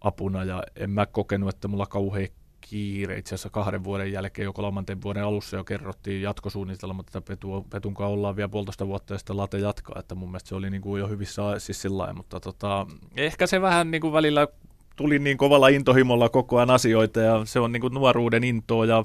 apuna 0.00 0.44
ja 0.44 0.62
en 0.76 0.90
mä 0.90 1.06
kokenut, 1.06 1.48
että 1.48 1.68
mulla 1.68 1.86
kauhean 1.86 2.28
kiire. 2.68 3.18
Itse 3.18 3.34
asiassa 3.34 3.50
kahden 3.50 3.84
vuoden 3.84 4.12
jälkeen, 4.12 4.44
jo 4.44 4.52
kolmanten 4.52 5.02
vuoden 5.02 5.24
alussa 5.24 5.56
jo 5.56 5.64
kerrottiin 5.64 6.22
jatkosuunnitelma, 6.22 7.00
että 7.00 7.20
Petu, 7.20 7.66
Petun 7.70 7.94
kanssa 7.94 8.12
ollaan 8.12 8.36
vielä 8.36 8.48
puolitoista 8.48 8.86
vuotta 8.86 9.14
ja 9.14 9.18
sitten 9.18 9.36
Late 9.36 9.58
jatkaa, 9.58 9.96
että 9.98 10.14
mun 10.14 10.28
mielestä 10.28 10.48
se 10.48 10.54
oli 10.54 10.70
niin 10.70 10.82
kuin 10.82 11.00
jo 11.00 11.08
hyvissä 11.08 11.42
siis 11.58 11.82
sillä 11.82 12.12
mutta 12.12 12.40
tota, 12.40 12.86
ehkä 13.16 13.46
se 13.46 13.60
vähän 13.60 13.90
niin 13.90 14.00
kuin 14.00 14.12
välillä 14.12 14.48
tuli 14.96 15.18
niin 15.18 15.36
kovalla 15.36 15.68
intohimolla 15.68 16.28
koko 16.28 16.56
ajan 16.56 16.70
asioita 16.70 17.20
ja 17.20 17.44
se 17.44 17.60
on 17.60 17.72
niin 17.72 17.80
kuin 17.80 17.94
nuoruuden 17.94 18.44
intoa 18.44 18.86
ja 18.86 19.04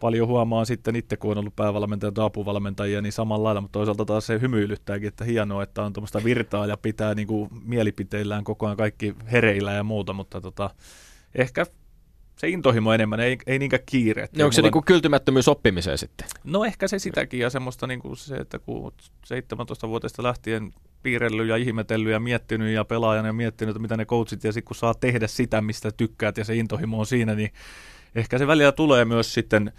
paljon 0.00 0.28
huomaa 0.28 0.64
sitten 0.64 0.96
itse, 0.96 1.16
kun 1.16 1.30
on 1.30 1.38
ollut 1.38 1.56
päävalmentajia 1.56 2.12
tai 2.12 2.24
apuvalmentajia, 2.24 3.02
niin 3.02 3.12
samalla 3.12 3.44
lailla, 3.44 3.60
mutta 3.60 3.78
toisaalta 3.78 4.04
taas 4.04 4.26
se 4.26 4.40
hymyilyttääkin, 4.40 5.08
että 5.08 5.24
hienoa, 5.24 5.62
että 5.62 5.82
on 5.82 5.92
tuommoista 5.92 6.24
virtaa 6.24 6.66
ja 6.66 6.76
pitää 6.76 7.14
niin 7.14 7.28
kuin 7.28 7.50
mielipiteillään 7.64 8.44
koko 8.44 8.66
ajan 8.66 8.76
kaikki 8.76 9.14
hereillä 9.32 9.72
ja 9.72 9.84
muuta, 9.84 10.12
mutta 10.12 10.40
tota, 10.40 10.70
ehkä 11.34 11.66
se 12.42 12.48
intohimo 12.48 12.92
enemmän, 12.92 13.20
ei, 13.20 13.38
ei 13.46 13.58
niinkään 13.58 13.82
kiire. 13.86 14.28
No 14.36 14.44
onko 14.44 14.52
se 14.52 14.62
niinku 14.62 14.82
kyltymättömyys 14.82 15.48
oppimiseen 15.48 15.98
sitten? 15.98 16.28
No 16.44 16.64
ehkä 16.64 16.88
se 16.88 16.98
sitäkin 16.98 17.40
ja 17.40 17.50
semmoista 17.50 17.86
niinku 17.86 18.16
se, 18.16 18.36
että 18.36 18.58
kun 18.58 18.92
17-vuotiaasta 19.26 20.22
lähtien 20.22 20.72
piirellyt 21.02 21.48
ja 21.48 21.56
ihmetellyt 21.56 22.12
ja 22.12 22.20
miettinyt 22.20 22.74
ja 22.74 22.84
pelaajana 22.84 23.28
ja 23.28 23.32
miettinyt, 23.32 23.70
että 23.70 23.82
mitä 23.82 23.96
ne 23.96 24.04
coachit 24.04 24.44
ja 24.44 24.52
sitten 24.52 24.68
kun 24.68 24.76
saa 24.76 24.94
tehdä 24.94 25.26
sitä, 25.26 25.60
mistä 25.60 25.90
tykkäät 25.92 26.36
ja 26.36 26.44
se 26.44 26.56
intohimo 26.56 26.98
on 26.98 27.06
siinä, 27.06 27.34
niin 27.34 27.52
ehkä 28.14 28.38
se 28.38 28.46
välillä 28.46 28.72
tulee 28.72 29.04
myös 29.04 29.34
sitten 29.34 29.72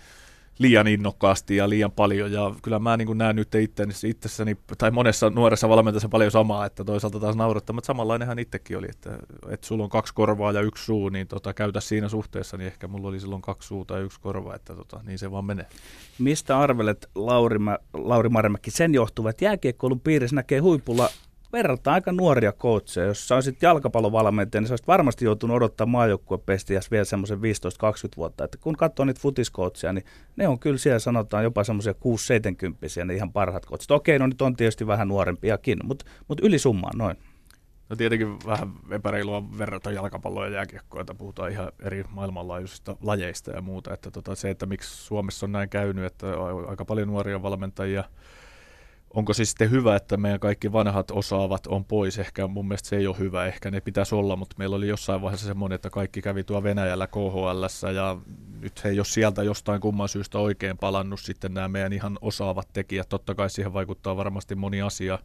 liian 0.59 0.87
innokkaasti 0.87 1.55
ja 1.55 1.69
liian 1.69 1.91
paljon. 1.91 2.31
Ja 2.31 2.55
kyllä 2.61 2.79
mä 2.79 2.97
niin 2.97 3.17
näen 3.17 3.35
nyt 3.35 3.55
itteni, 3.55 3.93
itsessäni, 4.07 4.57
tai 4.77 4.91
monessa 4.91 5.29
nuoressa 5.29 5.69
valmentajassa 5.69 6.09
paljon 6.09 6.31
samaa, 6.31 6.65
että 6.65 6.83
toisaalta 6.83 7.19
taas 7.19 7.35
naurattaa, 7.35 7.73
mutta 7.73 7.87
samanlainenhan 7.87 8.39
itsekin 8.39 8.77
oli, 8.77 8.87
että, 8.89 9.17
että 9.49 9.67
sulla 9.67 9.83
on 9.83 9.89
kaksi 9.89 10.13
korvaa 10.13 10.51
ja 10.51 10.61
yksi 10.61 10.85
suu, 10.85 11.09
niin 11.09 11.27
tota, 11.27 11.53
käytä 11.53 11.79
siinä 11.79 12.09
suhteessa, 12.09 12.57
niin 12.57 12.67
ehkä 12.67 12.87
mulla 12.87 13.07
oli 13.07 13.19
silloin 13.19 13.41
kaksi 13.41 13.67
suuta 13.67 13.93
ja 13.97 14.03
yksi 14.03 14.19
korva, 14.21 14.55
että 14.55 14.75
tota, 14.75 14.99
niin 15.05 15.19
se 15.19 15.31
vaan 15.31 15.45
menee. 15.45 15.65
Mistä 16.19 16.59
arvelet, 16.59 17.09
Lauri, 17.15 17.59
Lauri 17.93 18.29
Marmäki, 18.29 18.71
sen 18.71 18.93
johtuvat, 18.93 19.41
jääkiekkoilun 19.41 19.99
piirissä 19.99 20.35
näkee 20.35 20.59
huipulla 20.59 21.09
verrattuna 21.53 21.93
aika 21.93 22.11
nuoria 22.11 22.51
coacheja. 22.51 23.07
Jos 23.07 23.27
sä 23.27 23.35
olisit 23.35 23.61
jalkapallovalmentaja, 23.61 24.61
niin 24.61 24.67
sä 24.67 24.71
olisit 24.71 24.87
varmasti 24.87 25.25
joutunut 25.25 25.55
odottaa 25.55 25.87
maajoukkuepestiäs 25.87 26.91
vielä 26.91 27.05
semmoisen 27.05 27.39
15-20 27.39 27.41
vuotta. 28.17 28.43
Että 28.43 28.57
kun 28.61 28.77
katsoo 28.77 29.05
niitä 29.05 29.21
futiskoutseja, 29.21 29.93
niin 29.93 30.05
ne 30.35 30.47
on 30.47 30.59
kyllä 30.59 30.77
siellä 30.77 30.99
sanotaan 30.99 31.43
jopa 31.43 31.63
semmoisia 31.63 31.93
6-70, 33.01 33.05
ne 33.05 33.15
ihan 33.15 33.33
parhaat 33.33 33.65
coachit. 33.65 33.91
Okei, 33.91 34.19
no 34.19 34.27
nyt 34.27 34.41
on 34.41 34.55
tietysti 34.55 34.87
vähän 34.87 35.07
nuorempiakin, 35.07 35.79
mutta 35.83 36.05
mut 36.27 36.39
yli 36.39 36.59
summaan 36.59 36.97
noin. 36.97 37.17
No 37.89 37.95
tietenkin 37.95 38.37
vähän 38.45 38.73
epäreilua 38.91 39.43
verrata 39.57 39.91
jalkapalloa 39.91 40.45
ja 40.45 40.53
jääkiekkoa, 40.53 41.01
että 41.01 41.13
puhutaan 41.13 41.51
ihan 41.51 41.71
eri 41.79 42.03
maailmanlaajuisista 42.09 42.95
lajeista 43.01 43.51
ja 43.51 43.61
muuta. 43.61 43.93
Että 43.93 44.11
tota, 44.11 44.35
se, 44.35 44.49
että 44.49 44.65
miksi 44.65 44.97
Suomessa 44.97 45.45
on 45.45 45.51
näin 45.51 45.69
käynyt, 45.69 46.05
että 46.05 46.27
aika 46.67 46.85
paljon 46.85 47.07
nuoria 47.07 47.41
valmentajia 47.41 48.03
onko 49.13 49.33
siis 49.33 49.49
sitten 49.49 49.71
hyvä, 49.71 49.95
että 49.95 50.17
meidän 50.17 50.39
kaikki 50.39 50.71
vanhat 50.71 51.11
osaavat 51.11 51.67
on 51.67 51.85
pois? 51.85 52.19
Ehkä 52.19 52.47
mun 52.47 52.67
mielestä 52.67 52.89
se 52.89 52.97
ei 52.97 53.07
ole 53.07 53.19
hyvä, 53.19 53.45
ehkä 53.45 53.71
ne 53.71 53.81
pitäisi 53.81 54.15
olla, 54.15 54.35
mutta 54.35 54.55
meillä 54.59 54.75
oli 54.75 54.87
jossain 54.87 55.21
vaiheessa 55.21 55.47
semmoinen, 55.47 55.75
että 55.75 55.89
kaikki 55.89 56.21
kävi 56.21 56.43
tuo 56.43 56.63
Venäjällä 56.63 57.07
KHL 57.07 57.91
ja 57.95 58.17
nyt 58.61 58.83
he 58.83 58.89
ei 58.89 58.99
ole 58.99 59.05
sieltä 59.05 59.43
jostain 59.43 59.81
kumman 59.81 60.09
syystä 60.09 60.39
oikein 60.39 60.77
palannut 60.77 61.19
sitten 61.19 61.53
nämä 61.53 61.67
meidän 61.67 61.93
ihan 61.93 62.17
osaavat 62.21 62.67
tekijät. 62.73 63.09
Totta 63.09 63.35
kai 63.35 63.49
siihen 63.49 63.73
vaikuttaa 63.73 64.17
varmasti 64.17 64.55
moni 64.55 64.81
asia 64.81 65.19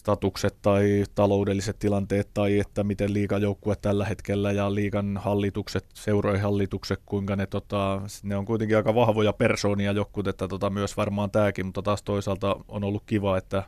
statukset 0.00 0.56
tai 0.62 1.04
taloudelliset 1.14 1.78
tilanteet 1.78 2.30
tai 2.34 2.58
että 2.58 2.84
miten 2.84 3.12
liikajoukkue 3.12 3.76
tällä 3.76 4.04
hetkellä 4.04 4.52
ja 4.52 4.74
liikan 4.74 5.16
hallitukset, 5.16 5.86
seurojen 5.94 6.40
hallitukset, 6.40 7.00
kuinka 7.06 7.36
ne, 7.36 7.46
tota, 7.46 8.02
ne 8.22 8.36
on 8.36 8.44
kuitenkin 8.44 8.76
aika 8.76 8.94
vahvoja 8.94 9.32
persoonia 9.32 9.92
jotkut, 9.92 10.26
että 10.26 10.48
tota, 10.48 10.70
myös 10.70 10.96
varmaan 10.96 11.30
tämäkin, 11.30 11.66
mutta 11.66 11.82
taas 11.82 12.02
toisaalta 12.02 12.56
on 12.68 12.84
ollut 12.84 13.02
kiva, 13.06 13.38
että 13.38 13.62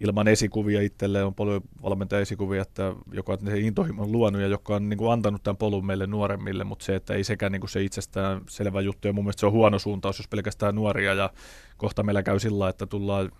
ilman 0.00 0.28
esikuvia 0.28 0.82
itselleen 0.82 1.26
on 1.26 1.34
paljon 1.34 1.60
valmentaja 1.82 2.20
esikuvia, 2.20 2.62
että 2.62 2.94
joka 3.12 3.32
on 3.32 3.38
se 3.44 3.58
intohimon 3.58 4.12
luonut 4.12 4.40
ja 4.40 4.46
joka 4.48 4.74
on 4.74 4.88
niin 4.88 4.98
kuin 4.98 5.12
antanut 5.12 5.42
tämän 5.42 5.56
polun 5.56 5.86
meille 5.86 6.06
nuoremmille, 6.06 6.64
mutta 6.64 6.84
se, 6.84 6.94
että 6.94 7.14
ei 7.14 7.24
sekään 7.24 7.52
niin 7.52 7.60
kuin 7.60 7.70
se 7.70 7.82
itsestään 7.82 8.40
selvä 8.48 8.80
juttu. 8.80 9.08
Ja 9.08 9.12
mun 9.12 9.24
mielestä 9.24 9.40
se 9.40 9.46
on 9.46 9.52
huono 9.52 9.78
suuntaus, 9.78 10.18
jos 10.18 10.28
pelkästään 10.28 10.74
nuoria 10.74 11.14
ja 11.14 11.30
kohta 11.76 12.02
meillä 12.02 12.22
käy 12.22 12.38
sillä, 12.38 12.68
että 12.68 12.86
tullaan 12.86 13.30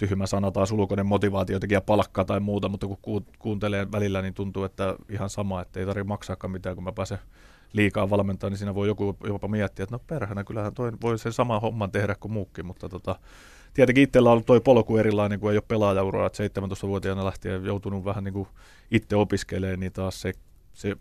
tyhmä 0.00 0.26
sana 0.26 0.50
taas 0.50 0.72
ulkoinen 0.72 1.06
motivaatiotekijä 1.06 1.80
palkkaa 1.80 2.24
tai 2.24 2.40
muuta, 2.40 2.68
mutta 2.68 2.86
kun 3.02 3.26
kuuntelee 3.38 3.86
välillä, 3.92 4.22
niin 4.22 4.34
tuntuu, 4.34 4.64
että 4.64 4.96
ihan 5.08 5.30
sama, 5.30 5.62
että 5.62 5.80
ei 5.80 5.86
tarvitse 5.86 6.08
maksaakaan 6.08 6.50
mitään, 6.50 6.74
kun 6.74 6.84
mä 6.84 6.92
pääsen 6.92 7.18
liikaa 7.72 8.10
valmentaa, 8.10 8.50
niin 8.50 8.58
siinä 8.58 8.74
voi 8.74 8.88
joku 8.88 9.16
jopa 9.26 9.48
miettiä, 9.48 9.82
että 9.82 9.94
no 9.94 10.00
perhänä, 10.06 10.44
kyllähän 10.44 10.74
toi 10.74 10.92
voi 11.02 11.18
sen 11.18 11.32
saman 11.32 11.60
homman 11.60 11.92
tehdä 11.92 12.14
kuin 12.20 12.32
muukin, 12.32 12.66
mutta 12.66 12.88
tota, 12.88 13.16
tietenkin 13.74 14.04
itsellä 14.04 14.28
on 14.28 14.32
ollut 14.32 14.46
toi 14.46 14.60
polku 14.60 14.96
erilainen, 14.96 15.40
kun 15.40 15.50
ei 15.50 15.56
ole 15.56 15.64
pelaajauraa, 15.68 16.26
että 16.26 16.44
17-vuotiaana 16.60 17.24
lähtien 17.24 17.64
joutunut 17.64 18.04
vähän 18.04 18.24
niin 18.24 18.34
kuin 18.34 18.48
itse 18.90 19.16
opiskelemaan, 19.16 19.80
niin 19.80 19.92
taas 19.92 20.20
se, 20.20 20.32
se 20.72 20.96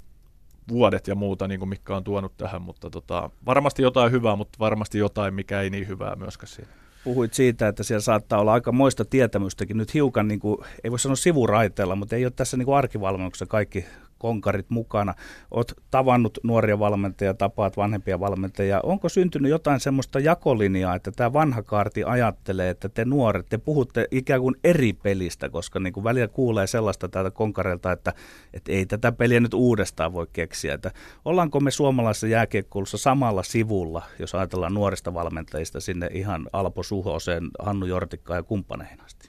vuodet 0.69 1.07
ja 1.07 1.15
muuta, 1.15 1.47
niin 1.47 1.59
kuin 1.59 1.69
mikä 1.69 1.95
on 1.95 2.03
tuonut 2.03 2.37
tähän, 2.37 2.61
mutta 2.61 2.89
tota, 2.89 3.29
varmasti 3.45 3.81
jotain 3.81 4.11
hyvää, 4.11 4.35
mutta 4.35 4.59
varmasti 4.59 4.97
jotain, 4.97 5.33
mikä 5.33 5.61
ei 5.61 5.69
niin 5.69 5.87
hyvää 5.87 6.15
myöskään 6.15 6.47
siinä 6.47 6.88
puhuit 7.03 7.33
siitä, 7.33 7.67
että 7.67 7.83
siellä 7.83 8.01
saattaa 8.01 8.39
olla 8.39 8.53
aika 8.53 8.71
moista 8.71 9.05
tietämystäkin. 9.05 9.77
Nyt 9.77 9.93
hiukan, 9.93 10.27
niin 10.27 10.39
kuin, 10.39 10.57
ei 10.83 10.91
voi 10.91 10.99
sanoa 10.99 11.15
sivuraiteella, 11.15 11.95
mutta 11.95 12.15
ei 12.15 12.25
ole 12.25 12.33
tässä 12.35 12.57
niin 12.57 12.65
kuin 12.65 12.77
arkivalmennuksessa 12.77 13.45
kaikki 13.45 13.85
konkarit 14.19 14.69
mukana. 14.69 15.13
Olet 15.51 15.73
tavannut 15.91 16.37
nuoria 16.43 16.79
valmentajia, 16.79 17.33
tapaat 17.33 17.77
vanhempia 17.77 18.19
valmentajia. 18.19 18.79
Onko 18.83 19.09
syntynyt 19.09 19.49
jotain 19.49 19.79
semmoista 19.79 20.19
jakolinjaa, 20.19 20.95
että 20.95 21.11
tämä 21.11 21.33
vanha 21.33 21.63
kaarti 21.63 22.03
ajattelee, 22.03 22.69
että 22.69 22.89
te 22.89 23.05
nuoret, 23.05 23.45
te 23.49 23.57
puhutte 23.57 24.07
ikään 24.11 24.41
kuin 24.41 24.55
eri 24.63 24.93
pelistä, 24.93 25.49
koska 25.49 25.79
niin 25.79 25.93
kuin 25.93 26.03
välillä 26.03 26.27
kuulee 26.27 26.67
sellaista 26.67 27.09
täältä 27.09 27.31
konkareilta, 27.31 27.91
että, 27.91 28.13
että 28.53 28.71
ei 28.71 28.85
tätä 28.85 29.11
peliä 29.11 29.39
nyt 29.39 29.53
uudestaan 29.53 30.13
voi 30.13 30.27
keksiä. 30.33 30.73
Että 30.73 30.91
ollaanko 31.25 31.59
me 31.59 31.71
suomalaisessa 31.71 32.27
jääkiekkoulussa 32.27 32.97
samalla 32.97 33.43
sivulla, 33.43 34.01
jos 34.19 34.35
ajatellaan 34.35 34.73
nuorista 34.73 35.13
valmentajista 35.13 35.79
sinne 35.79 36.09
ihan 36.13 36.47
Alpo 36.53 36.83
Suhoseen, 36.83 37.43
Hannu 37.59 37.85
Jortikkaan 37.85 38.37
ja 38.37 38.43
kumppaneihin 38.43 39.01
asti? 39.01 39.28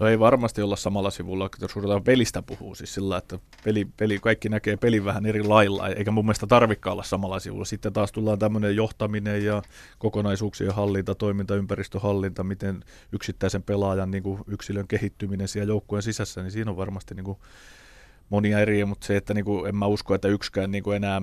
No 0.00 0.06
ei 0.06 0.18
varmasti 0.18 0.62
olla 0.62 0.76
samalla 0.76 1.10
sivulla, 1.10 1.50
jos 1.60 1.76
ruvetaan 1.76 2.04
pelistä 2.04 2.42
puhuu, 2.42 2.74
siis 2.74 2.94
sillä, 2.94 3.16
että 3.16 3.38
peli, 3.64 3.86
peli, 3.96 4.18
kaikki 4.18 4.48
näkee 4.48 4.76
pelin 4.76 5.04
vähän 5.04 5.26
eri 5.26 5.42
lailla, 5.42 5.88
eikä 5.88 6.10
mun 6.10 6.24
mielestä 6.24 6.46
tarvikaan 6.46 6.92
olla 6.92 7.02
samalla 7.02 7.40
sivulla. 7.40 7.64
Sitten 7.64 7.92
taas 7.92 8.12
tullaan 8.12 8.38
tämmöinen 8.38 8.76
johtaminen 8.76 9.44
ja 9.44 9.62
kokonaisuuksien 9.98 10.74
hallinta, 10.74 11.14
toimintaympäristöhallinta, 11.14 12.44
miten 12.44 12.84
yksittäisen 13.12 13.62
pelaajan 13.62 14.10
niin 14.10 14.22
kuin 14.22 14.40
yksilön 14.46 14.88
kehittyminen 14.88 15.48
siellä 15.48 15.70
joukkueen 15.70 16.02
sisässä, 16.02 16.42
niin 16.42 16.50
siinä 16.50 16.70
on 16.70 16.76
varmasti 16.76 17.14
niin 17.14 17.24
kuin 17.24 17.38
monia 18.30 18.60
eri, 18.60 18.84
mutta 18.84 19.06
se, 19.06 19.16
että 19.16 19.34
niin 19.34 19.44
kuin, 19.44 19.68
en 19.68 19.76
mä 19.76 19.86
usko, 19.86 20.14
että 20.14 20.28
yksikään 20.28 20.70
niin 20.70 20.84
kuin 20.84 20.96
enää 20.96 21.22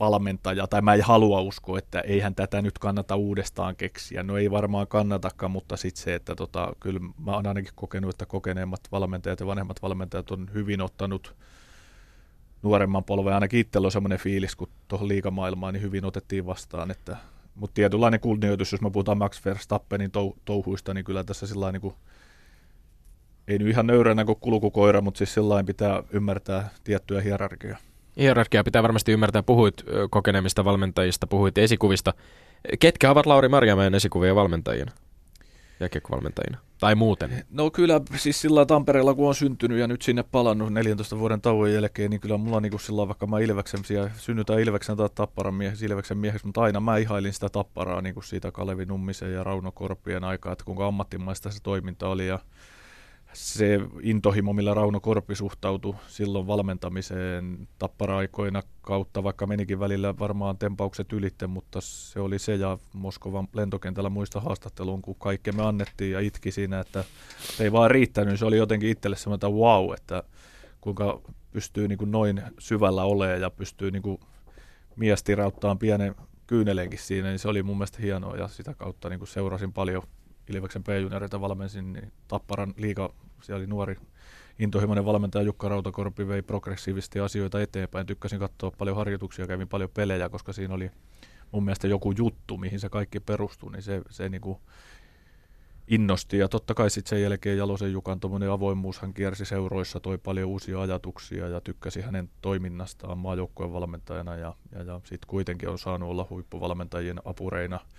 valmentaja, 0.00 0.66
tai 0.66 0.82
mä 0.82 0.94
en 0.94 1.02
halua 1.02 1.40
uskoa, 1.40 1.78
että 1.78 2.00
eihän 2.00 2.34
tätä 2.34 2.62
nyt 2.62 2.78
kannata 2.78 3.16
uudestaan 3.16 3.76
keksiä. 3.76 4.22
No 4.22 4.36
ei 4.36 4.50
varmaan 4.50 4.86
kannatakaan, 4.86 5.52
mutta 5.52 5.76
sitten 5.76 6.02
se, 6.02 6.14
että 6.14 6.34
tota, 6.34 6.72
kyllä 6.80 7.00
mä 7.00 7.34
oon 7.34 7.46
ainakin 7.46 7.72
kokenut, 7.74 8.10
että 8.10 8.26
kokeneemmat 8.26 8.80
valmentajat 8.92 9.40
ja 9.40 9.46
vanhemmat 9.46 9.82
valmentajat 9.82 10.30
on 10.30 10.50
hyvin 10.54 10.80
ottanut 10.80 11.34
nuoremman 12.62 13.04
polven. 13.04 13.34
Ainakin 13.34 13.60
itsellä 13.60 13.86
on 13.86 13.92
semmoinen 13.92 14.18
fiilis, 14.18 14.56
kun 14.56 14.68
tuohon 14.88 15.08
liikamaailmaan 15.08 15.74
niin 15.74 15.82
hyvin 15.82 16.04
otettiin 16.04 16.46
vastaan, 16.46 16.90
että 16.90 17.16
mutta 17.54 17.74
tietynlainen 17.74 18.20
kunnioitus, 18.20 18.72
jos 18.72 18.80
me 18.80 18.90
puhutaan 18.90 19.18
Max 19.18 19.44
Verstappenin 19.44 20.10
tou- 20.10 20.38
touhuista, 20.44 20.94
niin 20.94 21.04
kyllä 21.04 21.24
tässä 21.24 21.46
sillä 21.46 21.72
niin 21.72 21.80
kuin, 21.80 21.94
ei 23.48 23.58
nyt 23.58 23.68
ihan 23.68 23.86
nöyränä 23.86 24.24
kuin 24.24 24.40
kulkukoira, 24.40 25.00
mutta 25.00 25.18
siis 25.18 25.34
sillä 25.34 25.64
pitää 25.64 26.02
ymmärtää 26.12 26.70
tiettyä 26.84 27.20
hierarkiaa. 27.20 27.89
Hierarkia 28.20 28.64
pitää 28.64 28.82
varmasti 28.82 29.12
ymmärtää. 29.12 29.42
Puhuit 29.42 29.74
kokeneemmista 30.10 30.64
valmentajista, 30.64 31.26
puhuit 31.26 31.58
esikuvista. 31.58 32.14
Ketkä 32.80 33.10
ovat 33.10 33.26
Lauri 33.26 33.48
Marjamäen 33.48 33.94
esikuvia 33.94 34.34
valmentajina? 34.34 34.92
Jääkiekkovalmentajina? 35.80 36.58
Tai 36.80 36.94
muuten? 36.94 37.44
No 37.50 37.70
kyllä 37.70 38.00
siis 38.16 38.40
sillä 38.40 38.66
Tampereella 38.66 39.14
kun 39.14 39.28
on 39.28 39.34
syntynyt 39.34 39.78
ja 39.78 39.86
nyt 39.86 40.02
sinne 40.02 40.22
palannut 40.22 40.72
14 40.72 41.18
vuoden 41.18 41.40
tauon 41.40 41.72
jälkeen, 41.72 42.10
niin 42.10 42.20
kyllä 42.20 42.36
mulla 42.36 42.60
niin 42.60 42.80
sillä 42.80 43.08
vaikka 43.08 43.26
mä 43.26 43.38
Ilveksen, 43.38 43.80
synnytään 44.16 44.60
Ilveksen 44.60 44.96
tai 44.96 45.08
Tapparan 45.14 45.54
mieheksi, 45.54 45.84
Ilveksen 45.84 46.18
mieheksi, 46.18 46.46
mutta 46.46 46.60
aina 46.60 46.80
mä 46.80 46.96
ihailin 46.96 47.32
sitä 47.32 47.48
Tapparaa 47.48 48.00
niin 48.00 48.14
kuin 48.14 48.24
siitä 48.24 48.52
Kalevi 48.52 48.84
Nummisen 48.84 49.32
ja 49.32 49.44
Rauno 49.44 49.72
Korpien 49.72 50.24
aikaa, 50.24 50.52
että 50.52 50.64
kuinka 50.64 50.86
ammattimaista 50.86 51.50
se 51.50 51.62
toiminta 51.62 52.08
oli 52.08 52.26
ja 52.26 52.38
se 53.32 53.80
intohimo, 54.02 54.52
millä 54.52 54.74
Rauno 54.74 55.00
Korpi 55.00 55.34
suhtautui 55.34 55.94
silloin 56.08 56.46
valmentamiseen 56.46 57.68
tappara-aikoina 57.78 58.62
kautta, 58.82 59.22
vaikka 59.22 59.46
menikin 59.46 59.80
välillä 59.80 60.18
varmaan 60.18 60.58
tempaukset 60.58 61.12
ylitte, 61.12 61.46
mutta 61.46 61.80
se 61.80 62.20
oli 62.20 62.38
se 62.38 62.54
ja 62.54 62.78
Moskovan 62.92 63.48
lentokentällä 63.54 64.10
muista 64.10 64.40
haastatteluun, 64.40 65.02
kun 65.02 65.16
kaikki 65.18 65.52
me 65.52 65.62
annettiin 65.62 66.12
ja 66.12 66.20
itki 66.20 66.50
siinä, 66.50 66.80
että 66.80 67.04
ei 67.60 67.72
vaan 67.72 67.90
riittänyt, 67.90 68.38
se 68.38 68.44
oli 68.44 68.56
jotenkin 68.56 68.90
itselle 68.90 69.16
semmoinen 69.16 69.52
wow, 69.52 69.94
että 69.94 70.22
kuinka 70.80 71.20
pystyy 71.52 71.88
niin 71.88 71.98
kuin 71.98 72.10
noin 72.10 72.42
syvällä 72.58 73.04
olemaan 73.04 73.40
ja 73.40 73.50
pystyy 73.50 73.90
niin 73.90 74.02
kuin 74.02 74.20
mies 74.96 75.22
tirauttaa 75.22 75.76
pienen 75.76 76.14
kyynelenkin 76.46 76.98
siinä, 76.98 77.28
niin 77.28 77.38
se 77.38 77.48
oli 77.48 77.62
mun 77.62 77.76
mielestä 77.76 78.02
hienoa 78.02 78.36
ja 78.36 78.48
sitä 78.48 78.74
kautta 78.74 79.08
niin 79.08 79.18
kuin 79.18 79.28
seurasin 79.28 79.72
paljon 79.72 80.02
Ilveksen 80.48 80.84
P-junioreita 80.84 81.40
valmensin, 81.40 81.92
niin 81.92 82.12
Tapparan 82.28 82.74
liiga, 82.76 83.14
siellä 83.42 83.58
oli 83.58 83.66
nuori 83.66 83.96
intohimoinen 84.58 85.04
valmentaja 85.04 85.42
Jukka 85.42 85.68
Rautakorpi 85.68 86.28
vei 86.28 86.42
progressiivisesti 86.42 87.20
asioita 87.20 87.62
eteenpäin. 87.62 88.06
Tykkäsin 88.06 88.38
katsoa 88.38 88.70
paljon 88.70 88.96
harjoituksia, 88.96 89.46
kävin 89.46 89.68
paljon 89.68 89.90
pelejä, 89.94 90.28
koska 90.28 90.52
siinä 90.52 90.74
oli 90.74 90.90
mun 91.52 91.64
mielestä 91.64 91.88
joku 91.88 92.12
juttu, 92.18 92.56
mihin 92.56 92.80
se 92.80 92.88
kaikki 92.88 93.20
perustui, 93.20 93.72
niin 93.72 93.82
se, 93.82 94.02
se 94.10 94.28
niin 94.28 94.40
kuin 94.40 94.58
innosti. 95.88 96.38
Ja 96.38 96.48
totta 96.48 96.74
kai 96.74 96.90
sitten 96.90 97.10
sen 97.10 97.22
jälkeen 97.22 97.58
Jalosen 97.58 97.92
Jukan 97.92 98.20
avoimuus, 98.52 98.98
hän 98.98 99.14
kiersi 99.14 99.44
seuroissa, 99.44 100.00
toi 100.00 100.18
paljon 100.18 100.48
uusia 100.48 100.80
ajatuksia 100.80 101.48
ja 101.48 101.60
tykkäsi 101.60 102.00
hänen 102.00 102.30
toiminnastaan 102.40 103.18
maajoukkueen 103.18 103.72
valmentajana 103.72 104.36
ja, 104.36 104.54
ja, 104.72 104.82
ja 104.82 105.00
sitten 105.04 105.28
kuitenkin 105.28 105.68
on 105.68 105.78
saanut 105.78 106.10
olla 106.10 106.26
huippuvalmentajien 106.30 107.20
apureina– 107.24 107.80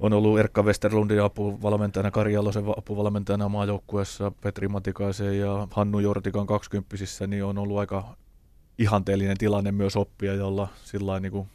on 0.00 0.12
ollut 0.12 0.38
Erkka 0.38 0.62
Westerlundin 0.62 1.22
apuvalmentajana, 1.22 2.10
Kari 2.10 2.32
Jalosen 2.32 2.64
apuvalmentajana 2.76 3.48
maajoukkueessa, 3.48 4.32
Petri 4.40 4.68
Matikaisen 4.68 5.38
ja 5.38 5.68
Hannu 5.70 5.98
Jortikan 5.98 6.46
20 6.46 6.96
niin 7.26 7.44
on 7.44 7.58
ollut 7.58 7.78
aika 7.78 8.16
ihanteellinen 8.78 9.38
tilanne 9.38 9.72
myös 9.72 9.96
oppia, 9.96 10.34
jolla 10.34 10.68
sillä 10.84 11.20
niin 11.20 11.32
kuin 11.32 11.48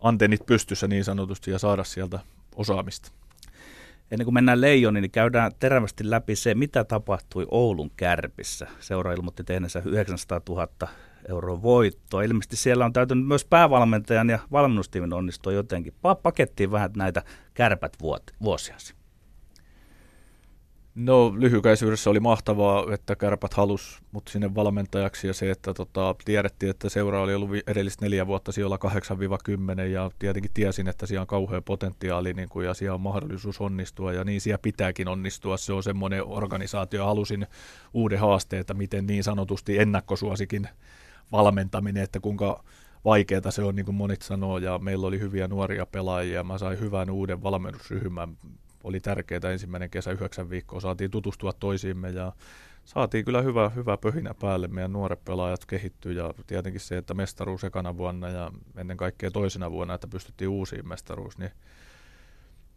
antennit 0.00 0.46
pystyssä 0.46 0.88
niin 0.88 1.04
sanotusti 1.04 1.50
ja 1.50 1.58
saada 1.58 1.84
sieltä 1.84 2.18
osaamista. 2.56 3.12
Ennen 4.10 4.24
kuin 4.24 4.34
mennään 4.34 4.60
Leijoniin, 4.60 5.02
niin 5.02 5.10
käydään 5.10 5.52
terävästi 5.60 6.10
läpi 6.10 6.36
se, 6.36 6.54
mitä 6.54 6.84
tapahtui 6.84 7.46
Oulun 7.50 7.90
kärpissä. 7.96 8.66
Seura 8.80 9.12
ilmoitti 9.12 9.44
tehneensä 9.44 9.82
900 9.84 10.40
000 10.48 10.68
euroa 11.28 11.62
voittoa. 11.62 12.22
Ilmeisesti 12.22 12.56
siellä 12.56 12.84
on 12.84 12.92
täytynyt 12.92 13.26
myös 13.26 13.44
päävalmentajan 13.44 14.28
ja 14.28 14.38
valmennustiimin 14.52 15.12
onnistua 15.12 15.52
jotenkin. 15.52 15.94
Pakettiin 16.22 16.70
vähän 16.70 16.90
näitä 16.96 17.22
kärpät 17.54 17.96
vuosiasi. 18.42 18.94
No 20.94 21.34
lyhykäisyydessä 21.38 22.10
oli 22.10 22.20
mahtavaa, 22.20 22.94
että 22.94 23.16
kärpät 23.16 23.54
halus 23.54 24.02
mut 24.12 24.28
sinne 24.28 24.54
valmentajaksi 24.54 25.26
ja 25.26 25.34
se, 25.34 25.50
että 25.50 25.74
tota, 25.74 26.14
tiedettiin, 26.24 26.70
että 26.70 26.88
seura 26.88 27.22
oli 27.22 27.34
ollut 27.34 27.50
edellistä 27.66 28.04
neljä 28.04 28.26
vuotta 28.26 28.52
siellä 28.52 28.78
8-10 29.78 29.80
ja 29.80 30.10
tietenkin 30.18 30.50
tiesin, 30.54 30.88
että 30.88 31.06
siellä 31.06 31.20
on 31.20 31.26
kauhea 31.26 31.62
potentiaali 31.62 32.34
niin 32.34 32.48
kuin, 32.48 32.66
ja 32.66 32.74
siellä 32.74 32.94
on 32.94 33.00
mahdollisuus 33.00 33.60
onnistua 33.60 34.12
ja 34.12 34.24
niin 34.24 34.40
siellä 34.40 34.58
pitääkin 34.62 35.08
onnistua. 35.08 35.56
Se 35.56 35.72
on 35.72 35.82
semmoinen 35.82 36.24
organisaatio. 36.24 37.06
Halusin 37.06 37.46
uuden 37.94 38.18
haasteen, 38.18 38.60
että 38.60 38.74
miten 38.74 39.06
niin 39.06 39.24
sanotusti 39.24 39.78
ennakkosuosikin 39.78 40.68
valmentaminen, 41.32 42.02
että 42.02 42.20
kuinka 42.20 42.64
vaikeaa 43.04 43.50
se 43.50 43.62
on, 43.62 43.76
niin 43.76 43.86
kuin 43.86 43.94
monet 43.94 44.22
sanoo, 44.22 44.58
ja 44.58 44.78
meillä 44.78 45.06
oli 45.06 45.20
hyviä 45.20 45.48
nuoria 45.48 45.86
pelaajia, 45.86 46.44
mä 46.44 46.58
sain 46.58 46.80
hyvän 46.80 47.10
uuden 47.10 47.42
valmennusryhmän, 47.42 48.36
oli 48.84 49.00
tärkeää 49.00 49.52
ensimmäinen 49.52 49.90
kesä, 49.90 50.10
yhdeksän 50.10 50.50
viikkoa, 50.50 50.80
saatiin 50.80 51.10
tutustua 51.10 51.52
toisiimme 51.52 52.10
ja 52.10 52.32
saatiin 52.84 53.24
kyllä 53.24 53.42
hyvä, 53.42 53.68
hyvä 53.68 53.96
pöhinä 53.96 54.34
päälle. 54.34 54.68
Meidän 54.68 54.92
nuoret 54.92 55.24
pelaajat 55.24 55.66
kehittyy 55.66 56.12
ja 56.12 56.34
tietenkin 56.46 56.80
se, 56.80 56.96
että 56.96 57.14
mestaruus 57.14 57.64
ekana 57.64 57.96
vuonna 57.96 58.28
ja 58.28 58.50
ennen 58.76 58.96
kaikkea 58.96 59.30
toisena 59.30 59.70
vuonna, 59.70 59.94
että 59.94 60.08
pystyttiin 60.08 60.48
uusiin 60.48 60.88
mestaruus, 60.88 61.38
niin 61.38 61.50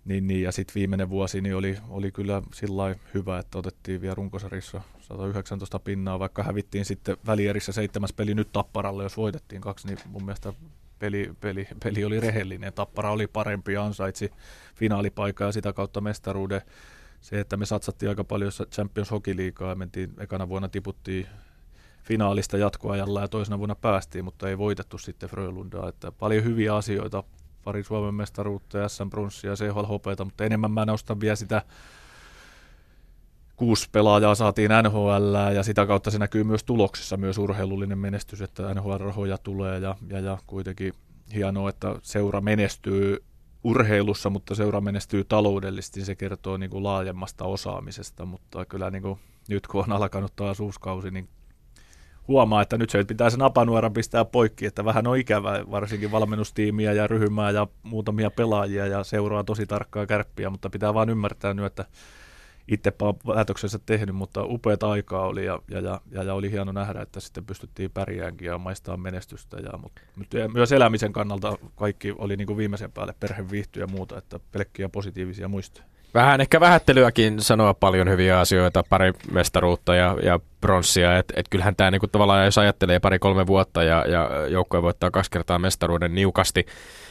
niin, 0.06 0.28
niin, 0.28 0.42
ja 0.42 0.52
sitten 0.52 0.76
viimeinen 0.76 1.10
vuosi 1.10 1.42
niin 1.42 1.56
oli, 1.56 1.78
oli 1.90 2.12
kyllä 2.12 2.42
sillä 2.54 2.96
hyvä, 3.14 3.40
että 3.40 3.58
otettiin 3.58 4.02
vielä 4.02 4.16
runkosarissa 4.16 4.82
119 5.00 5.80
pinnaa, 5.80 6.20
vaikka 6.20 6.44
hävittiin 6.44 6.86
sitten 6.86 7.18
välierissä 7.26 7.72
seitsemäs 7.72 8.14
peli 8.14 8.36
nyt 8.36 8.52
Tapparalle, 8.52 9.04
jos 9.04 9.18
voitettiin 9.18 9.62
kaksi, 9.62 9.88
niin 9.88 9.98
mun 10.06 10.26
mielestä 10.26 10.54
peli, 11.00 11.32
peli, 11.42 11.68
peli 11.84 12.06
oli 12.06 12.20
rehellinen. 12.20 12.74
Tappara 12.74 13.12
oli 13.12 13.28
parempi 13.28 13.74
ja 13.74 13.84
ansaitsi 13.84 14.32
finaalipaikaa 14.76 15.48
ja 15.48 15.52
sitä 15.52 15.74
kautta 15.74 16.02
mestaruuden. 16.02 16.62
Se, 17.22 17.40
että 17.40 17.58
me 17.58 17.66
satsattiin 17.66 18.10
aika 18.10 18.24
paljon 18.24 18.52
Champions 18.72 19.12
Hockey 19.12 19.36
Liigaa 19.36 19.70
ja 19.70 19.76
mentiin, 19.76 20.14
ekana 20.20 20.50
vuonna 20.50 20.70
tiputtiin 20.70 21.28
finaalista 22.04 22.58
jatkoajalla 22.58 23.22
ja 23.22 23.28
toisena 23.28 23.58
vuonna 23.58 23.76
päästiin, 23.76 24.26
mutta 24.26 24.50
ei 24.50 24.58
voitettu 24.58 24.98
sitten 24.98 25.30
Frölundaa. 25.30 25.90
Että 25.90 26.12
paljon 26.12 26.44
hyviä 26.44 26.76
asioita, 26.76 27.24
pari 27.66 27.84
Suomen 27.84 28.16
mestaruutta 28.16 28.78
ja 28.78 28.90
SM 28.90 29.10
Brunssia 29.10 29.50
ja 29.50 29.56
CHL 29.56 30.24
mutta 30.24 30.44
enemmän 30.44 30.72
mä 30.72 30.86
nostan 30.86 31.20
vielä 31.20 31.36
sitä 31.36 31.62
kuusi 33.56 33.90
pelaajaa 33.92 34.36
saatiin 34.36 34.72
NHL 34.84 35.36
ja 35.56 35.64
sitä 35.64 35.86
kautta 35.86 36.12
se 36.12 36.20
näkyy 36.20 36.44
myös 36.44 36.64
tuloksissa, 36.64 37.18
myös 37.18 37.38
urheilullinen 37.38 37.98
menestys, 37.98 38.42
että 38.42 38.74
NHL-rahoja 38.74 39.38
tulee 39.38 39.80
ja, 39.80 39.96
ja, 40.10 40.20
ja 40.20 40.38
kuitenkin 40.48 40.94
hienoa, 41.34 41.70
että 41.70 41.96
seura 42.02 42.42
menestyy 42.42 43.24
urheilussa, 43.64 44.30
mutta 44.30 44.56
seura 44.56 44.82
menestyy 44.82 45.24
taloudellisesti, 45.24 46.06
se 46.06 46.16
kertoo 46.16 46.58
niin 46.58 46.70
kuin 46.70 46.84
laajemmasta 46.84 47.46
osaamisesta, 47.46 48.26
mutta 48.26 48.66
kyllä 48.66 48.92
niin 48.92 49.02
kuin 49.02 49.20
nyt 49.50 49.68
kun 49.68 49.84
on 49.84 49.92
alkanut 49.92 50.36
taas 50.36 50.60
uusi 50.60 50.80
kausi, 50.80 51.12
niin 51.12 51.30
huomaa, 52.28 52.62
että 52.62 52.78
nyt 52.78 52.90
se 52.90 53.04
pitää 53.04 53.30
sen 53.30 53.40
napanuoran 53.40 53.94
pistää 53.94 54.26
poikki, 54.26 54.66
että 54.66 54.86
vähän 54.86 55.08
on 55.08 55.18
ikävä, 55.18 55.64
varsinkin 55.72 56.12
valmennustiimiä 56.12 56.94
ja 56.94 57.08
ryhmää 57.08 57.52
ja 57.52 57.68
muutamia 57.84 58.32
pelaajia 58.32 58.88
ja 58.88 59.04
seuraa 59.04 59.44
tosi 59.44 59.66
tarkkaa 59.66 60.06
kärppiä, 60.06 60.50
mutta 60.50 60.70
pitää 60.70 60.94
vaan 60.94 61.10
ymmärtää 61.10 61.54
nyt, 61.54 61.66
että 61.66 61.86
itse 62.68 62.94
päätöksensä 63.26 63.80
tehnyt, 63.86 64.16
mutta 64.16 64.44
upeat 64.44 64.84
aikaa 64.84 65.28
oli 65.28 65.46
ja, 65.46 65.60
ja, 65.68 65.80
ja, 66.12 66.24
ja, 66.24 66.34
oli 66.34 66.52
hieno 66.52 66.72
nähdä, 66.72 67.02
että 67.02 67.20
sitten 67.20 67.46
pystyttiin 67.46 67.92
pärjäänkin 67.92 68.46
ja 68.46 68.58
maistaa 68.58 68.98
menestystä. 68.98 69.58
Ja, 69.58 69.78
mutta, 69.78 70.02
mutta 70.16 70.38
myös 70.54 70.72
elämisen 70.72 71.14
kannalta 71.14 71.58
kaikki 71.76 72.14
oli 72.18 72.38
niin 72.38 72.48
kuin 72.48 72.58
viimeisen 72.58 72.92
päälle 72.92 73.14
perhe 73.20 73.50
viihtyä 73.52 73.84
ja 73.84 73.88
muuta, 73.88 74.18
että 74.18 74.40
pelkkiä 74.52 74.90
positiivisia 74.90 75.48
muistoja. 75.48 75.95
Vähän 76.16 76.42
ehkä 76.42 76.60
vähättelyäkin 76.60 77.42
sanoa 77.42 77.74
paljon 77.74 78.10
hyviä 78.10 78.40
asioita, 78.40 78.84
pari 78.90 79.14
mestaruutta 79.32 79.96
ja, 79.96 80.18
ja 80.24 80.40
pronssia. 80.62 81.18
Et, 81.18 81.34
et 81.36 81.50
kyllähän 81.50 81.76
tämä 81.76 81.92
niinku 81.92 82.08
tavallaan, 82.08 82.46
jos 82.46 82.58
ajattelee 82.58 83.00
pari-kolme 83.00 83.48
vuotta 83.48 83.84
ja, 83.84 84.06
ja 84.08 84.30
joukkoja 84.48 84.82
voittaa 84.82 85.12
kaksi 85.12 85.32
kertaa 85.32 85.60
mestaruuden 85.60 86.16
niukasti, 86.16 86.66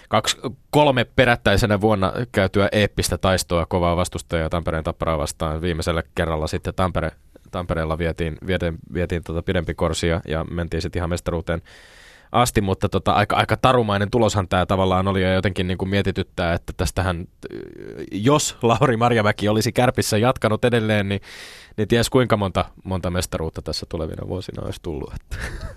kaksi, 0.08 0.36
kolme 0.70 1.06
perättäisenä 1.16 1.80
vuonna 1.80 2.12
käytyä 2.32 2.68
eeppistä 2.72 3.18
taistoa 3.18 3.66
kovaa 3.66 3.96
vastustajaa 3.96 4.50
Tampereen 4.50 4.84
tapparaa 4.84 5.18
vastaan. 5.18 5.60
Viimeisellä 5.60 6.02
kerralla 6.14 6.46
sitten 6.46 6.74
Tampere, 6.74 7.10
Tampereella 7.50 7.98
vietiin, 7.98 8.36
vietiin, 8.46 8.78
vietiin 8.94 9.22
tota 9.22 9.42
pidempi 9.42 9.74
korsia 9.74 10.20
ja 10.28 10.44
mentiin 10.44 10.82
sitten 10.82 11.00
ihan 11.00 11.10
mestaruuteen 11.10 11.62
asti, 12.34 12.60
mutta 12.60 12.88
tota, 12.88 13.12
aika, 13.12 13.36
aika 13.36 13.56
tarumainen 13.56 14.10
tuloshan 14.10 14.48
tämä 14.48 14.66
tavallaan 14.66 15.08
oli 15.08 15.22
ja 15.22 15.34
jotenkin 15.34 15.66
niin 15.66 15.78
kuin 15.78 15.88
mietityttää, 15.88 16.54
että 16.54 16.72
tästähän, 16.76 17.26
jos 18.12 18.56
Lauri 18.62 18.96
Marjamäki 18.96 19.48
olisi 19.48 19.72
kärpissä 19.72 20.18
jatkanut 20.18 20.64
edelleen, 20.64 21.08
niin, 21.08 21.20
niin 21.76 21.88
ties 21.88 22.10
kuinka 22.10 22.36
monta, 22.36 22.64
monta 22.84 23.10
mestaruutta 23.10 23.62
tässä 23.62 23.86
tulevina 23.88 24.28
vuosina 24.28 24.62
olisi 24.62 24.80
tullut. 24.82 25.12
Että 25.14 25.36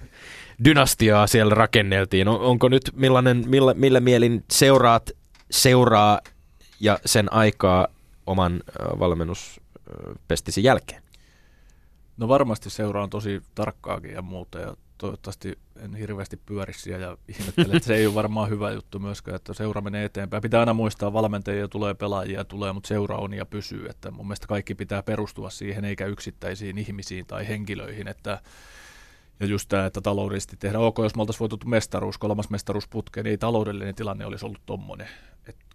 dynastiaa 0.66 1.28
siellä 1.28 1.55
rakenneltiin. 1.55 2.28
On, 2.28 2.39
onko 2.39 2.70
nyt 2.70 2.91
millainen, 2.95 3.43
millä, 3.47 3.74
millä 3.74 3.99
mielin 3.99 4.43
seuraat, 4.51 5.12
seuraa 5.51 6.20
ja 6.80 6.99
sen 7.05 7.34
aikaa 7.34 7.88
oman 8.26 8.64
valmennuspestisi 8.99 10.64
jälkeen? 10.64 11.03
No 12.18 12.28
varmasti 12.28 12.70
seuraan 12.70 13.10
tosi 13.10 13.41
tarkkaakin 13.55 14.12
ja 14.12 14.22
muuta 14.22 14.60
ja 14.60 14.76
toivottavasti 14.98 15.60
en 15.80 15.95
hirveästi 15.95 16.38
pyörisi 16.45 16.91
ja 16.91 17.18
ihmettele, 17.28 17.76
että 17.76 17.88
se 17.88 17.95
ei 17.95 18.08
ole 18.08 18.16
varmaan 18.16 18.50
hyvä 18.50 18.72
juttu 18.72 19.00
myöskään, 19.00 19.36
että 19.36 19.54
seura 19.54 19.82
menee 19.82 20.06
eteenpäin. 20.06 20.41
Pitää 20.41 20.60
aina 20.60 20.74
muistaa, 20.74 21.14
valmentajia 21.14 21.68
tulee, 21.68 21.93
pelaajia 21.93 22.45
tulee, 22.45 22.74
mutta 22.74 22.88
seura 22.88 23.18
on 23.18 23.34
ja 23.34 23.45
pysyy. 23.45 23.88
Että 23.89 24.12
mun 24.12 24.26
mielestä 24.28 24.48
kaikki 24.48 24.76
pitää 24.76 25.04
perustua 25.04 25.50
siihen, 25.50 25.86
eikä 25.86 26.06
yksittäisiin 26.06 26.78
ihmisiin 26.78 27.26
tai 27.26 27.48
henkilöihin. 27.48 28.08
Että 28.08 28.41
ja 29.39 29.45
just 29.45 29.70
tämä, 29.70 29.86
että 29.86 30.02
taloudellisesti 30.02 30.58
tehdään. 30.58 30.84
Ok, 30.84 30.98
jos 30.98 31.16
me 31.16 31.22
oltaisiin 31.22 31.39
voitu 31.39 31.60
mestaruus, 31.66 32.18
kolmas 32.18 32.50
mestaruus 32.50 32.88
putkeen, 32.88 33.24
niin 33.24 33.32
ei 33.32 33.38
taloudellinen 33.38 33.95
tilanne 33.95 34.26
olisi 34.26 34.45
ollut 34.45 34.62
tommonen 34.66 35.10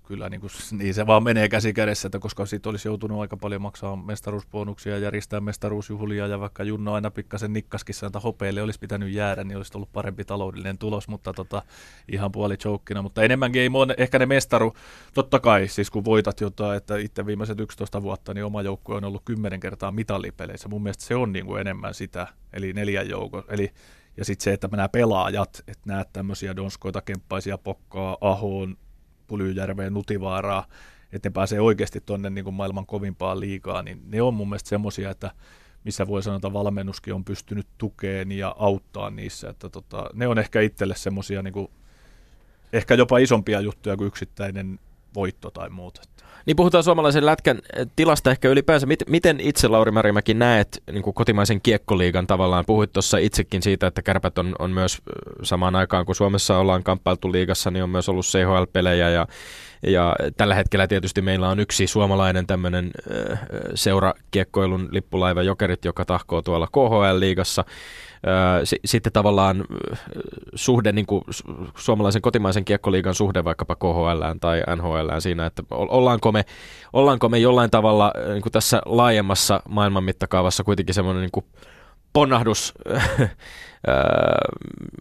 kyllä 0.04 0.28
niin, 0.28 0.40
kuin, 0.40 0.50
niin 0.72 0.94
se 0.94 1.06
vaan 1.06 1.22
menee 1.22 1.48
käsi 1.48 1.72
kädessä, 1.72 2.08
että 2.08 2.18
koska 2.18 2.46
siitä 2.46 2.68
olisi 2.68 2.88
joutunut 2.88 3.20
aika 3.20 3.36
paljon 3.36 3.62
maksaa 3.62 3.96
mestaruusbonuksia, 3.96 4.98
järjestää 4.98 5.40
mestaruusjuhlia 5.40 6.26
ja 6.26 6.40
vaikka 6.40 6.64
Junno 6.64 6.92
aina 6.94 7.10
pikkasen 7.10 7.52
nikkaskin 7.52 7.94
että 8.06 8.20
hopeille 8.20 8.62
olisi 8.62 8.78
pitänyt 8.78 9.12
jäädä, 9.12 9.44
niin 9.44 9.56
olisi 9.56 9.72
ollut 9.74 9.92
parempi 9.92 10.24
taloudellinen 10.24 10.78
tulos, 10.78 11.08
mutta 11.08 11.32
tota, 11.32 11.62
ihan 12.08 12.32
puoli 12.32 12.56
chokina. 12.56 13.02
Mutta 13.02 13.22
enemmänkin 13.22 13.62
ei 13.62 13.70
ole 13.72 13.94
ehkä 13.98 14.18
ne 14.18 14.26
mestaru, 14.26 14.74
totta 15.14 15.40
kai 15.40 15.68
siis 15.68 15.90
kun 15.90 16.04
voitat 16.04 16.40
jotain, 16.40 16.76
että 16.76 16.96
itse 16.96 17.26
viimeiset 17.26 17.60
11 17.60 18.02
vuotta, 18.02 18.34
niin 18.34 18.44
oma 18.44 18.62
joukkue 18.62 18.96
on 18.96 19.04
ollut 19.04 19.22
10 19.24 19.60
kertaa 19.60 19.92
mitallipeleissä. 19.92 20.68
Mun 20.68 20.82
mielestä 20.82 21.04
se 21.04 21.14
on 21.14 21.32
niin 21.32 21.46
kuin 21.46 21.60
enemmän 21.60 21.94
sitä, 21.94 22.26
eli 22.52 22.72
neljän 22.72 23.08
joukko, 23.08 23.44
eli 23.48 23.72
ja 24.16 24.24
sitten 24.24 24.44
se, 24.44 24.52
että 24.52 24.68
nämä 24.72 24.88
pelaajat, 24.88 25.62
että 25.68 25.82
näet 25.86 26.08
tämmöisiä 26.12 26.56
donskoita, 26.56 27.02
kemppaisia 27.02 27.58
pokkaa, 27.58 28.18
ahoon, 28.20 28.76
Pulyjärveen, 29.26 29.94
Nutivaaraa, 29.94 30.66
että 31.12 31.28
ne 31.28 31.32
pääsee 31.32 31.60
oikeasti 31.60 32.00
tuonne 32.00 32.30
niin 32.30 32.44
kuin 32.44 32.54
maailman 32.54 32.86
kovimpaan 32.86 33.40
liikaa, 33.40 33.82
niin 33.82 34.02
ne 34.08 34.22
on 34.22 34.34
mun 34.34 34.48
mielestä 34.48 34.68
semmoisia, 34.68 35.10
että 35.10 35.30
missä 35.84 36.06
voi 36.06 36.22
sanoa, 36.22 36.36
että 36.36 36.52
valmennuskin 36.52 37.14
on 37.14 37.24
pystynyt 37.24 37.66
tukeen 37.78 38.32
ja 38.32 38.54
auttaa 38.58 39.10
niissä. 39.10 39.50
Että 39.50 39.68
tota, 39.68 40.10
ne 40.14 40.26
on 40.26 40.38
ehkä 40.38 40.60
itselle 40.60 40.94
semmoisia 40.94 41.42
niin 41.42 41.68
ehkä 42.72 42.94
jopa 42.94 43.18
isompia 43.18 43.60
juttuja 43.60 43.96
kuin 43.96 44.08
yksittäinen 44.08 44.78
voitto 45.14 45.50
tai 45.50 45.70
muuta. 45.70 46.02
Niin 46.46 46.56
puhutaan 46.56 46.84
suomalaisen 46.84 47.26
lätkän 47.26 47.58
eh, 47.76 47.86
tilasta 47.96 48.30
ehkä 48.30 48.48
ylipäänsä. 48.48 48.86
Miten 49.06 49.40
itse, 49.40 49.68
Lauri 49.68 49.90
Märimäki, 49.90 50.34
näet 50.34 50.82
niin 50.92 51.02
kuin 51.02 51.14
kotimaisen 51.14 51.60
kiekkoliigan 51.60 52.26
tavallaan? 52.26 52.64
Puhuit 52.66 52.92
tuossa 52.92 53.18
itsekin 53.18 53.62
siitä, 53.62 53.86
että 53.86 54.02
kärpät 54.02 54.38
on, 54.38 54.56
on 54.58 54.70
myös 54.70 54.94
eh, 54.94 55.02
samaan 55.42 55.76
aikaan, 55.76 56.06
kun 56.06 56.14
Suomessa 56.14 56.58
ollaan 56.58 56.82
kamppailtu 56.82 57.32
liigassa, 57.32 57.70
niin 57.70 57.82
on 57.82 57.90
myös 57.90 58.08
ollut 58.08 58.26
CHL-pelejä 58.26 59.10
ja, 59.10 59.26
ja 59.82 60.16
tällä 60.36 60.54
hetkellä 60.54 60.86
tietysti 60.86 61.22
meillä 61.22 61.48
on 61.48 61.60
yksi 61.60 61.86
suomalainen 61.86 62.46
tämmöinen 62.46 62.90
äh, 63.30 63.38
seurakiekkoilun 63.74 64.88
lippulaiva 64.90 65.42
Jokerit, 65.42 65.84
joka 65.84 66.04
tahkoo 66.04 66.42
tuolla 66.42 66.66
KHL-liigassa 66.66 67.64
sitten 68.84 69.12
tavallaan 69.12 69.64
suhde, 70.54 70.92
niin 70.92 71.06
kuin 71.06 71.24
suomalaisen 71.76 72.22
kotimaisen 72.22 72.64
kiekkoliigan 72.64 73.14
suhde 73.14 73.44
vaikkapa 73.44 73.76
KHL 73.76 74.22
tai 74.40 74.62
NHL 74.76 75.18
siinä, 75.18 75.46
että 75.46 75.62
ollaanko 75.70 76.32
me, 76.32 76.44
ollaanko 76.92 77.28
me 77.28 77.38
jollain 77.38 77.70
tavalla 77.70 78.12
niin 78.32 78.42
kuin 78.42 78.52
tässä 78.52 78.82
laajemmassa 78.86 79.62
maailman 79.68 80.04
mittakaavassa 80.04 80.64
kuitenkin 80.64 80.94
semmoinen 80.94 81.20
niin 81.20 81.32
kuin 81.32 81.46
ponnahdus 82.12 82.74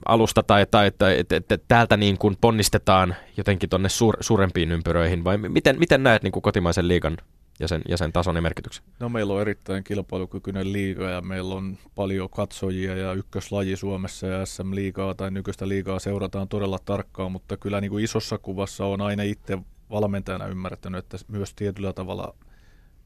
alusta 0.05 0.43
tai, 0.43 0.65
tai, 0.71 0.91
tai 0.97 1.19
että, 1.19 1.35
että 1.35 1.57
täältä 1.67 1.97
niin 1.97 2.17
kuin 2.17 2.37
ponnistetaan 2.41 3.15
jotenkin 3.37 3.69
tuonne 3.69 3.89
suur, 3.89 4.17
suurempiin 4.19 4.71
ympyröihin 4.71 5.23
vai 5.23 5.37
miten, 5.37 5.79
miten 5.79 6.03
näet 6.03 6.23
niin 6.23 6.31
kuin 6.31 6.43
kotimaisen 6.43 6.87
liigan 6.87 7.17
ja 7.61 7.67
sen, 7.67 7.81
ja 7.87 7.97
sen 7.97 8.13
tason 8.13 8.35
ja 8.35 8.41
merkityksen? 8.41 8.83
No 8.99 9.09
meillä 9.09 9.33
on 9.33 9.41
erittäin 9.41 9.83
kilpailukykyinen 9.83 10.73
liiga 10.73 11.09
ja 11.09 11.21
meillä 11.21 11.55
on 11.55 11.77
paljon 11.95 12.29
katsojia 12.29 12.97
ja 12.97 13.13
ykköslaji 13.13 13.75
Suomessa 13.75 14.27
ja 14.27 14.45
SM-liigaa 14.45 15.13
tai 15.13 15.31
nykyistä 15.31 15.67
liigaa 15.67 15.99
seurataan 15.99 16.47
todella 16.47 16.79
tarkkaan, 16.85 17.31
mutta 17.31 17.57
kyllä 17.57 17.81
niin 17.81 17.91
kuin 17.91 18.03
isossa 18.03 18.37
kuvassa 18.37 18.85
on 18.85 19.01
aina 19.01 19.23
itse 19.23 19.57
valmentajana 19.89 20.47
ymmärtänyt, 20.47 20.99
että 20.99 21.17
myös 21.27 21.53
tietyllä 21.53 21.93
tavalla 21.93 22.35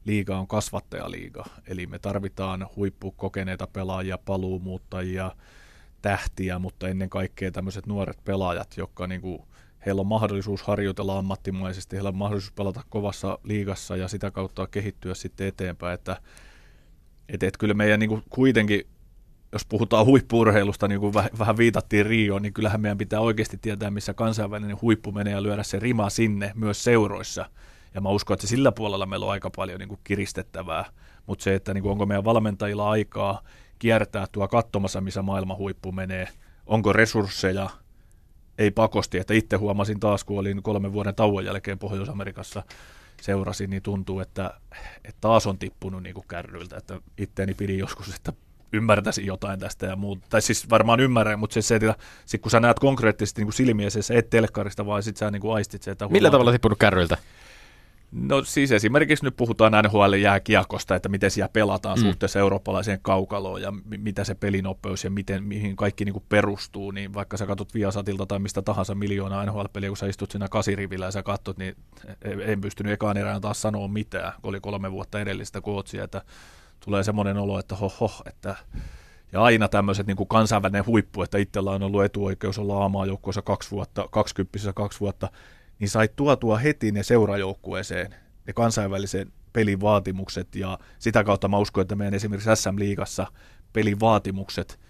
liiga 0.04 0.38
on 0.38 0.46
kasvattajaliiga. 0.46 1.44
Eli 1.66 1.86
me 1.86 1.98
tarvitaan 1.98 2.66
huippukokeneita 2.76 3.66
pelaajia, 3.66 4.18
paluumuuttajia, 4.18 5.30
tähtiä, 6.02 6.58
mutta 6.58 6.88
ennen 6.88 7.10
kaikkea 7.10 7.50
tämmöiset 7.50 7.86
nuoret 7.86 8.24
pelaajat, 8.24 8.76
jotka 8.76 9.06
niin 9.06 9.20
kuin, 9.20 9.42
heillä 9.86 10.00
on 10.00 10.06
mahdollisuus 10.06 10.62
harjoitella 10.62 11.18
ammattimaisesti, 11.18 11.96
heillä 11.96 12.08
on 12.08 12.16
mahdollisuus 12.16 12.52
pelata 12.52 12.82
kovassa 12.88 13.38
liigassa 13.44 13.96
ja 13.96 14.08
sitä 14.08 14.30
kautta 14.30 14.66
kehittyä 14.66 15.14
sitten 15.14 15.46
eteenpäin, 15.46 15.94
että 15.94 16.16
et, 17.28 17.42
et 17.42 17.56
kyllä 17.56 17.74
meidän 17.74 18.00
niin 18.00 18.08
kuin 18.08 18.22
kuitenkin, 18.30 18.86
jos 19.52 19.64
puhutaan 19.64 20.06
huippuurheilusta, 20.06 20.88
niin 20.88 21.00
kuin 21.00 21.14
vähän 21.38 21.56
viitattiin 21.56 22.06
Rioon, 22.06 22.42
niin 22.42 22.52
kyllähän 22.52 22.80
meidän 22.80 22.98
pitää 22.98 23.20
oikeasti 23.20 23.58
tietää, 23.58 23.90
missä 23.90 24.14
kansainvälinen 24.14 24.80
huippu 24.82 25.12
menee 25.12 25.32
ja 25.32 25.42
lyödä 25.42 25.62
se 25.62 25.78
rima 25.78 26.10
sinne 26.10 26.52
myös 26.54 26.84
seuroissa. 26.84 27.50
Ja 27.94 28.00
mä 28.00 28.08
uskon, 28.08 28.34
että 28.34 28.46
sillä 28.46 28.72
puolella 28.72 29.06
meillä 29.06 29.26
on 29.26 29.32
aika 29.32 29.50
paljon 29.50 29.78
niin 29.78 29.88
kuin 29.88 30.00
kiristettävää, 30.04 30.84
mutta 31.26 31.42
se, 31.42 31.54
että 31.54 31.74
niin 31.74 31.82
kuin 31.82 31.92
onko 31.92 32.06
meidän 32.06 32.24
valmentajilla 32.24 32.90
aikaa 32.90 33.42
kiertää 33.78 34.26
tuo 34.32 34.48
katsomassa, 34.48 35.00
missä 35.00 35.22
maailman 35.22 35.56
huippu 35.56 35.92
menee, 35.92 36.28
onko 36.66 36.92
resursseja, 36.92 37.70
ei 38.58 38.70
pakosti, 38.70 39.18
että 39.18 39.34
itse 39.34 39.56
huomasin 39.56 40.00
taas, 40.00 40.24
kun 40.24 40.38
olin 40.38 40.62
kolmen 40.62 40.92
vuoden 40.92 41.14
tauon 41.14 41.44
jälkeen 41.44 41.78
Pohjois-Amerikassa 41.78 42.62
seurasin, 43.22 43.70
niin 43.70 43.82
tuntuu, 43.82 44.20
että, 44.20 44.50
että 45.04 45.20
taas 45.20 45.46
on 45.46 45.58
tippunut 45.58 46.02
niin 46.02 46.14
kuin 46.14 46.26
kärryiltä, 46.28 46.76
että 46.76 47.00
itteeni 47.18 47.54
pidi 47.54 47.78
joskus, 47.78 48.14
että 48.14 48.32
ymmärtäisin 48.72 49.26
jotain 49.26 49.60
tästä 49.60 49.86
ja 49.86 49.96
muuta. 49.96 50.26
Tai 50.30 50.42
siis 50.42 50.70
varmaan 50.70 51.00
ymmärrän, 51.00 51.38
mutta 51.38 51.54
se, 51.54 51.62
se 51.62 51.76
että 51.76 51.94
sit 52.26 52.42
kun 52.42 52.50
sä 52.50 52.60
näet 52.60 52.78
konkreettisesti 52.78 53.44
niin 53.44 53.52
silmiä, 53.52 53.90
se 53.90 54.18
et 54.18 54.30
telkkarista, 54.30 54.86
vaan 54.86 55.02
sit 55.02 55.16
sä 55.16 55.30
niin 55.30 55.42
kuin 55.42 55.54
aistit 55.54 55.82
se, 55.82 55.90
että 55.90 56.08
Millä 56.08 56.30
tavalla 56.30 56.52
tippunut 56.52 56.78
kärryiltä? 56.78 57.16
No 58.12 58.44
siis 58.44 58.72
esimerkiksi 58.72 59.24
nyt 59.24 59.36
puhutaan 59.36 59.72
NHL-jääkiekosta, 59.84 60.94
että 60.94 61.08
miten 61.08 61.30
siellä 61.30 61.48
pelataan 61.48 61.98
mm. 61.98 62.02
suhteessa 62.02 62.38
eurooppalaiseen 62.38 62.98
kaukaloon 63.02 63.62
ja 63.62 63.72
mitä 63.98 64.24
se 64.24 64.34
pelinopeus 64.34 65.04
ja 65.04 65.10
miten, 65.10 65.44
mihin 65.44 65.76
kaikki 65.76 66.04
niin 66.04 66.12
kuin 66.12 66.24
perustuu, 66.28 66.90
niin 66.90 67.14
vaikka 67.14 67.36
sä 67.36 67.46
katsot 67.46 67.74
Viasatilta 67.74 68.26
tai 68.26 68.38
mistä 68.38 68.62
tahansa 68.62 68.94
miljoonaa 68.94 69.46
NHL-peliä, 69.46 69.88
kun 69.88 69.96
sä 69.96 70.06
istut 70.06 70.30
siinä 70.30 70.48
kasirivillä 70.48 71.04
ja 71.04 71.10
sä 71.10 71.22
katsot, 71.22 71.58
niin 71.58 71.76
en 72.22 72.60
pystynyt 72.60 72.92
ekaan 72.92 73.16
erään 73.16 73.40
taas 73.40 73.62
sanoa 73.62 73.88
mitään, 73.88 74.32
kun 74.42 74.48
oli 74.48 74.60
kolme 74.60 74.92
vuotta 74.92 75.20
edellistä 75.20 75.60
kootsia, 75.60 76.04
että 76.04 76.22
tulee 76.84 77.02
semmoinen 77.02 77.36
olo, 77.36 77.58
että 77.58 77.74
hoho, 77.74 78.10
että 78.26 78.56
ja 79.32 79.42
aina 79.42 79.68
tämmöiset 79.68 80.06
niin 80.06 80.16
kuin 80.16 80.28
kansainvälinen 80.28 80.86
huippu, 80.86 81.22
että 81.22 81.38
itsellä 81.38 81.70
on 81.70 81.82
ollut 81.82 82.04
etuoikeus 82.04 82.58
olla 82.58 82.82
aamaa 82.82 83.06
joukkueessa 83.06 83.42
kaksi 83.42 83.70
vuotta, 83.70 84.08
kaksikymppisessä 84.10 84.72
kaksi 84.72 85.00
vuotta, 85.00 85.28
niin 85.78 85.88
sait 85.88 86.16
tuotua 86.16 86.58
heti 86.58 86.92
ne 86.92 87.02
seurajoukkueeseen, 87.02 88.14
ne 88.46 88.52
kansainvälisen 88.52 89.32
pelin 89.52 89.80
vaatimukset 89.80 90.54
ja 90.54 90.78
sitä 90.98 91.24
kautta 91.24 91.48
mä 91.48 91.58
uskon, 91.58 91.82
että 91.82 91.96
meidän 91.96 92.14
esimerkiksi 92.14 92.50
SM-liigassa 92.54 93.26
pelin 93.72 94.00
vaatimukset, 94.00 94.80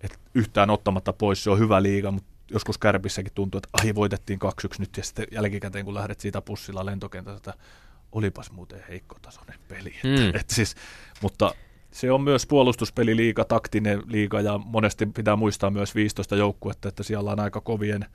että 0.00 0.18
yhtään 0.34 0.70
ottamatta 0.70 1.12
pois 1.12 1.44
se 1.44 1.50
on 1.50 1.58
hyvä 1.58 1.82
liiga, 1.82 2.10
mutta 2.10 2.32
joskus 2.50 2.78
Kärpissäkin 2.78 3.32
tuntuu, 3.34 3.58
että 3.58 3.68
ai 3.72 3.94
voitettiin 3.94 4.38
2-1 4.44 4.48
nyt 4.78 4.96
ja 4.96 5.04
sitten 5.04 5.26
jälkikäteen 5.30 5.84
kun 5.84 5.94
lähdet 5.94 6.20
siitä 6.20 6.40
pussilla 6.40 6.86
lentokentältä, 6.86 7.36
että 7.36 7.54
olipas 8.12 8.50
muuten 8.50 8.84
heikkotasoinen 8.88 9.58
peli. 9.68 9.94
Mm. 10.04 10.26
Että, 10.26 10.40
että 10.40 10.54
siis, 10.54 10.74
mutta 11.22 11.54
se 11.90 12.12
on 12.12 12.22
myös 12.22 12.46
puolustuspeliliiga, 12.46 13.44
taktinen 13.44 14.02
liiga 14.06 14.40
ja 14.40 14.58
monesti 14.58 15.06
pitää 15.06 15.36
muistaa 15.36 15.70
myös 15.70 15.94
15 15.94 16.36
joukkuetta, 16.36 16.88
että 16.88 17.02
siellä 17.02 17.30
on 17.30 17.40
aika 17.40 17.60
kovien 17.60 18.06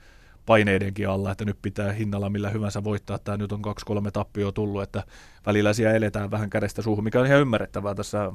paineidenkin 0.47 1.09
alla, 1.09 1.31
että 1.31 1.45
nyt 1.45 1.57
pitää 1.61 1.91
hinnalla 1.91 2.29
millä 2.29 2.49
hyvänsä 2.49 2.83
voittaa. 2.83 3.19
Tämä 3.19 3.37
nyt 3.37 3.51
on 3.51 3.61
kaksi-kolme 3.61 4.11
tappioa 4.11 4.51
tullut, 4.51 4.83
että 4.83 5.03
välillä 5.45 5.73
siellä 5.73 5.95
eletään 5.95 6.31
vähän 6.31 6.49
kädestä 6.49 6.81
suuhun, 6.81 7.03
mikä 7.03 7.19
on 7.19 7.25
ihan 7.25 7.41
ymmärrettävää 7.41 7.95
tässä. 7.95 8.31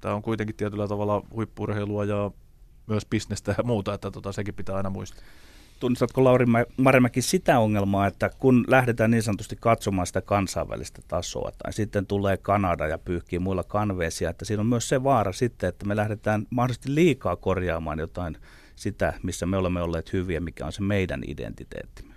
Tämä 0.00 0.14
on 0.14 0.22
kuitenkin 0.22 0.56
tietyllä 0.56 0.88
tavalla 0.88 1.22
huippurheilua 1.34 2.04
ja 2.04 2.30
myös 2.86 3.06
bisnestä 3.06 3.54
ja 3.58 3.64
muuta, 3.64 3.94
että 3.94 4.10
tota, 4.10 4.32
sekin 4.32 4.54
pitää 4.54 4.76
aina 4.76 4.90
muistaa. 4.90 5.22
Tunnistatko 5.80 6.24
Lauri 6.24 6.46
Marmäki 6.76 7.22
sitä 7.22 7.58
ongelmaa, 7.58 8.06
että 8.06 8.30
kun 8.38 8.64
lähdetään 8.68 9.10
niin 9.10 9.22
sanotusti 9.22 9.56
katsomaan 9.60 10.06
sitä 10.06 10.20
kansainvälistä 10.20 11.02
tasoa, 11.08 11.50
tai 11.62 11.72
sitten 11.72 12.06
tulee 12.06 12.36
Kanada 12.36 12.86
ja 12.86 12.98
pyyhkii 12.98 13.38
muilla 13.38 13.64
kanveesia, 13.64 14.30
että 14.30 14.44
siinä 14.44 14.60
on 14.60 14.66
myös 14.66 14.88
se 14.88 15.04
vaara 15.04 15.32
sitten, 15.32 15.68
että 15.68 15.86
me 15.86 15.96
lähdetään 15.96 16.46
mahdollisesti 16.50 16.94
liikaa 16.94 17.36
korjaamaan 17.36 17.98
jotain 17.98 18.36
sitä, 18.78 19.12
missä 19.22 19.46
me 19.46 19.56
olemme 19.56 19.82
olleet 19.82 20.12
hyviä, 20.12 20.40
mikä 20.40 20.66
on 20.66 20.72
se 20.72 20.82
meidän 20.82 21.22
identiteettimme. 21.26 22.14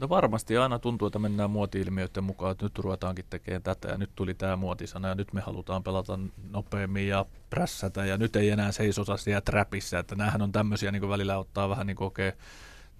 No 0.00 0.08
varmasti 0.08 0.56
aina 0.56 0.78
tuntuu, 0.78 1.06
että 1.06 1.18
mennään 1.18 1.50
muoti-ilmiöiden 1.50 2.24
mukaan, 2.24 2.52
että 2.52 2.64
nyt 2.64 2.78
ruvetaankin 2.78 3.24
tekemään 3.30 3.62
tätä 3.62 3.88
ja 3.88 3.98
nyt 3.98 4.10
tuli 4.14 4.34
tämä 4.34 4.56
muotisana 4.56 5.08
ja 5.08 5.14
nyt 5.14 5.32
me 5.32 5.40
halutaan 5.40 5.82
pelata 5.82 6.18
nopeammin 6.50 7.08
ja 7.08 7.26
prässätä 7.50 8.04
ja 8.04 8.18
nyt 8.18 8.36
ei 8.36 8.50
enää 8.50 8.72
seisota 8.72 9.16
siellä 9.16 9.40
trapissa, 9.40 9.98
että 9.98 10.14
näähän 10.14 10.42
on 10.42 10.52
tämmöisiä 10.52 10.92
niin 10.92 11.00
kuin 11.00 11.10
välillä 11.10 11.38
ottaa 11.38 11.68
vähän 11.68 11.86
niin 11.86 11.96
kuin 11.96 12.06
okay, 12.06 12.32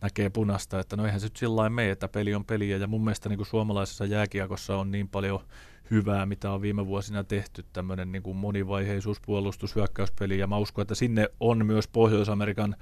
näkee 0.01 0.31
punasta, 0.31 0.81
että 0.81 0.97
no 0.97 1.05
eihän 1.05 1.21
se 1.21 1.27
nyt 1.27 1.37
sillä 1.37 1.71
mene, 1.71 1.91
että 1.91 2.09
peli 2.09 2.35
on 2.35 2.45
peliä 2.45 2.77
ja 2.77 2.87
mun 2.87 3.05
mielestä 3.05 3.29
niin 3.29 3.37
kuin 3.37 3.47
suomalaisessa 3.47 4.05
jääkiekossa 4.05 4.77
on 4.77 4.91
niin 4.91 5.09
paljon 5.09 5.41
hyvää, 5.91 6.27
mitä 6.27 6.51
on 6.51 6.63
viime 6.63 6.87
vuosina 6.87 7.25
tehty, 7.25 7.65
tämmöinen 7.73 8.13
niin 8.13 8.23
kuin 8.23 8.37
monivaiheisuus, 8.37 9.21
puolustus, 9.21 9.77
hyökkäyspeli, 9.77 10.39
ja 10.39 10.47
mä 10.47 10.57
uskon, 10.57 10.83
että 10.83 10.95
sinne 10.95 11.29
on 11.41 11.67
myös 11.67 11.89
Pohjois-Amerikan 11.89 12.77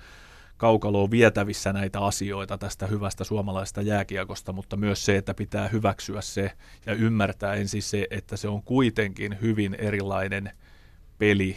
kaukaloon 0.57 1.11
vietävissä 1.11 1.73
näitä 1.73 2.01
asioita 2.01 2.59
tästä 2.59 2.87
hyvästä 2.87 3.25
suomalaisesta 3.25 3.83
jääkiekosta, 3.83 4.53
mutta 4.53 4.77
myös 4.77 5.05
se, 5.05 5.17
että 5.17 5.35
pitää 5.35 5.69
hyväksyä 5.69 6.21
se 6.21 6.53
ja 6.87 6.95
ymmärtää 6.95 7.55
ensin 7.55 7.83
se, 7.83 8.07
että 8.11 8.37
se 8.37 8.49
on 8.49 8.63
kuitenkin 8.63 9.39
hyvin 9.41 9.75
erilainen 9.75 10.51
peli 11.19 11.57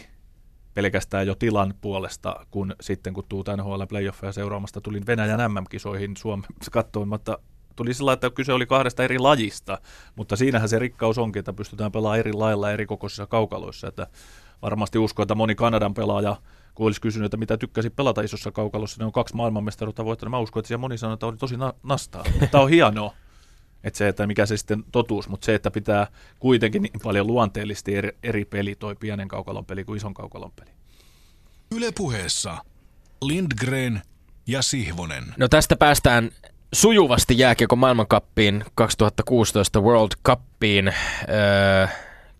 pelkästään 0.74 1.26
jo 1.26 1.34
tilan 1.34 1.74
puolesta, 1.80 2.46
kun 2.50 2.74
sitten 2.80 3.14
kun 3.14 3.24
tuu 3.28 3.44
NHL 3.56 3.82
playoffeja 3.88 4.32
seuraamasta, 4.32 4.80
tulin 4.80 5.06
Venäjän 5.06 5.52
MM-kisoihin 5.52 6.16
Suomen 6.16 6.46
katsoimatta 6.72 7.38
tuli 7.76 7.94
sillä 7.94 8.12
että 8.12 8.30
kyse 8.30 8.52
oli 8.52 8.66
kahdesta 8.66 9.04
eri 9.04 9.18
lajista, 9.18 9.78
mutta 10.16 10.36
siinähän 10.36 10.68
se 10.68 10.78
rikkaus 10.78 11.18
onkin, 11.18 11.40
että 11.40 11.52
pystytään 11.52 11.92
pelaamaan 11.92 12.18
eri 12.18 12.32
lailla 12.32 12.70
eri 12.72 12.86
kokoisissa 12.86 13.26
kaukaloissa, 13.26 13.88
että 13.88 14.06
varmasti 14.62 14.98
uskon, 14.98 15.24
että 15.24 15.34
moni 15.34 15.54
Kanadan 15.54 15.94
pelaaja, 15.94 16.36
kun 16.74 16.86
olisi 16.86 17.00
kysynyt, 17.00 17.26
että 17.26 17.36
mitä 17.36 17.56
tykkäsi 17.56 17.90
pelata 17.90 18.20
isossa 18.20 18.52
kaukalossa, 18.52 18.96
ne 18.98 19.04
on 19.04 19.12
kaksi 19.12 19.36
maailmanmestaruutta 19.36 20.04
voittanut, 20.04 20.30
mä 20.30 20.38
uskon, 20.38 20.60
että 20.60 20.68
siellä 20.68 20.80
moni 20.80 20.98
sanoo, 20.98 21.14
että 21.14 21.26
oli 21.26 21.36
tosi 21.36 21.56
na- 21.56 21.74
nastaa. 21.82 22.24
Tämä 22.50 22.64
on 22.64 22.70
hienoa, 22.70 23.14
että 23.84 23.98
se, 23.98 24.08
että 24.08 24.26
mikä 24.26 24.46
se 24.46 24.56
sitten 24.56 24.84
totuus, 24.92 25.28
mutta 25.28 25.44
se, 25.44 25.54
että 25.54 25.70
pitää 25.70 26.06
kuitenkin 26.38 26.82
niin 26.82 27.00
paljon 27.02 27.26
luonteellisesti 27.26 27.94
eri, 27.94 28.18
eri 28.22 28.44
peli, 28.44 28.74
toi 28.74 28.94
pienen 28.94 29.28
kaukalon 29.28 29.66
peli 29.66 29.84
kuin 29.84 29.96
ison 29.96 30.14
kaukalon 30.14 30.52
peli. 30.52 30.70
Ylepuheessa 31.70 32.56
Lindgren 33.22 34.02
ja 34.46 34.62
Sihvonen. 34.62 35.24
No 35.36 35.48
tästä 35.48 35.76
päästään 35.76 36.30
sujuvasti 36.72 37.38
jääkiekon 37.38 37.78
maailmankappiin 37.78 38.64
2016 38.74 39.80
World 39.80 40.10
Cupiin. 40.26 40.88
Öö, 41.28 41.86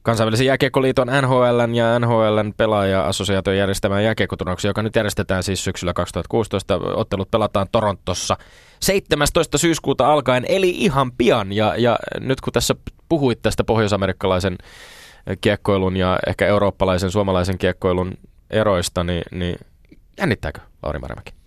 kansainvälisen 0.03 0.47
jääkiekkoliiton 0.47 1.09
NHL 1.22 1.74
ja 1.74 1.99
NHLn 1.99 2.55
pelaaja-assosiaation 2.57 3.57
järjestämään 3.57 4.05
jääkiekkoturnauksia, 4.05 4.68
joka 4.68 4.83
nyt 4.83 4.97
järjestetään 4.97 5.43
siis 5.43 5.64
syksyllä 5.64 5.93
2016. 5.93 6.80
Ottelut 6.95 7.30
pelataan 7.30 7.66
Torontossa 7.72 8.37
17. 8.80 9.59
syyskuuta 9.59 10.12
alkaen, 10.12 10.45
eli 10.49 10.70
ihan 10.70 11.12
pian. 11.12 11.53
Ja, 11.53 11.76
ja 11.76 11.99
nyt 12.20 12.41
kun 12.41 12.53
tässä 12.53 12.74
puhuit 13.09 13.43
tästä 13.43 13.64
pohjoisamerikkalaisen 13.64 14.59
kiekkoilun 15.41 15.97
ja 15.97 16.18
ehkä 16.26 16.47
eurooppalaisen, 16.47 17.11
suomalaisen 17.11 17.59
kiekkoilun 17.59 18.12
eroista, 18.51 19.05
niin, 19.05 19.22
niin 19.30 19.57
jännittääkö 20.18 20.61
Lauri 20.83 20.99
Marjamäki? 20.99 21.41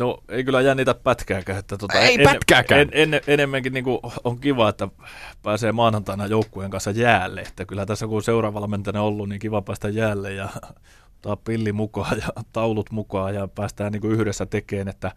No 0.00 0.18
ei 0.28 0.44
kyllä 0.44 0.60
jännitä 0.60 0.94
pätkääkään. 0.94 1.58
Että 1.58 1.78
tuota, 1.78 1.98
ei 1.98 2.14
en, 2.14 2.24
pätkääkään. 2.24 2.80
En, 2.80 2.88
en, 2.92 3.14
en, 3.14 3.20
enemmänkin 3.26 3.72
niin 3.72 3.84
kuin 3.84 3.98
on 4.24 4.38
kiva, 4.38 4.68
että 4.68 4.88
pääsee 5.42 5.72
maanantaina 5.72 6.26
joukkueen 6.26 6.70
kanssa 6.70 6.90
jäälle. 6.90 7.40
Että 7.40 7.64
kyllä 7.64 7.86
tässä 7.86 8.06
kun 8.06 8.22
seuraavalla 8.22 8.68
ollut, 9.00 9.28
niin 9.28 9.38
kiva 9.38 9.62
päästä 9.62 9.88
jäälle 9.88 10.32
ja 10.32 10.48
ottaa 11.16 11.36
pilli 11.36 11.72
mukaan 11.72 12.18
ja 12.18 12.42
taulut 12.52 12.90
mukaan 12.90 13.34
ja 13.34 13.48
päästään 13.48 13.92
niin 13.92 14.00
kuin 14.00 14.12
yhdessä 14.12 14.46
tekemään. 14.46 14.88
Että 14.88 15.12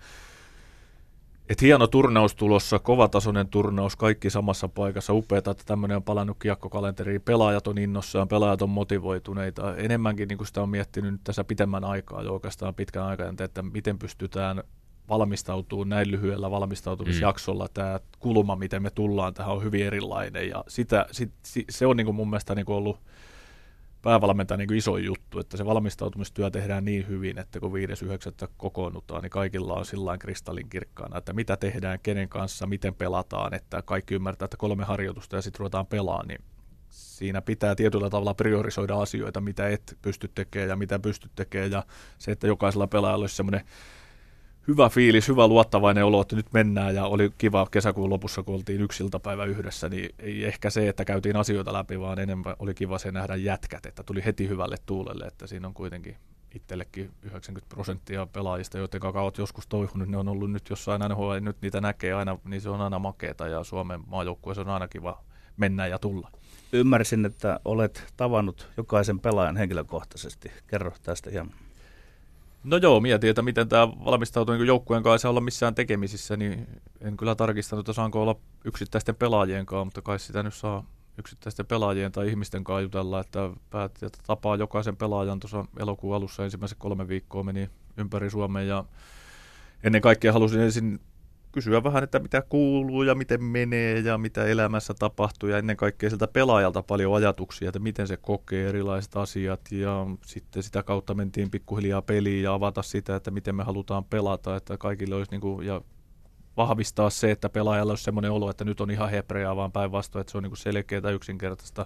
et 1.50 1.62
hieno 1.62 1.88
turnaus 1.88 2.36
tulossa, 2.36 2.80
kovatasoinen 2.80 3.48
turnaus, 3.48 3.96
kaikki 3.96 4.30
samassa 4.30 4.68
paikassa. 4.68 5.14
Upeata, 5.14 5.52
että 5.52 5.64
tämmöinen 5.66 5.98
on 5.98 6.04
palannut 6.04 6.38
kiekkokalenteriin. 6.40 7.22
Pelaajat 7.22 7.68
on 7.68 7.78
innossaan, 7.78 8.28
pelaajat 8.28 8.62
on 8.62 8.70
motivoituneita. 8.70 9.76
Enemmänkin 9.76 10.28
niin 10.28 10.38
kuin 10.38 10.48
sitä 10.48 10.62
on 10.62 10.70
miettinyt 10.70 11.12
nyt 11.12 11.22
tässä 11.24 11.44
pitemmän 11.44 11.84
aikaa 11.84 12.24
jo 12.24 12.34
oikeastaan 12.34 12.76
pitkän 12.76 13.04
aikaa, 13.04 13.34
että 13.44 13.62
miten 13.62 14.00
pystytään 14.00 14.64
valmistautuu 15.10 15.84
näin 15.84 16.12
lyhyellä 16.12 16.52
valmistautumisjaksolla. 16.52 17.66
Mm. 17.66 17.74
Tämä 17.74 18.00
kulma, 18.20 18.56
miten 18.56 18.82
me 18.82 18.90
tullaan 18.90 19.34
tähän, 19.34 19.56
on 19.56 19.64
hyvin 19.64 19.86
erilainen. 19.86 20.50
Ja 20.50 20.64
sitä, 20.68 21.06
sit, 21.12 21.32
se 21.70 21.86
on 21.86 21.98
niin 21.98 22.06
kuin 22.06 22.16
mun 22.16 22.30
mielestä 22.30 22.56
niin 22.56 22.66
kuin 22.66 22.76
ollut– 22.76 23.00
päävalmentajan 24.06 24.60
niin 24.60 24.74
iso 24.74 24.98
juttu, 24.98 25.40
että 25.40 25.58
se 25.58 25.66
valmistautumistyö 25.66 26.50
tehdään 26.50 26.86
niin 26.86 27.08
hyvin, 27.08 27.38
että 27.38 27.60
kun 27.60 27.72
5.9. 27.72 28.48
kokoonnutaan, 28.58 29.22
niin 29.22 29.30
kaikilla 29.30 29.74
on 29.74 29.86
sillä 29.86 30.18
kristallin 30.18 30.70
kirkkaana, 30.70 31.18
että 31.18 31.34
mitä 31.34 31.58
tehdään, 31.58 32.00
kenen 32.04 32.30
kanssa, 32.30 32.68
miten 32.68 32.96
pelataan, 32.96 33.54
että 33.54 33.82
kaikki 33.82 34.16
ymmärtää, 34.16 34.46
että 34.46 34.58
kolme 34.58 34.84
harjoitusta 34.84 35.36
ja 35.36 35.42
sitten 35.42 35.60
ruvetaan 35.60 35.88
pelaamaan, 35.88 36.28
niin 36.28 36.42
siinä 36.90 37.42
pitää 37.42 37.76
tietyllä 37.76 38.10
tavalla 38.10 38.34
priorisoida 38.34 39.02
asioita, 39.02 39.42
mitä 39.42 39.68
et 39.68 39.98
pysty 40.02 40.32
tekemään 40.36 40.70
ja 40.70 40.76
mitä 40.76 41.00
pystyt 41.00 41.32
tekemään. 41.36 41.72
Ja 41.72 41.84
se, 42.18 42.32
että 42.32 42.48
jokaisella 42.48 42.88
pelaajalla 42.88 43.24
olisi 43.24 43.36
semmoinen 43.36 43.66
hyvä 44.68 44.90
fiilis, 44.90 45.28
hyvä 45.28 45.48
luottavainen 45.48 46.06
olo, 46.06 46.22
että 46.22 46.36
nyt 46.36 46.54
mennään 46.54 46.96
ja 46.96 47.06
oli 47.06 47.32
kiva 47.38 47.68
kesäkuun 47.72 48.10
lopussa, 48.10 48.44
kun 48.44 48.56
oltiin 48.56 48.82
yksi 48.82 49.04
iltapäivä 49.04 49.46
yhdessä, 49.46 49.90
niin 49.90 50.10
ei 50.20 50.46
ehkä 50.46 50.70
se, 50.70 50.90
että 50.90 51.06
käytiin 51.06 51.36
asioita 51.36 51.74
läpi, 51.74 52.00
vaan 52.00 52.20
enemmän 52.20 52.56
oli 52.60 52.74
kiva 52.74 52.98
se 52.98 53.12
nähdä 53.12 53.36
jätkät, 53.36 53.86
että 53.86 54.04
tuli 54.04 54.26
heti 54.26 54.48
hyvälle 54.50 54.78
tuulelle, 54.86 55.26
että 55.26 55.48
siinä 55.48 55.68
on 55.68 55.74
kuitenkin 55.74 56.18
itsellekin 56.56 57.12
90 57.24 57.76
prosenttia 57.76 58.26
pelaajista, 58.26 58.78
joiden 58.78 59.00
kanssa 59.00 59.22
olet 59.22 59.38
joskus 59.38 59.68
toihunut, 59.68 60.10
ne 60.10 60.18
on 60.18 60.28
ollut 60.28 60.52
nyt 60.52 60.70
jossain 60.70 61.02
NHL, 61.10 61.34
nyt 61.42 61.62
niitä 61.62 61.82
näkee 61.82 62.14
aina, 62.14 62.38
niin 62.44 62.62
se 62.62 62.70
on 62.70 62.82
aina 62.82 63.00
makeeta 63.00 63.48
ja 63.48 63.64
Suomen 63.64 64.02
maajoukkueessa 64.08 64.62
on 64.62 64.70
aina 64.70 64.88
kiva 64.88 65.24
mennä 65.58 65.88
ja 65.88 66.00
tulla. 66.00 66.32
Ymmärsin, 66.74 67.26
että 67.26 67.60
olet 67.66 68.14
tavannut 68.18 68.70
jokaisen 68.78 69.20
pelaajan 69.20 69.58
henkilökohtaisesti. 69.58 70.52
Kerro 70.68 70.92
tästä 71.04 71.30
hieman. 71.30 71.65
No 72.66 72.78
joo, 72.78 73.00
mietin, 73.00 73.30
että 73.30 73.42
miten 73.42 73.70
tämä 73.70 73.88
valmistautuu 73.88 74.56
niin 74.56 74.68
joukkueen 74.68 75.04
kanssa. 75.04 75.30
Olla 75.30 75.42
missään 75.42 75.76
tekemisissä, 75.76 76.38
niin 76.38 76.68
en 77.02 77.18
kyllä 77.18 77.36
tarkistanut, 77.36 77.84
että 77.84 77.94
saanko 77.94 78.22
olla 78.22 78.36
yksittäisten 78.66 79.16
pelaajien 79.16 79.66
kanssa, 79.66 79.86
mutta 79.86 80.02
kai 80.02 80.20
sitä 80.20 80.44
nyt 80.44 80.54
saa 80.54 80.84
yksittäisten 81.18 81.66
pelaajien 81.66 82.12
tai 82.12 82.30
ihmisten 82.30 82.64
kanssa 82.64 82.82
jutella, 82.82 83.20
että 83.20 83.50
päätti, 83.70 84.06
että 84.06 84.20
tapaa 84.28 84.56
jokaisen 84.56 84.98
pelaajan. 84.98 85.40
Tuossa 85.40 85.66
elokuun 85.80 86.16
alussa 86.16 86.44
ensimmäiset 86.44 86.78
kolme 86.78 87.08
viikkoa 87.08 87.44
meni 87.44 87.70
ympäri 87.98 88.30
Suomen 88.30 88.68
ja 88.68 88.86
ennen 89.84 90.02
kaikkea 90.02 90.34
halusin 90.34 90.62
ensin 90.62 91.00
kysyä 91.56 91.84
vähän, 91.84 92.04
että 92.04 92.20
mitä 92.20 92.42
kuuluu 92.42 93.04
ja 93.04 93.16
miten 93.16 93.44
menee 93.44 94.00
ja 94.00 94.18
mitä 94.18 94.46
elämässä 94.46 94.94
tapahtuu. 94.94 95.50
Ja 95.50 95.58
ennen 95.58 95.78
kaikkea 95.78 96.10
siltä 96.10 96.28
pelaajalta 96.28 96.84
paljon 96.84 97.16
ajatuksia, 97.16 97.70
että 97.70 97.80
miten 97.80 98.08
se 98.08 98.18
kokee 98.18 98.70
erilaiset 98.70 99.16
asiat. 99.16 99.62
Ja 99.72 100.06
sitten 100.26 100.64
sitä 100.64 100.84
kautta 100.84 101.14
mentiin 101.14 101.52
pikkuhiljaa 101.52 102.02
peliin 102.02 102.44
ja 102.44 102.54
avata 102.54 102.82
sitä, 102.82 103.16
että 103.16 103.32
miten 103.32 103.56
me 103.56 103.64
halutaan 103.64 104.06
pelata, 104.06 104.56
että 104.56 104.78
kaikille 104.78 105.16
olisi 105.16 105.32
niin 105.32 105.42
kuin, 105.42 105.68
ja 105.68 105.82
vahvistaa 106.58 107.10
se, 107.10 107.32
että 107.32 107.50
pelaajalla 107.50 107.92
olisi 107.92 108.04
semmoinen 108.04 108.32
olo, 108.32 108.50
että 108.50 108.66
nyt 108.66 108.82
on 108.82 108.92
ihan 108.92 109.10
hebreaa, 109.10 109.56
vaan 109.56 109.72
päinvastoin, 109.72 110.22
että 110.22 110.32
se 110.32 110.38
on 110.38 110.44
niin 110.44 110.58
selkeää 110.58 111.12
yksinkertaista. 111.14 111.86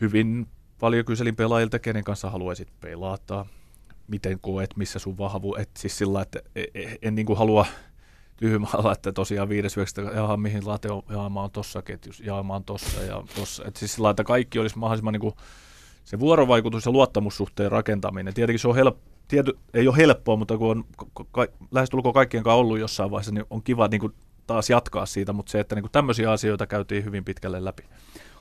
Hyvin 0.00 0.46
paljon 0.80 1.04
kyselin 1.04 1.36
pelaajilta, 1.36 1.78
kenen 1.78 2.04
kanssa 2.04 2.30
haluaisit 2.30 2.68
pelata, 2.80 3.46
miten 4.06 4.40
koet, 4.40 4.76
missä 4.76 4.98
sun 4.98 5.18
vahvu, 5.18 5.56
siis 5.76 5.98
sillä, 5.98 6.22
että 6.22 6.42
e, 6.56 6.60
e, 6.74 6.82
en, 6.82 6.98
en 7.02 7.14
niin 7.14 7.26
kuin 7.26 7.38
halua 7.38 7.66
tyhmällä, 8.38 8.92
että 8.92 9.12
tosiaan 9.12 9.48
5.9. 9.48 10.16
jaha, 10.16 10.36
mihin 10.36 10.66
late 10.66 10.90
on, 10.90 11.02
jaha, 11.10 11.28
mä 11.28 11.40
oon 11.40 11.50
tossa 11.50 11.82
ketjussa, 11.82 12.24
jaha, 12.24 12.42
mä 12.42 12.52
oon 12.52 12.64
tossa 12.64 13.02
ja 13.02 13.22
tossa. 13.36 13.64
Että 13.66 13.80
siis 13.80 13.94
sillä 13.94 14.10
että 14.10 14.24
kaikki 14.24 14.58
olisi 14.58 14.78
mahdollisimman 14.78 15.12
niin 15.12 15.20
kuin, 15.20 15.34
se 16.04 16.20
vuorovaikutus 16.20 16.86
ja 16.86 16.92
luottamussuhteen 16.92 17.72
rakentaminen. 17.72 18.34
Tietenkin 18.34 18.58
se 18.58 18.68
on 18.68 18.74
helppo, 18.74 19.02
tiety, 19.28 19.58
ei 19.74 19.88
ole 19.88 19.96
helppoa, 19.96 20.36
mutta 20.36 20.58
kun 20.58 20.70
on 20.70 20.84
ka, 21.14 21.24
ka, 21.32 21.46
lähestulkoon 21.70 22.14
kaikkien 22.14 22.42
kanssa 22.42 22.54
ollut 22.56 22.78
jossain 22.78 23.10
vaiheessa, 23.10 23.32
niin 23.32 23.44
on 23.50 23.62
kiva 23.62 23.88
niin 23.88 24.00
kuin, 24.00 24.12
taas 24.46 24.70
jatkaa 24.70 25.06
siitä, 25.06 25.32
mutta 25.32 25.52
se, 25.52 25.60
että 25.60 25.74
niin 25.74 25.82
kuin, 25.82 25.92
tämmöisiä 25.92 26.32
asioita 26.32 26.66
käytiin 26.66 27.04
hyvin 27.04 27.24
pitkälle 27.24 27.64
läpi. 27.64 27.82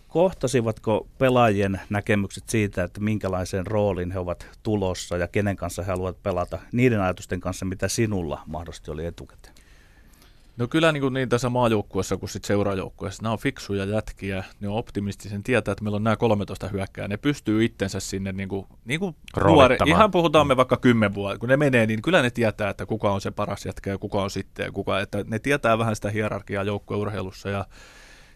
Kohtasivatko 0.08 1.08
pelaajien 1.18 1.82
näkemykset 1.90 2.50
siitä, 2.50 2.84
että 2.84 3.02
minkälaiseen 3.02 3.68
rooliin 3.68 4.12
he 4.12 4.20
ovat 4.20 4.48
tulossa 4.64 5.18
ja 5.18 5.28
kenen 5.28 5.56
kanssa 5.56 5.84
he 5.84 5.92
haluavat 5.92 6.24
pelata 6.24 6.60
niiden 6.72 7.02
ajatusten 7.02 7.40
kanssa, 7.40 7.66
mitä 7.66 7.88
sinulla 7.88 8.42
mahdollisesti 8.46 8.92
oli 8.92 9.06
etukäteen? 9.06 9.57
No 10.58 10.68
kyllä 10.68 10.92
niin, 10.92 11.02
kuin 11.02 11.14
niin 11.14 11.30
tässä 11.30 11.50
maajoukkuessa 11.50 12.18
kuin 12.18 12.30
sitten 12.30 12.48
seuraajoukkuessa. 12.48 13.24
Nämä 13.24 13.34
on 13.34 13.40
fiksuja 13.40 13.86
jätkiä, 13.86 14.44
ne 14.60 14.68
on 14.68 14.76
optimistisen 14.76 15.44
tietää, 15.44 15.72
että 15.72 15.84
meillä 15.84 15.96
on 15.96 16.04
nämä 16.04 16.16
13 16.16 16.68
hyökkää. 16.68 17.08
Ne 17.08 17.18
pystyy 17.18 17.66
itsensä 17.66 18.00
sinne 18.00 18.32
niin 18.32 18.50
kuin, 18.50 18.66
niin 18.86 19.00
kuin 19.00 19.16
nuori. 19.44 19.78
Ihan 19.86 20.12
puhutaan 20.12 20.48
me 20.48 20.58
vaikka 20.58 20.78
10 20.78 21.14
vuotta. 21.14 21.40
Kun 21.40 21.50
ne 21.50 21.58
menee, 21.58 21.86
niin 21.86 22.02
kyllä 22.02 22.22
ne 22.22 22.30
tietää, 22.30 22.70
että 22.70 22.86
kuka 22.86 23.12
on 23.12 23.22
se 23.22 23.32
paras 23.32 23.66
jätkä 23.66 23.90
ja 23.90 23.98
kuka 23.98 24.22
on 24.22 24.30
sitten 24.30 24.66
ja 24.66 24.72
kuka. 24.72 25.00
Että 25.00 25.24
ne 25.28 25.40
tietää 25.40 25.78
vähän 25.78 25.96
sitä 25.96 26.10
hierarkiaa 26.10 26.64
joukkueurheilussa 26.64 27.50
ja 27.50 27.66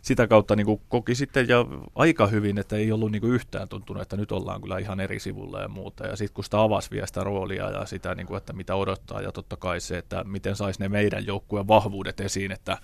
sitä 0.02 0.28
kautta 0.28 0.56
niin 0.56 0.66
kuin 0.66 0.82
koki 0.90 1.16
sitten 1.16 1.48
ja 1.48 1.66
aika 1.96 2.28
hyvin, 2.28 2.58
että 2.58 2.76
ei 2.76 2.92
ollut 2.92 3.12
niin 3.12 3.22
kuin 3.22 3.34
yhtään 3.34 3.68
tuntunut, 3.68 4.02
että 4.02 4.18
nyt 4.18 4.32
ollaan 4.32 4.62
kyllä 4.62 4.78
ihan 4.78 5.00
eri 5.00 5.20
sivulla 5.20 5.62
ja 5.62 5.68
muuta. 5.68 6.08
Ja 6.08 6.16
sitten 6.16 6.34
kun 6.34 6.44
sitä 6.44 6.62
avasi 6.62 6.92
vielä 6.92 7.08
sitä 7.08 7.24
roolia 7.24 7.70
ja 7.70 7.86
sitä, 7.86 8.16
niin 8.16 8.28
kuin, 8.28 8.38
että 8.38 8.54
mitä 8.54 8.76
odottaa 8.76 9.22
ja 9.22 9.32
totta 9.32 9.58
kai 9.58 9.80
se, 9.80 9.98
että 9.98 10.24
miten 10.24 10.56
saisi 10.56 10.80
ne 10.80 10.90
meidän 10.90 11.26
joukkueen 11.26 11.68
vahvuudet 11.68 12.20
esiin, 12.20 12.52
että 12.52 12.78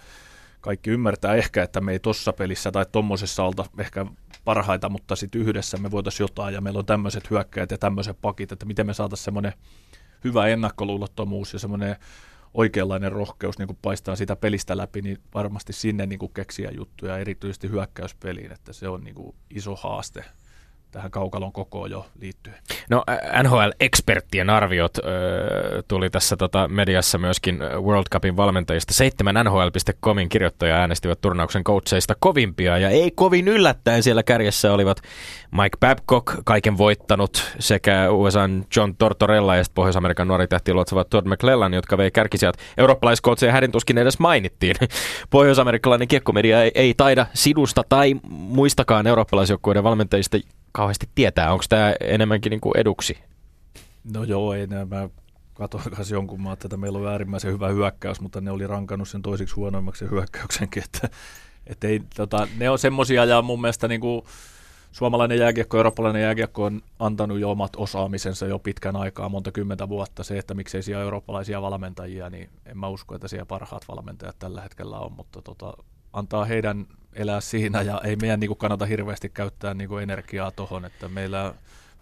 kaikki 0.62 0.90
ymmärtää 0.90 1.36
ehkä, 1.36 1.64
että 1.64 1.82
me 1.82 1.92
ei 1.92 2.00
tuossa 2.00 2.34
pelissä 2.34 2.72
tai 2.72 2.86
tuommoisessa 2.92 3.44
olta 3.44 3.66
ehkä 3.80 4.06
parhaita, 4.46 4.90
mutta 4.90 5.16
sitten 5.16 5.42
yhdessä 5.42 5.78
me 5.78 5.92
voitaisiin 5.92 6.24
jotain 6.24 6.54
ja 6.54 6.62
meillä 6.62 6.80
on 6.80 6.86
tämmöiset 6.86 7.30
hyökkäjät 7.30 7.72
ja 7.72 7.78
tämmöiset 7.78 8.18
pakit, 8.22 8.52
että 8.52 8.66
miten 8.66 8.86
me 8.86 8.94
saataisiin 8.94 9.26
semmoinen 9.26 9.54
hyvä 10.24 10.48
ennakkoluulottomuus 10.48 11.54
ja 11.54 11.60
semmoinen 11.60 11.96
oikeanlainen 12.54 13.12
rohkeus 13.12 13.58
niin 13.58 13.68
kuin 13.68 13.80
paistaa 13.82 14.16
sitä 14.16 14.36
pelistä 14.36 14.78
läpi, 14.78 15.02
niin 15.02 15.18
varmasti 15.34 15.74
sinne 15.74 16.06
niin 16.06 16.20
kuin 16.20 16.34
keksiä 16.34 16.72
juttuja, 16.72 17.18
erityisesti 17.18 17.70
hyökkäyspeliin, 17.70 18.52
että 18.52 18.74
se 18.74 18.88
on 18.88 19.04
niin 19.04 19.16
kuin 19.16 19.36
iso 19.50 19.76
haaste 19.76 20.26
tähän 20.98 21.12
kaukalon 21.12 21.52
kokoon 21.52 21.92
jo 21.92 22.06
liittyy. 22.22 22.54
No 22.90 23.04
NHL-eksperttien 23.44 24.50
arviot 24.50 24.98
äh, 24.98 25.04
tuli 25.88 26.10
tässä 26.10 26.38
tota, 26.38 26.68
mediassa 26.68 27.18
myöskin 27.18 27.60
World 27.82 28.06
Cupin 28.12 28.38
valmentajista. 28.38 28.94
Seitsemän 28.94 29.46
NHL.comin 29.46 30.30
kirjoittaja 30.30 30.76
äänestivät 30.76 31.22
turnauksen 31.22 31.64
coacheista 31.64 32.16
kovimpia 32.20 32.78
ja 32.78 32.90
ei 32.90 33.12
kovin 33.12 33.48
yllättäen 33.48 34.04
siellä 34.04 34.24
kärjessä 34.24 34.74
olivat 34.74 34.98
Mike 35.52 35.78
Babcock, 35.80 36.36
kaiken 36.46 36.78
voittanut, 36.78 37.56
sekä 37.60 38.12
USA 38.12 38.50
John 38.76 38.96
Tortorella 38.98 39.56
ja 39.56 39.64
Pohjois-Amerikan 39.74 40.28
nuori 40.28 40.48
tähti 40.48 40.74
luotsavat 40.74 41.10
Todd 41.10 41.28
McClellan, 41.28 41.74
jotka 41.74 41.98
vei 41.98 42.12
kärkisijat. 42.12 42.58
Eurooppalaiskoutseja 42.78 43.52
hädin 43.52 43.72
tuskin 43.72 43.98
edes 43.98 44.20
mainittiin. 44.20 44.76
Pohjois-amerikkalainen 45.30 46.08
kiekkomedia 46.08 46.64
ei, 46.64 46.72
ei 46.76 46.94
taida 46.94 47.26
sidusta 47.34 47.84
tai 47.90 48.16
muistakaan 48.30 49.08
eurooppalaisjoukkueiden 49.08 49.84
valmentajista 49.84 50.38
kauheasti 50.72 51.10
tietää. 51.16 51.52
Onko 51.52 51.66
tämä 51.70 51.94
enemmänkin 52.00 52.50
niin 52.50 52.62
kuin 52.62 52.78
eduksi? 52.78 53.18
No 54.14 54.24
joo, 54.24 54.54
ei 54.54 54.68
mä 54.68 55.10
katsoin 55.54 55.96
jonkun 56.12 56.42
maa, 56.42 56.54
että 56.54 56.78
meillä 56.78 57.00
on 57.00 57.08
äärimmäisen 57.08 57.54
hyvä 57.54 57.68
hyökkäys, 57.68 58.22
mutta 58.22 58.42
ne 58.42 58.52
oli 58.52 58.68
rankannut 58.68 59.10
sen 59.10 59.22
toisiksi 59.22 59.56
huonoimmaksi 59.56 60.10
hyökkäyksenkin, 60.12 60.84
että, 60.84 61.10
että 61.68 61.88
ei, 61.88 62.02
tota, 62.16 62.48
ne 62.58 62.70
on 62.70 62.80
semmoisia 62.80 63.26
ja 63.26 63.42
mun 63.42 63.62
mielestä 63.62 63.88
niin 63.88 64.02
kuin, 64.02 64.22
suomalainen 64.92 65.40
jääkiekko, 65.40 65.78
eurooppalainen 65.78 66.22
jääkiekko 66.22 66.64
on 66.64 66.82
antanut 67.00 67.40
jo 67.40 67.52
omat 67.52 67.76
osaamisensa 67.76 68.46
jo 68.46 68.60
pitkän 68.60 68.96
aikaa, 68.96 69.30
monta 69.30 69.52
kymmentä 69.52 69.90
vuotta. 69.90 70.24
Se, 70.24 70.38
että 70.38 70.54
miksei 70.54 70.84
siellä 70.84 71.04
eurooppalaisia 71.04 71.62
valmentajia, 71.62 72.30
niin 72.30 72.50
en 72.66 72.78
mä 72.78 72.88
usko, 72.88 73.16
että 73.16 73.28
siellä 73.28 73.46
parhaat 73.46 73.88
valmentajat 73.88 74.40
tällä 74.40 74.62
hetkellä 74.62 75.00
on, 75.00 75.12
mutta 75.12 75.42
tota, 75.42 75.74
antaa 76.14 76.46
heidän 76.46 76.88
elää 77.14 77.42
siinä 77.42 77.82
ja 77.82 78.02
ei 78.04 78.16
meidän 78.16 78.40
niin 78.40 78.48
kuin 78.48 78.58
kannata 78.58 78.86
hirveästi 78.86 79.30
käyttää 79.30 79.74
niin 79.74 79.90
kuin 79.90 80.04
energiaa 80.04 80.52
tuohon, 80.52 80.86
että 80.86 81.08
meillä 81.08 81.54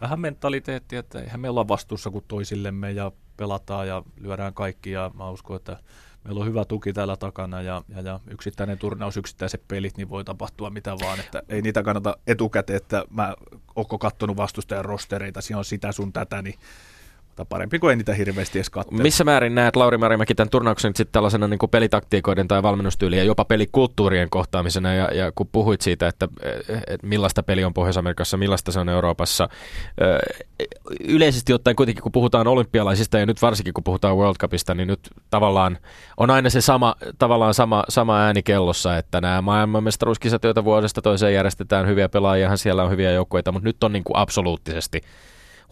vähän 0.01 0.19
mentaliteetti, 0.19 0.95
että 0.95 1.19
eihän 1.19 1.39
me 1.39 1.49
olla 1.49 1.67
vastuussa 1.67 2.09
kuin 2.09 2.25
toisillemme 2.27 2.91
ja 2.91 3.11
pelataan 3.37 3.87
ja 3.87 4.03
lyödään 4.19 4.53
kaikki. 4.53 4.91
Ja 4.91 5.11
mä 5.13 5.29
uskon, 5.29 5.55
että 5.55 5.77
meillä 6.23 6.39
on 6.39 6.47
hyvä 6.47 6.65
tuki 6.65 6.93
täällä 6.93 7.17
takana 7.17 7.61
ja, 7.61 7.83
ja, 7.89 8.01
ja 8.01 8.19
yksittäinen 8.27 8.77
turnaus, 8.77 9.17
yksittäiset 9.17 9.61
pelit, 9.67 9.97
niin 9.97 10.09
voi 10.09 10.23
tapahtua 10.23 10.69
mitä 10.69 10.95
vaan, 11.01 11.19
että 11.19 11.43
ei 11.49 11.61
niitä 11.61 11.83
kannata 11.83 12.17
etukäteen, 12.27 12.77
että 12.77 13.05
mä 13.09 13.35
oonko 13.75 13.97
kattonut 13.97 14.37
vastustajan 14.37 14.85
rostereita, 14.85 15.41
siinä 15.41 15.57
on 15.57 15.65
sitä 15.65 15.91
sun 15.91 16.13
tätä, 16.13 16.41
niin 16.41 16.55
tai 17.35 17.45
parempi 17.49 17.79
kuin 17.79 17.89
ei 17.89 17.95
niitä 17.95 18.13
hirveästi 18.13 18.57
edes 18.59 18.69
katsella. 18.69 19.03
Missä 19.03 19.23
määrin 19.23 19.55
näet 19.55 19.75
Lauri 19.75 19.97
Marimäki 19.97 20.35
tämän 20.35 20.49
turnauksen 20.49 20.91
sitten 20.95 21.11
tällaisena 21.11 21.47
niin 21.47 21.59
pelitaktiikoiden 21.71 22.47
tai 22.47 22.63
valmennustyylien 22.63 23.19
ja 23.19 23.23
jopa 23.23 23.45
pelikulttuurien 23.45 24.29
kohtaamisena 24.29 24.93
ja, 24.93 25.09
ja 25.13 25.31
kun 25.35 25.47
puhuit 25.51 25.81
siitä, 25.81 26.07
että, 26.07 26.27
että 26.87 27.07
millaista 27.07 27.43
peli 27.43 27.63
on 27.63 27.73
Pohjois-Amerikassa, 27.73 28.37
millaista 28.37 28.71
se 28.71 28.79
on 28.79 28.89
Euroopassa. 28.89 29.49
Yleisesti 30.99 31.53
ottaen 31.53 31.75
kuitenkin 31.75 32.03
kun 32.03 32.11
puhutaan 32.11 32.47
olympialaisista 32.47 33.19
ja 33.19 33.25
nyt 33.25 33.41
varsinkin 33.41 33.73
kun 33.73 33.83
puhutaan 33.83 34.17
World 34.17 34.37
Cupista, 34.39 34.73
niin 34.73 34.87
nyt 34.87 35.09
tavallaan 35.29 35.77
on 36.17 36.29
aina 36.29 36.49
se 36.49 36.61
sama, 36.61 36.95
tavallaan 37.17 37.53
sama, 37.53 37.83
sama 37.89 38.19
ääni 38.19 38.43
kellossa, 38.43 38.97
että 38.97 39.21
nämä 39.21 39.41
maailmanmestaruuskisat, 39.41 40.43
joita 40.43 40.63
vuodesta 40.63 41.01
toiseen 41.01 41.33
järjestetään, 41.33 41.87
hyviä 41.87 42.09
pelaajia, 42.09 42.57
siellä 42.57 42.83
on 42.83 42.91
hyviä 42.91 43.11
joukkueita, 43.11 43.51
mutta 43.51 43.67
nyt 43.67 43.83
on 43.83 43.93
niin 43.93 44.03
kuin 44.03 44.17
absoluuttisesti– 44.17 45.01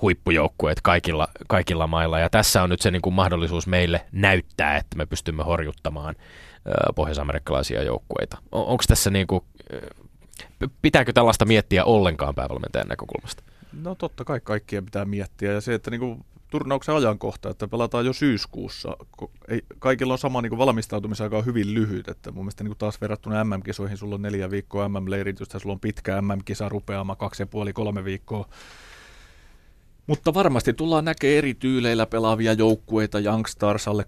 huippujoukkueet 0.04 0.82
kaikilla, 0.82 1.28
kaikilla 1.48 1.88
mailla. 1.88 2.20
Ja 2.20 2.30
tässä 2.30 2.64
on 2.64 2.70
nyt 2.70 2.82
se 2.82 2.92
niin 2.92 3.02
kuin 3.02 3.14
mahdollisuus 3.14 3.68
meille 3.68 4.06
näyttää, 4.12 4.78
että 4.78 4.98
me 4.98 5.06
pystymme 5.06 5.44
horjuttamaan 5.44 6.16
pohjois-amerikkalaisia 6.96 7.84
joukkueita. 7.84 8.38
On, 8.52 8.66
Onko 8.66 8.84
tässä 8.88 9.10
niin 9.10 9.28
kuin, 9.28 9.44
pitääkö 10.82 11.14
tällaista 11.14 11.46
miettiä 11.46 11.84
ollenkaan 11.84 12.36
päävalmentajan 12.36 12.88
näkökulmasta? 12.88 13.44
No 13.82 13.96
totta 13.96 14.26
kai 14.26 14.40
kaikkia 14.44 14.82
pitää 14.82 15.06
miettiä 15.06 15.52
ja 15.52 15.62
se, 15.62 15.74
että 15.74 15.92
niin 15.92 16.00
kuin 16.00 16.26
turnauksen 16.50 16.96
ajankohta, 16.96 17.50
että 17.50 17.68
pelataan 17.68 18.06
jo 18.06 18.14
syyskuussa. 18.14 18.98
Ei, 19.48 19.62
kaikilla 19.80 20.14
on 20.14 20.20
sama 20.20 20.42
niin 20.42 20.58
valmistautumisaika 20.58 21.38
on 21.38 21.46
hyvin 21.46 21.74
lyhyt, 21.74 22.08
että 22.08 22.32
mun 22.32 22.44
mielestä 22.44 22.64
niin 22.64 22.78
taas 22.78 23.02
verrattuna 23.02 23.44
MM-kisoihin 23.44 23.98
sulla 23.98 24.16
on 24.16 24.22
neljä 24.22 24.52
viikkoa 24.52 24.90
MM-leiritystä, 24.90 25.60
sulla 25.60 25.74
on 25.74 25.80
pitkä 25.80 26.22
MM-kisa 26.22 26.70
rupeama 26.70 27.16
kaksi 27.16 27.44
ja 27.44 27.48
puoli, 27.48 27.74
kolme 27.74 28.04
viikkoa 28.04 28.50
mutta 30.08 30.34
varmasti 30.34 30.74
tullaan 30.74 31.06
näkemään 31.06 31.38
eri 31.38 31.54
tyyleillä 31.54 32.06
pelaavia 32.06 32.54
joukkueita. 32.54 33.20
Youngstars 33.20 33.88
alle 33.88 34.06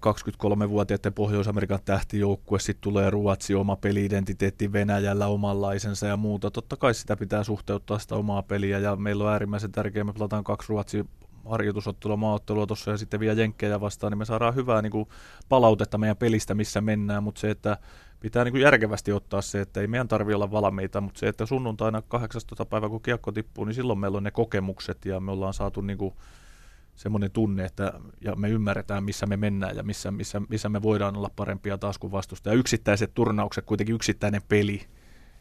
23-vuotiaiden 0.66 1.14
Pohjois-Amerikan 1.14 1.80
tähtijoukkue. 1.86 2.60
Sitten 2.60 2.82
tulee 2.82 3.10
Ruotsi, 3.10 3.56
oma 3.56 3.76
peliidentiteetti 3.76 4.74
Venäjällä 4.74 5.28
omanlaisensa 5.28 6.08
ja 6.08 6.18
muuta. 6.18 6.52
Totta 6.52 6.78
kai 6.78 6.94
sitä 6.94 7.16
pitää 7.16 7.44
suhteuttaa 7.44 8.00
sitä 8.00 8.16
omaa 8.16 8.44
peliä 8.44 8.80
ja 8.80 8.96
meillä 8.96 9.24
on 9.24 9.32
äärimmäisen 9.32 9.72
tärkeää. 9.72 10.04
Me 10.04 10.14
pelataan 10.14 10.44
kaksi 10.44 10.70
Ruotsi 10.70 11.06
harjoitusottelua, 11.46 12.18
maaottelua 12.18 12.68
tuossa 12.68 12.92
ja 12.92 12.98
sitten 12.98 13.20
vielä 13.20 13.42
Jenkkejä 13.42 13.82
vastaan, 13.82 14.12
niin 14.12 14.18
me 14.18 14.26
saadaan 14.26 14.56
hyvää 14.56 14.82
niin 14.82 14.92
kuin, 14.92 15.08
palautetta 15.50 15.98
meidän 15.98 16.18
pelistä, 16.18 16.56
missä 16.56 16.82
mennään, 16.82 17.24
mutta 17.24 17.42
se, 17.42 17.50
että 17.50 17.78
pitää 18.26 18.44
niin 18.44 18.52
kuin 18.52 18.62
järkevästi 18.62 19.12
ottaa 19.12 19.42
se, 19.42 19.62
että 19.62 19.82
ei 19.82 19.88
meidän 19.88 20.08
tarvi 20.08 20.34
olla 20.34 20.52
valmiita, 20.52 21.02
mutta 21.02 21.20
se, 21.20 21.28
että 21.28 21.46
sunnuntaina 21.46 22.02
18. 22.02 22.66
päivä, 22.66 22.90
kun 22.90 23.02
kiekko 23.02 23.32
tippuu, 23.32 23.66
niin 23.66 23.76
silloin 23.76 24.00
meillä 24.00 24.18
on 24.18 24.24
ne 24.24 24.32
kokemukset 24.32 25.06
ja 25.06 25.20
me 25.20 25.32
ollaan 25.32 25.54
saatu 25.54 25.82
niin 25.82 25.98
kuin 25.98 26.14
semmoinen 26.96 27.32
tunne, 27.32 27.66
että 27.66 27.94
ja 28.22 28.36
me 28.36 28.50
ymmärretään, 28.50 29.04
missä 29.04 29.26
me 29.26 29.38
mennään 29.38 29.76
ja 29.76 29.84
missä, 29.84 30.12
missä, 30.12 30.42
missä 30.50 30.70
me 30.70 30.82
voidaan 30.82 31.18
olla 31.18 31.30
parempia 31.36 31.78
taas 31.78 31.98
kuin 31.98 32.12
vastusta. 32.12 32.50
Ja 32.50 32.56
yksittäiset 32.56 33.12
turnaukset, 33.14 33.66
kuitenkin 33.66 33.96
yksittäinen 33.96 34.42
peli, 34.48 34.82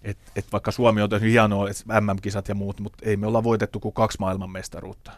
et, 0.03 0.19
et 0.37 0.47
vaikka 0.53 0.71
Suomi 0.71 1.03
on 1.03 1.11
tehnyt 1.11 1.33
hienoa 1.33 1.67
MM-kisat 2.01 2.49
ja 2.49 2.55
muut, 2.55 2.81
mutta 2.81 2.99
ei 3.07 3.17
me 3.17 3.27
olla 3.27 3.45
voitettu 3.45 3.81
kuin 3.81 3.95
kaksi 3.95 4.19
maailmanmestaruutta. 4.21 5.13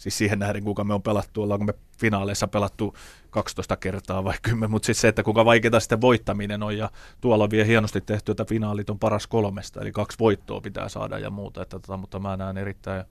Siis 0.00 0.18
siihen 0.18 0.38
nähden, 0.38 0.64
kuinka 0.64 0.84
me 0.84 0.94
on 0.94 1.02
pelattu, 1.02 1.42
ollaanko 1.42 1.64
me 1.64 1.74
finaaleissa 1.98 2.48
pelattu 2.48 2.94
12 3.30 3.76
kertaa 3.76 4.24
vai 4.24 4.34
10, 4.42 4.70
mutta 4.70 4.86
siis 4.86 5.00
se, 5.00 5.08
että 5.08 5.22
kuinka 5.22 5.44
vaikeaa 5.44 5.80
sitten 5.80 6.00
voittaminen 6.00 6.62
on, 6.62 6.78
ja 6.78 6.90
tuolla 7.20 7.44
on 7.44 7.50
vielä 7.50 7.64
hienosti 7.64 8.00
tehty, 8.00 8.32
että 8.32 8.44
finaalit 8.44 8.90
on 8.90 8.98
paras 8.98 9.26
kolmesta, 9.26 9.80
eli 9.80 9.92
kaksi 9.92 10.18
voittoa 10.18 10.60
pitää 10.60 10.88
saada 10.88 11.18
ja 11.18 11.30
muuta, 11.30 11.62
että, 11.62 11.78
tota, 11.78 11.96
mutta 11.96 12.18
mä 12.18 12.36
näen 12.36 12.58
erittäin 12.58 13.04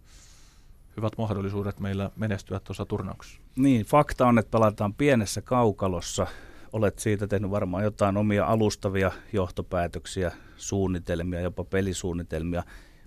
hyvät 0.98 1.14
mahdollisuudet 1.18 1.80
meillä 1.80 2.10
menestyä 2.16 2.60
tuossa 2.60 2.86
turnauksessa. 2.86 3.42
Niin, 3.56 3.86
fakta 3.86 4.28
on, 4.28 4.40
että 4.40 4.52
pelataan 4.52 4.94
pienessä 4.94 5.42
kaukalossa. 5.42 6.28
Olet 6.74 7.00
siitä 7.00 7.28
tehnyt 7.28 7.52
varmaan 7.52 7.84
jotain 7.84 8.18
omia 8.18 8.46
alustavia 8.46 9.12
johtopäätöksiä, 9.34 10.32
suunnitelmia, 10.58 11.42
jopa 11.42 11.64
pelisuunnitelmia, 11.64 12.64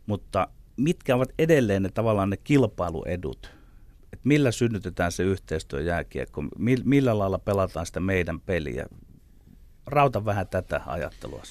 mutta 0.07 0.49
mitkä 0.77 1.17
ovat 1.17 1.33
edelleen 1.39 1.83
ne 1.83 1.89
tavallaan 1.89 2.31
ne 2.31 2.37
kilpailuedut 2.37 3.62
millä 4.25 4.51
synnytetään 4.51 5.13
se 5.13 5.23
yhteistyö 5.23 5.81
jääkiekko, 5.81 6.43
millä 6.85 7.19
lailla 7.19 7.39
pelataan 7.39 7.87
sitä 7.87 8.01
meidän 8.01 8.41
peliä. 8.41 8.87
Rauta 9.87 10.25
vähän 10.25 10.49
tätä 10.49 10.81
ajattelua. 10.87 11.43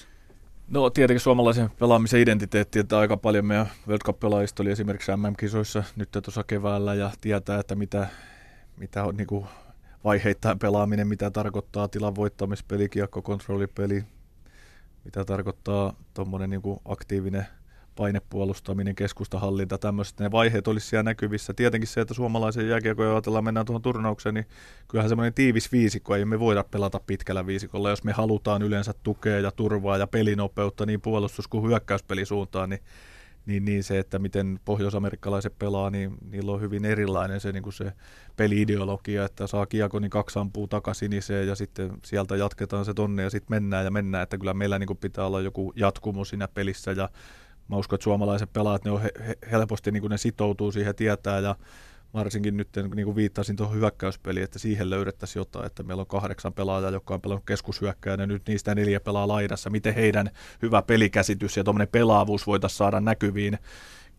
No 0.68 0.90
tietenkin 0.90 1.22
suomalaisen 1.22 1.70
pelaamisen 1.80 2.20
identiteetti, 2.20 2.80
että 2.80 3.00
aika 3.00 3.18
paljon 3.18 3.46
meidän 3.46 3.72
World 3.88 4.02
Cup-pelaajista 4.06 4.64
oli 4.64 4.72
esimerkiksi 4.72 5.12
MM-kisoissa 5.12 5.84
nyt 5.96 6.10
tuossa 6.12 6.44
keväällä 6.44 6.94
ja 6.94 7.12
tietää, 7.22 7.60
että 7.60 7.76
mitä, 7.76 8.08
mitä 8.78 9.04
on 9.04 9.18
niin 9.18 9.28
kuin 9.28 9.46
vaiheittain 10.04 10.60
pelaaminen, 10.60 11.08
mitä 11.08 11.32
tarkoittaa 11.32 11.88
tilan 11.88 12.16
voittamispeli, 12.16 12.90
kiekko-kontrollipeli, 12.90 14.04
mitä 15.06 15.26
tarkoittaa 15.26 15.94
tuommoinen 16.14 16.50
niin 16.50 16.62
aktiivinen– 16.86 17.46
painepuolustaminen, 17.96 18.96
keskustahallinta, 18.96 19.78
tämmöiset 19.78 20.20
ne 20.20 20.32
vaiheet 20.32 20.68
olisi 20.68 20.88
siellä 20.88 21.04
näkyvissä. 21.04 21.54
Tietenkin 21.54 21.88
se, 21.88 22.02
että 22.02 22.14
suomalaisen 22.14 22.70
jääkiekon 22.70 23.08
ajatellaan 23.08 23.44
mennään 23.44 23.66
tuohon 23.66 23.82
turnaukseen, 23.82 24.36
niin 24.36 24.46
kyllähän 24.88 25.10
semmoinen 25.10 25.34
tiivis 25.34 25.72
viisikko, 25.72 26.16
ei 26.16 26.26
me 26.26 26.40
voida 26.40 26.64
pelata 26.64 27.00
pitkällä 27.08 27.46
viisikolla. 27.46 27.90
Jos 27.90 28.04
me 28.04 28.12
halutaan 28.12 28.62
yleensä 28.62 28.94
tukea 29.04 29.40
ja 29.40 29.52
turvaa 29.52 29.98
ja 29.98 30.08
pelinopeutta 30.08 30.86
niin 30.86 31.02
puolustus- 31.02 31.48
kuin 31.48 31.68
hyökkäyspelisuuntaan, 31.68 32.70
niin 32.70 32.82
niin, 33.46 33.66
niin 33.66 33.84
se, 33.84 34.00
että 34.00 34.20
miten 34.20 34.60
pohjoisamerikkalaiset 34.66 35.60
pelaa, 35.60 35.90
niin 35.90 36.18
niillä 36.32 36.52
on 36.52 36.62
hyvin 36.62 36.86
erilainen 36.86 37.40
se, 37.40 37.52
niin 37.52 37.64
kuin 37.64 37.74
se 37.74 37.94
peliideologia, 38.36 39.26
että 39.26 39.48
saa 39.48 39.66
kiekko, 39.66 40.00
niin 40.00 40.10
kaksi 40.10 40.40
ampuu 40.40 40.68
takasiniseen 40.68 41.48
ja 41.48 41.56
sitten 41.56 41.92
sieltä 42.06 42.36
jatketaan 42.36 42.86
se 42.86 42.94
tonne 42.94 43.24
ja 43.24 43.30
sitten 43.30 43.56
mennään 43.56 43.86
ja 43.86 43.92
mennään, 43.92 44.24
että 44.24 44.38
kyllä 44.38 44.54
meillä 44.54 44.80
niin 44.80 44.88
kuin 44.88 44.98
pitää 44.98 45.26
olla 45.26 45.42
joku 45.42 45.74
jatkumo 45.76 46.26
siinä 46.26 46.48
pelissä 46.48 46.92
ja 46.92 47.10
mä 47.72 47.78
uskon, 47.78 47.98
että 47.98 48.04
suomalaiset 48.04 48.54
pelaajat, 48.54 48.86
ne 48.86 48.92
on 48.92 49.02
he, 49.02 49.12
he, 49.28 49.38
helposti 49.52 49.92
niin 49.92 50.02
kuin 50.02 50.12
ne 50.12 50.18
sitoutuu 50.18 50.72
siihen, 50.72 50.96
tietää 50.96 51.40
ja 51.40 51.56
varsinkin 52.14 52.58
nyt 52.58 52.70
niin 52.96 53.06
kuin 53.06 53.16
viittasin 53.16 53.56
tuohon 53.56 53.78
hyökkäyspeliin, 53.78 54.44
että 54.44 54.60
siihen 54.60 54.90
löydettäisiin 54.90 55.42
jotain, 55.42 55.66
että 55.66 55.84
meillä 55.84 56.02
on 56.02 56.08
kahdeksan 56.08 56.54
pelaajaa, 56.54 56.92
jotka 56.92 57.14
on 57.14 57.22
pelannut 57.22 57.46
keskushyökkäjänä, 57.46 58.26
nyt 58.26 58.48
niistä 58.48 58.76
neljä 58.76 59.00
pelaa 59.00 59.28
laidassa. 59.28 59.70
Miten 59.70 59.96
heidän 59.96 60.30
hyvä 60.62 60.82
pelikäsitys 60.82 61.58
ja 61.58 61.64
tuommoinen 61.64 61.88
pelaavuus 61.92 62.48
voitaisiin 62.48 62.78
saada 62.78 63.00
näkyviin 63.00 63.58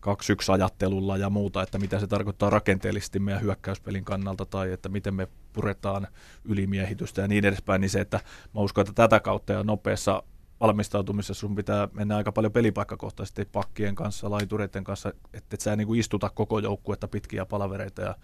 2-1 0.05 0.53
ajattelulla 0.53 1.17
ja 1.17 1.29
muuta, 1.29 1.63
että 1.63 1.79
mitä 1.79 1.99
se 1.99 2.07
tarkoittaa 2.07 2.49
rakenteellisesti 2.49 3.19
meidän 3.19 3.41
hyökkäyspelin 3.41 4.05
kannalta 4.05 4.45
tai 4.45 4.71
että 4.71 4.89
miten 4.89 5.13
me 5.13 5.27
puretaan 5.53 6.07
ylimiehitystä 6.45 7.21
ja 7.21 7.27
niin 7.27 7.45
edespäin, 7.45 7.81
niin 7.81 7.89
se, 7.89 7.99
että 7.99 8.19
mä 8.53 8.61
uskon, 8.61 8.81
että 8.81 8.93
tätä 8.93 9.19
kautta 9.19 9.53
ja 9.53 9.63
nopeassa 9.63 10.23
valmistautumisessa 10.63 11.33
sun 11.33 11.55
pitää 11.55 11.87
mennä 11.93 12.17
aika 12.17 12.31
paljon 12.31 12.53
pelipaikkakohtaisesti 12.53 13.45
pakkien 13.45 13.95
kanssa, 13.95 14.29
laitureiden 14.29 14.83
kanssa, 14.83 15.13
että 15.33 15.55
et 15.55 15.61
sä 15.61 15.75
niin 15.75 15.87
kuin 15.87 15.99
istuta 15.99 16.29
koko 16.29 16.59
joukkuetta 16.59 17.07
pitkiä 17.07 17.45
palavereita 17.45 18.01
ja 18.01 18.15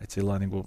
että 0.00 0.14
sillä 0.14 0.38
niin 0.38 0.50
kuin 0.50 0.66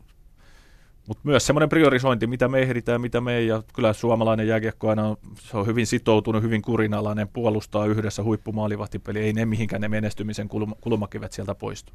mutta 1.08 1.22
myös 1.24 1.48
semmoinen 1.48 1.70
priorisointi, 1.70 2.28
mitä 2.28 2.48
me 2.48 2.60
ehditään, 2.60 3.02
mitä 3.02 3.22
me 3.22 3.36
ei. 3.36 3.48
Ja 3.48 3.64
kyllä 3.74 3.94
suomalainen 3.94 4.48
jääkiekko 4.48 4.90
aina 4.90 5.08
on, 5.08 5.18
se 5.40 5.58
on 5.58 5.68
hyvin 5.68 5.88
sitoutunut, 5.88 6.44
hyvin 6.44 6.62
kurinalainen, 6.62 7.28
puolustaa 7.28 7.86
yhdessä 7.86 8.24
huippumaalivahtipeli. 8.24 9.20
Ei 9.20 9.34
ne 9.34 9.46
mihinkään 9.46 9.82
ne 9.82 9.88
menestymisen 9.88 10.50
kulmakivet 10.82 11.34
sieltä 11.34 11.56
poistu. 11.56 11.94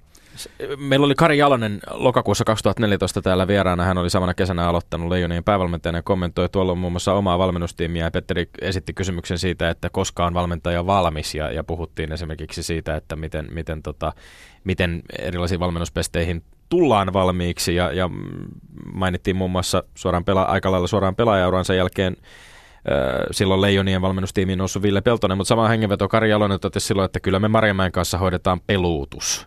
Meillä 0.76 1.06
oli 1.06 1.14
Kari 1.14 1.38
Jalonen 1.38 1.80
lokakuussa 1.90 2.44
2014 2.44 3.22
täällä 3.22 3.48
vieraana. 3.48 3.84
Hän 3.84 3.98
oli 3.98 4.10
samana 4.10 4.34
kesänä 4.34 4.68
aloittanut 4.68 5.08
Leijonien 5.08 5.44
päävalmentajana 5.44 5.98
ja 5.98 6.02
kommentoi 6.02 6.48
tuolla 6.48 6.74
muun 6.74 6.92
muassa 6.92 7.14
omaa 7.14 7.38
valmennustiimiä. 7.38 8.04
Ja 8.04 8.10
Petteri 8.10 8.48
esitti 8.60 8.94
kysymyksen 8.94 9.38
siitä, 9.38 9.70
että 9.70 9.90
koska 9.90 10.26
on 10.26 10.34
valmentaja 10.34 10.86
valmis. 10.86 11.34
Ja, 11.34 11.52
ja 11.52 11.64
puhuttiin 11.64 12.12
esimerkiksi 12.12 12.62
siitä, 12.62 12.96
että 12.96 13.16
miten, 13.16 13.48
miten, 13.50 13.82
tota, 13.82 14.12
miten 14.64 15.02
erilaisiin 15.18 15.60
valmennuspesteihin 15.60 16.42
tullaan 16.70 17.12
valmiiksi 17.12 17.74
ja, 17.74 17.92
ja 17.92 18.10
mainittiin 18.94 19.36
muun 19.36 19.50
muassa 19.50 19.82
suoraan 19.94 20.24
pela, 20.24 20.42
aika 20.42 20.72
lailla 20.72 20.86
suoraan 20.86 21.16
pelaajauransa 21.16 21.74
jälkeen 21.74 22.16
silloin 23.30 23.60
Leijonien 23.60 24.02
valmennustiimiin 24.02 24.58
noussut 24.58 24.82
Ville 24.82 25.00
Peltonen, 25.00 25.36
mutta 25.36 25.48
sama 25.48 25.68
hengenveto 25.68 26.08
Kari 26.08 26.30
Jalonen 26.30 26.60
totesi 26.60 26.86
silloin, 26.86 27.06
että 27.06 27.20
kyllä 27.20 27.38
me 27.38 27.48
Marjamäen 27.48 27.92
kanssa 27.92 28.18
hoidetaan 28.18 28.60
peluutus. 28.66 29.46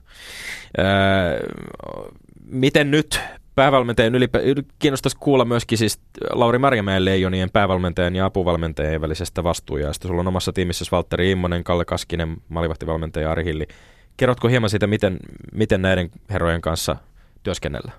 miten 2.45 2.91
nyt 2.91 3.19
päävalmentajan 3.55 4.15
ylipä, 4.15 4.39
kiinnostaisi 4.79 5.17
kuulla 5.19 5.45
myöskin 5.45 5.77
siis 5.77 6.01
Lauri 6.31 6.57
Marjamäen 6.57 7.05
Leijonien 7.05 7.49
päävalmentajan 7.53 8.15
ja 8.15 8.25
apuvalmentajien 8.25 9.01
välisestä 9.01 9.43
vastuujasta. 9.43 10.07
Sulla 10.07 10.21
on 10.21 10.27
omassa 10.27 10.53
tiimissä 10.53 10.85
Valtteri 10.91 11.31
Immonen, 11.31 11.63
Kalle 11.63 11.85
Kaskinen, 11.85 12.37
malivahtivalmentaja 12.49 13.31
Ari 13.31 13.43
Hilli. 13.43 13.67
Kerrotko 14.17 14.47
hieman 14.47 14.69
siitä, 14.69 14.87
miten, 14.87 15.17
miten 15.53 15.81
näiden 15.81 16.09
herrojen 16.29 16.61
kanssa 16.61 16.95
työskennellä? 17.43 17.91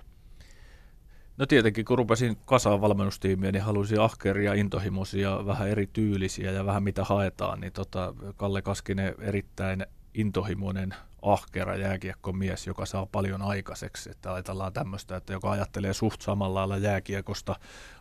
No 1.37 1.45
tietenkin, 1.45 1.85
kun 1.85 1.97
rupesin 1.97 2.37
kasaan 2.45 2.81
valmennustiimiä, 2.81 3.51
niin 3.51 3.63
halusin 3.63 4.01
ahkeria, 4.01 4.53
intohimoisia, 4.53 5.45
vähän 5.45 5.69
erityylisiä 5.69 6.51
ja 6.51 6.65
vähän 6.65 6.83
mitä 6.83 7.03
haetaan. 7.03 7.59
Niin 7.59 7.73
tota, 7.73 8.13
Kalle 8.37 8.61
Kaskinen 8.61 9.15
erittäin 9.19 9.85
intohimoinen, 10.13 10.95
ahkera 11.21 11.75
jääkiekkomies, 11.75 12.67
joka 12.67 12.85
saa 12.85 13.05
paljon 13.05 13.41
aikaiseksi. 13.41 14.11
Että 14.11 14.33
ajatellaan 14.33 14.73
tämmöistä, 14.73 15.15
että 15.15 15.33
joka 15.33 15.51
ajattelee 15.51 15.93
suht 15.93 16.21
samalla 16.21 16.59
lailla 16.59 16.77
jääkiekosta, 16.77 17.55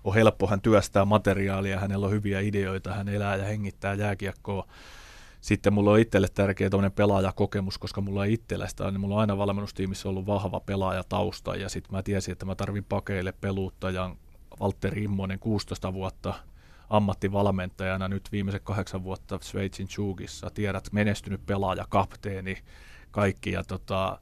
on 0.04 0.14
helppo, 0.14 0.46
hän 0.46 0.60
työstää 0.60 1.04
materiaalia, 1.04 1.80
hänellä 1.80 2.06
on 2.06 2.12
hyviä 2.12 2.40
ideoita, 2.40 2.94
hän 2.94 3.08
elää 3.08 3.36
ja 3.36 3.44
hengittää 3.44 3.94
jääkiekkoa 3.94 4.66
sitten 5.44 5.72
mulla 5.72 5.90
on 5.90 5.98
itselle 5.98 6.28
tärkeä 6.28 6.70
tämmöinen 6.70 6.92
pelaajakokemus, 6.92 7.78
koska 7.78 8.00
mulla 8.00 8.24
ei 8.24 8.32
itsellä 8.32 8.68
sitä, 8.68 8.90
niin 8.90 9.00
mulla 9.00 9.14
on 9.14 9.20
aina 9.20 9.38
valmennustiimissä 9.38 10.08
ollut 10.08 10.26
vahva 10.26 10.60
pelaajatausta. 10.60 11.56
Ja 11.56 11.68
sitten 11.68 11.96
mä 11.96 12.02
tiesin, 12.02 12.32
että 12.32 12.46
mä 12.46 12.54
tarvin 12.54 12.84
pakeille 12.84 13.32
peluuttajan 13.32 14.16
Valtteri 14.60 15.04
Immonen 15.04 15.38
16 15.38 15.92
vuotta 15.92 16.34
ammattivalmentajana. 16.90 18.08
Nyt 18.08 18.32
viimeiset 18.32 18.62
kahdeksan 18.62 19.04
vuotta 19.04 19.38
Sveitsin 19.42 19.88
Chugissa. 19.88 20.50
Tiedät, 20.50 20.92
menestynyt 20.92 21.46
pelaaja, 21.46 21.86
kapteeni, 21.88 22.58
kaikki. 23.10 23.52
Ja 23.52 23.64
tota, 23.64 24.18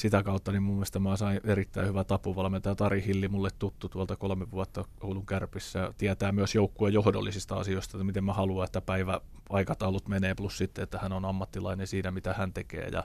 sitä 0.00 0.22
kautta 0.22 0.52
niin 0.52 0.62
mun 0.62 0.74
mielestä 0.74 0.98
mä 0.98 1.16
sain 1.16 1.40
erittäin 1.44 1.88
hyvä 1.88 2.04
tapuvalmentaja 2.04 2.74
Tari 2.74 3.04
Hilli, 3.06 3.28
mulle 3.28 3.48
tuttu 3.58 3.88
tuolta 3.88 4.16
kolme 4.16 4.50
vuotta 4.50 4.84
Oulun 5.00 5.26
kärpissä. 5.26 5.94
Tietää 5.98 6.32
myös 6.32 6.54
joukkueen 6.54 6.94
johdollisista 6.94 7.54
asioista, 7.54 7.96
että 7.96 8.04
miten 8.04 8.24
mä 8.24 8.32
haluan, 8.32 8.64
että 8.64 8.80
päivä 8.80 9.20
aikataulut 9.50 10.08
menee, 10.08 10.34
plus 10.34 10.58
sitten, 10.58 10.82
että 10.82 10.98
hän 10.98 11.12
on 11.12 11.24
ammattilainen 11.24 11.86
siinä, 11.86 12.10
mitä 12.10 12.34
hän 12.34 12.52
tekee. 12.52 12.88
Ja, 12.92 13.04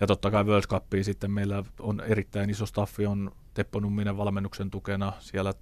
Ja 0.00 0.06
totta 0.06 0.30
kai 0.30 0.44
World 0.44 0.66
Cupiin 0.66 1.04
sitten 1.04 1.30
meillä 1.30 1.64
on 1.80 2.00
erittäin 2.00 2.50
iso 2.50 2.66
staffi, 2.66 3.06
on 3.06 3.32
Teppo 3.54 3.80
Numminen 3.80 4.16
valmennuksen 4.16 4.70
tukena. 4.70 5.12
Siellä 5.18 5.54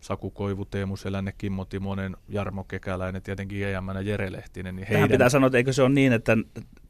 Saku 0.00 0.30
Koivu, 0.30 0.64
Teemu 0.64 0.96
Selänne, 0.96 1.32
Kimmo 1.38 1.64
Timonen, 1.64 2.16
Jarmo 2.28 2.64
Kekäläinen, 2.64 3.22
tietenkin 3.22 3.68
EMänä 3.68 4.00
Jere 4.00 4.32
Lehtinen. 4.32 4.76
Niin 4.76 4.86
heidän... 4.86 5.00
Tähän 5.00 5.10
pitää 5.10 5.28
sanoa, 5.28 5.46
että 5.46 5.58
eikö 5.58 5.72
se 5.72 5.82
ole 5.82 5.94
niin, 5.94 6.12
että 6.12 6.36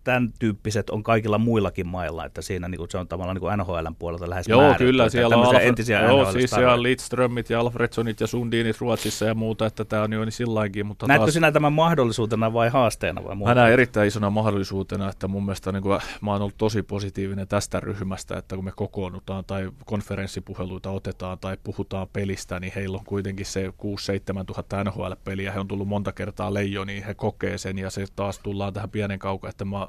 tämän 0.04 0.32
tyyppiset 0.38 0.90
on 0.90 1.02
kaikilla 1.02 1.38
muillakin 1.38 1.86
mailla, 1.86 2.24
että 2.24 2.42
siinä 2.42 2.68
niin 2.68 2.78
kuin, 2.78 2.90
se 2.90 2.98
on 2.98 3.08
tavallaan 3.08 3.36
niin 3.36 3.58
NHLn 3.58 3.94
puolelta 3.98 4.30
lähes 4.30 4.48
Joo, 4.48 4.60
määrätty, 4.60 4.84
kyllä, 4.84 5.08
siellä 5.08 5.36
on 5.36 5.44
Alfred, 5.44 5.68
entisiä 5.68 6.02
joo, 6.02 6.32
siis 6.32 6.50
siellä 6.50 6.82
Lidströmit 6.82 7.50
ja 7.50 7.60
Alfredsonit 7.60 8.20
ja 8.20 8.26
Sundinit 8.26 8.80
Ruotsissa 8.80 9.24
ja 9.24 9.34
muuta, 9.34 9.66
että 9.66 9.84
tämä 9.84 10.02
on 10.02 10.12
jo 10.12 10.24
niin 10.24 10.32
silläinkin. 10.32 10.86
Mutta 10.86 11.06
Näetkö 11.06 11.24
taas, 11.24 11.34
sinä 11.34 11.52
tämän 11.52 11.72
mahdollisuutena 11.72 12.52
vai 12.52 12.68
haasteena? 12.68 13.24
Vai 13.24 13.36
mä 13.36 13.54
näen 13.54 13.72
erittäin 13.72 14.08
isona 14.08 14.30
mahdollisuutena, 14.30 15.08
että 15.08 15.28
mun 15.28 15.44
mielestä 15.44 15.72
niin 15.72 15.82
kuin, 15.82 16.00
mä 16.20 16.32
oon 16.32 16.42
ollut 16.42 16.58
tosi 16.58 16.82
positiivinen 16.82 17.48
tästä 17.48 17.80
ryhmästä, 17.80 18.38
että 18.38 18.54
kun 18.54 18.64
me 18.64 18.72
kokoonnutaan 18.76 19.44
tai 19.44 19.70
konferenssipuheluita 19.84 20.90
otetaan 20.90 21.38
tai 21.38 21.56
puhutaan 21.64 22.08
pelistä, 22.12 22.60
niin 22.60 22.72
heillä 22.76 22.98
on 22.98 23.04
kuitenkin 23.04 23.46
se 23.46 23.68
6-7 23.68 24.44
tuhatta 24.46 24.84
NHL-peliä, 24.84 25.52
he 25.52 25.60
on 25.60 25.68
tullut 25.68 25.88
monta 25.88 26.12
kertaa 26.12 26.54
leijoniin, 26.54 27.04
he 27.04 27.14
kokee 27.14 27.58
sen 27.58 27.78
ja 27.78 27.90
se 27.90 28.04
taas 28.16 28.38
tullaan 28.38 28.72
tähän 28.72 28.90
pienen 28.90 29.18
kaukaan, 29.18 29.50
että 29.50 29.64
mä 29.64 29.86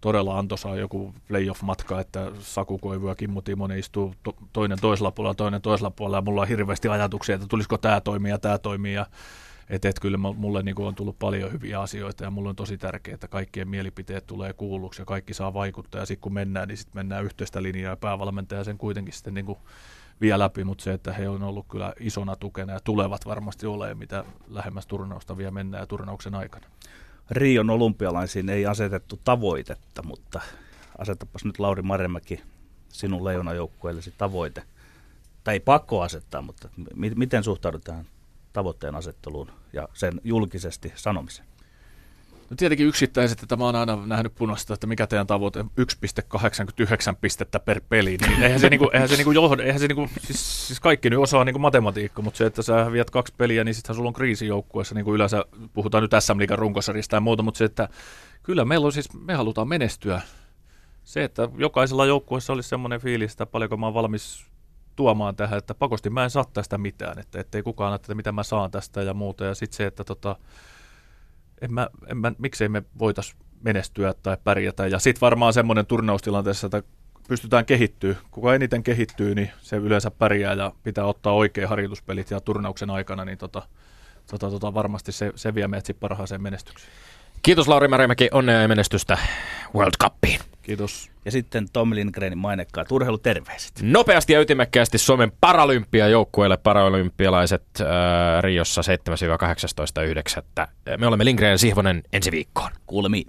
todella 0.00 0.38
antoisaa 0.38 0.76
joku 0.76 1.14
playoff-matka, 1.28 2.00
että 2.00 2.32
Saku 2.40 2.78
Koivu 2.78 3.08
ja 3.08 3.14
Kimmo 3.14 3.40
Timonen 3.40 3.78
istuu 3.78 4.14
to, 4.22 4.36
toinen 4.52 4.78
toisella 4.80 5.10
puolella, 5.10 5.34
toinen 5.34 5.62
toisella 5.62 5.90
puolella, 5.90 6.16
ja 6.16 6.22
mulla 6.22 6.42
on 6.42 6.48
hirveästi 6.48 6.88
ajatuksia, 6.88 7.34
että 7.34 7.46
tulisiko 7.48 7.78
tämä 7.78 8.00
toimia 8.00 8.34
ja 8.34 8.38
tämä 8.38 8.58
toimia. 8.58 9.06
Että 9.70 9.88
et 9.88 10.00
kyllä 10.00 10.18
mulle 10.18 10.62
niin 10.62 10.80
on 10.80 10.94
tullut 10.94 11.18
paljon 11.18 11.52
hyviä 11.52 11.80
asioita 11.80 12.24
ja 12.24 12.30
mulle 12.30 12.48
on 12.48 12.56
tosi 12.56 12.78
tärkeää, 12.78 13.14
että 13.14 13.28
kaikkien 13.28 13.68
mielipiteet 13.68 14.26
tulee 14.26 14.52
kuulluksi 14.52 15.02
ja 15.02 15.06
kaikki 15.06 15.34
saa 15.34 15.54
vaikuttaa. 15.54 16.00
Ja 16.00 16.06
sitten 16.06 16.20
kun 16.20 16.34
mennään, 16.34 16.68
niin 16.68 16.78
sitten 16.78 16.98
mennään 16.98 17.24
yhteistä 17.24 17.62
linjaa 17.62 17.92
ja 17.92 17.96
päävalmentaja 17.96 18.64
sen 18.64 18.78
kuitenkin 18.78 19.14
sitten 19.14 19.34
niin 19.34 19.46
kuin 19.46 19.58
vie 20.20 20.38
läpi, 20.38 20.64
mutta 20.64 20.84
se, 20.84 20.92
että 20.92 21.12
he 21.12 21.28
on 21.28 21.42
ollut 21.42 21.66
kyllä 21.68 21.92
isona 22.00 22.36
tukena 22.36 22.72
ja 22.72 22.80
tulevat 22.84 23.26
varmasti 23.26 23.66
olemaan, 23.66 23.98
mitä 23.98 24.24
lähemmäs 24.48 24.86
turnausta 24.86 25.36
vielä 25.36 25.50
mennään 25.50 25.82
ja 25.82 25.86
turnauksen 25.86 26.34
aikana. 26.34 26.66
Rion 27.30 27.70
olympialaisiin 27.70 28.48
ei 28.48 28.66
asetettu 28.66 29.20
tavoitetta, 29.24 30.02
mutta 30.02 30.40
asetapas 30.98 31.44
nyt 31.44 31.58
Lauri 31.58 31.82
Maremäki 31.82 32.40
sinun 32.88 33.24
leijonajoukkueellesi 33.24 34.14
tavoite. 34.18 34.62
Tai 35.44 35.54
ei 35.54 35.60
pakko 35.60 36.02
asettaa, 36.02 36.42
mutta 36.42 36.68
m- 36.76 37.18
miten 37.18 37.44
suhtaudutaan 37.44 38.06
tavoitteen 38.52 38.94
asetteluun 38.94 39.50
ja 39.72 39.88
sen 39.94 40.20
julkisesti 40.24 40.92
sanomiseen? 40.94 41.48
No 42.50 42.56
tietenkin 42.56 42.86
yksittäiset, 42.86 43.42
että 43.42 43.56
mä 43.56 43.64
oon 43.64 43.76
aina 43.76 43.98
nähnyt 44.06 44.34
punaista, 44.34 44.74
että 44.74 44.86
mikä 44.86 45.06
teidän 45.06 45.26
tavoite 45.26 45.62
1,89 45.62 45.66
pistettä 47.20 47.60
per 47.60 47.80
peli, 47.88 48.16
niin 48.16 48.42
eihän 48.42 48.60
se, 48.60 48.70
niinku, 48.70 48.90
eihän 48.92 49.08
se 49.08 49.16
niinku 49.16 49.32
johda, 49.32 49.62
eihän 49.62 49.80
se 49.80 49.88
niinku, 49.88 50.08
siis, 50.20 50.66
siis 50.66 50.80
kaikki 50.80 51.10
nyt 51.10 51.18
osaa 51.18 51.44
niinku 51.44 51.58
matematiikka, 51.58 52.22
mutta 52.22 52.38
se, 52.38 52.46
että 52.46 52.62
sä 52.62 52.92
viet 52.92 53.10
kaksi 53.10 53.34
peliä, 53.36 53.64
niin 53.64 53.74
sittenhän 53.74 53.96
sulla 53.96 54.08
on 54.08 54.14
kriisijoukkueessa, 54.14 54.94
niin 54.94 55.04
kuin 55.04 55.14
yleensä 55.14 55.44
puhutaan 55.72 56.02
nyt 56.02 56.10
SM 56.18 56.38
Liigan 56.38 56.58
runkosarjista 56.58 57.16
ja 57.16 57.20
muuta, 57.20 57.42
mutta 57.42 57.58
se, 57.58 57.64
että 57.64 57.88
kyllä 58.42 58.64
meillä 58.64 58.86
on 58.86 58.92
siis, 58.92 59.08
me 59.14 59.34
halutaan 59.34 59.68
menestyä. 59.68 60.20
Se, 61.04 61.24
että 61.24 61.48
jokaisella 61.58 62.06
joukkueessa 62.06 62.52
olisi 62.52 62.68
semmoinen 62.68 63.00
fiilis, 63.00 63.32
että 63.32 63.46
paljonko 63.46 63.76
mä 63.76 63.86
oon 63.86 63.94
valmis 63.94 64.46
tuomaan 64.96 65.36
tähän, 65.36 65.58
että 65.58 65.74
pakosti 65.74 66.10
mä 66.10 66.24
en 66.24 66.30
saa 66.30 66.44
tästä 66.52 66.78
mitään, 66.78 67.18
että 67.18 67.40
ettei 67.40 67.62
kukaan 67.62 67.94
että 67.94 68.14
mitä 68.14 68.32
mä 68.32 68.42
saan 68.42 68.70
tästä 68.70 69.02
ja 69.02 69.14
muuta, 69.14 69.44
ja 69.44 69.54
sitten 69.54 69.76
se, 69.76 69.86
että 69.86 70.04
tota, 70.04 70.36
en 71.60 71.74
mä, 71.74 71.88
en 72.06 72.16
mä, 72.16 72.32
miksei 72.38 72.68
me 72.68 72.82
voitaisiin 72.98 73.38
menestyä 73.62 74.14
tai 74.22 74.36
pärjätä. 74.44 74.86
Ja 74.86 74.98
sitten 74.98 75.20
varmaan 75.20 75.52
semmoinen 75.52 75.86
turnaustilanteessa, 75.86 76.66
että 76.66 76.82
pystytään 77.28 77.66
kehittyä. 77.66 78.14
Kuka 78.30 78.54
eniten 78.54 78.82
kehittyy, 78.82 79.34
niin 79.34 79.50
se 79.60 79.76
yleensä 79.76 80.10
pärjää 80.10 80.52
ja 80.52 80.72
pitää 80.82 81.04
ottaa 81.04 81.32
oikein 81.32 81.68
harjoituspelit 81.68 82.30
ja 82.30 82.40
turnauksen 82.40 82.90
aikana, 82.90 83.24
niin 83.24 83.38
tota, 83.38 83.62
tota, 84.30 84.50
tota, 84.50 84.74
varmasti 84.74 85.12
se, 85.12 85.32
se 85.34 85.54
vie 85.54 85.68
meidät 85.68 85.96
parhaaseen 86.00 86.42
menestykseen. 86.42 86.92
Kiitos 87.42 87.68
Lauri 87.68 87.88
Märimäki, 87.88 88.28
onnea 88.32 88.62
ja 88.62 88.68
menestystä 88.68 89.18
World 89.74 89.94
Cupiin. 90.02 90.40
Kiitos. 90.62 91.10
Ja 91.24 91.30
sitten 91.30 91.66
Tom 91.72 91.94
Lindgrenin 91.94 92.38
mainekkaat 92.38 92.92
urheiluterveiset. 92.92 93.72
Nopeasti 93.82 94.32
ja 94.32 94.40
ytimekkäästi 94.40 94.98
Suomen 94.98 95.32
paralympiajoukkueelle 95.40 96.56
paralympialaiset 96.56 97.62
äh, 97.80 97.86
Riossa 98.40 98.82
7-18.9. 100.62 100.66
Me 100.98 101.06
olemme 101.06 101.24
Lindgren 101.24 101.50
ja 101.50 101.58
Sihvonen 101.58 102.02
ensi 102.12 102.30
viikkoon. 102.30 102.70
Kuulemiin. 102.86 103.26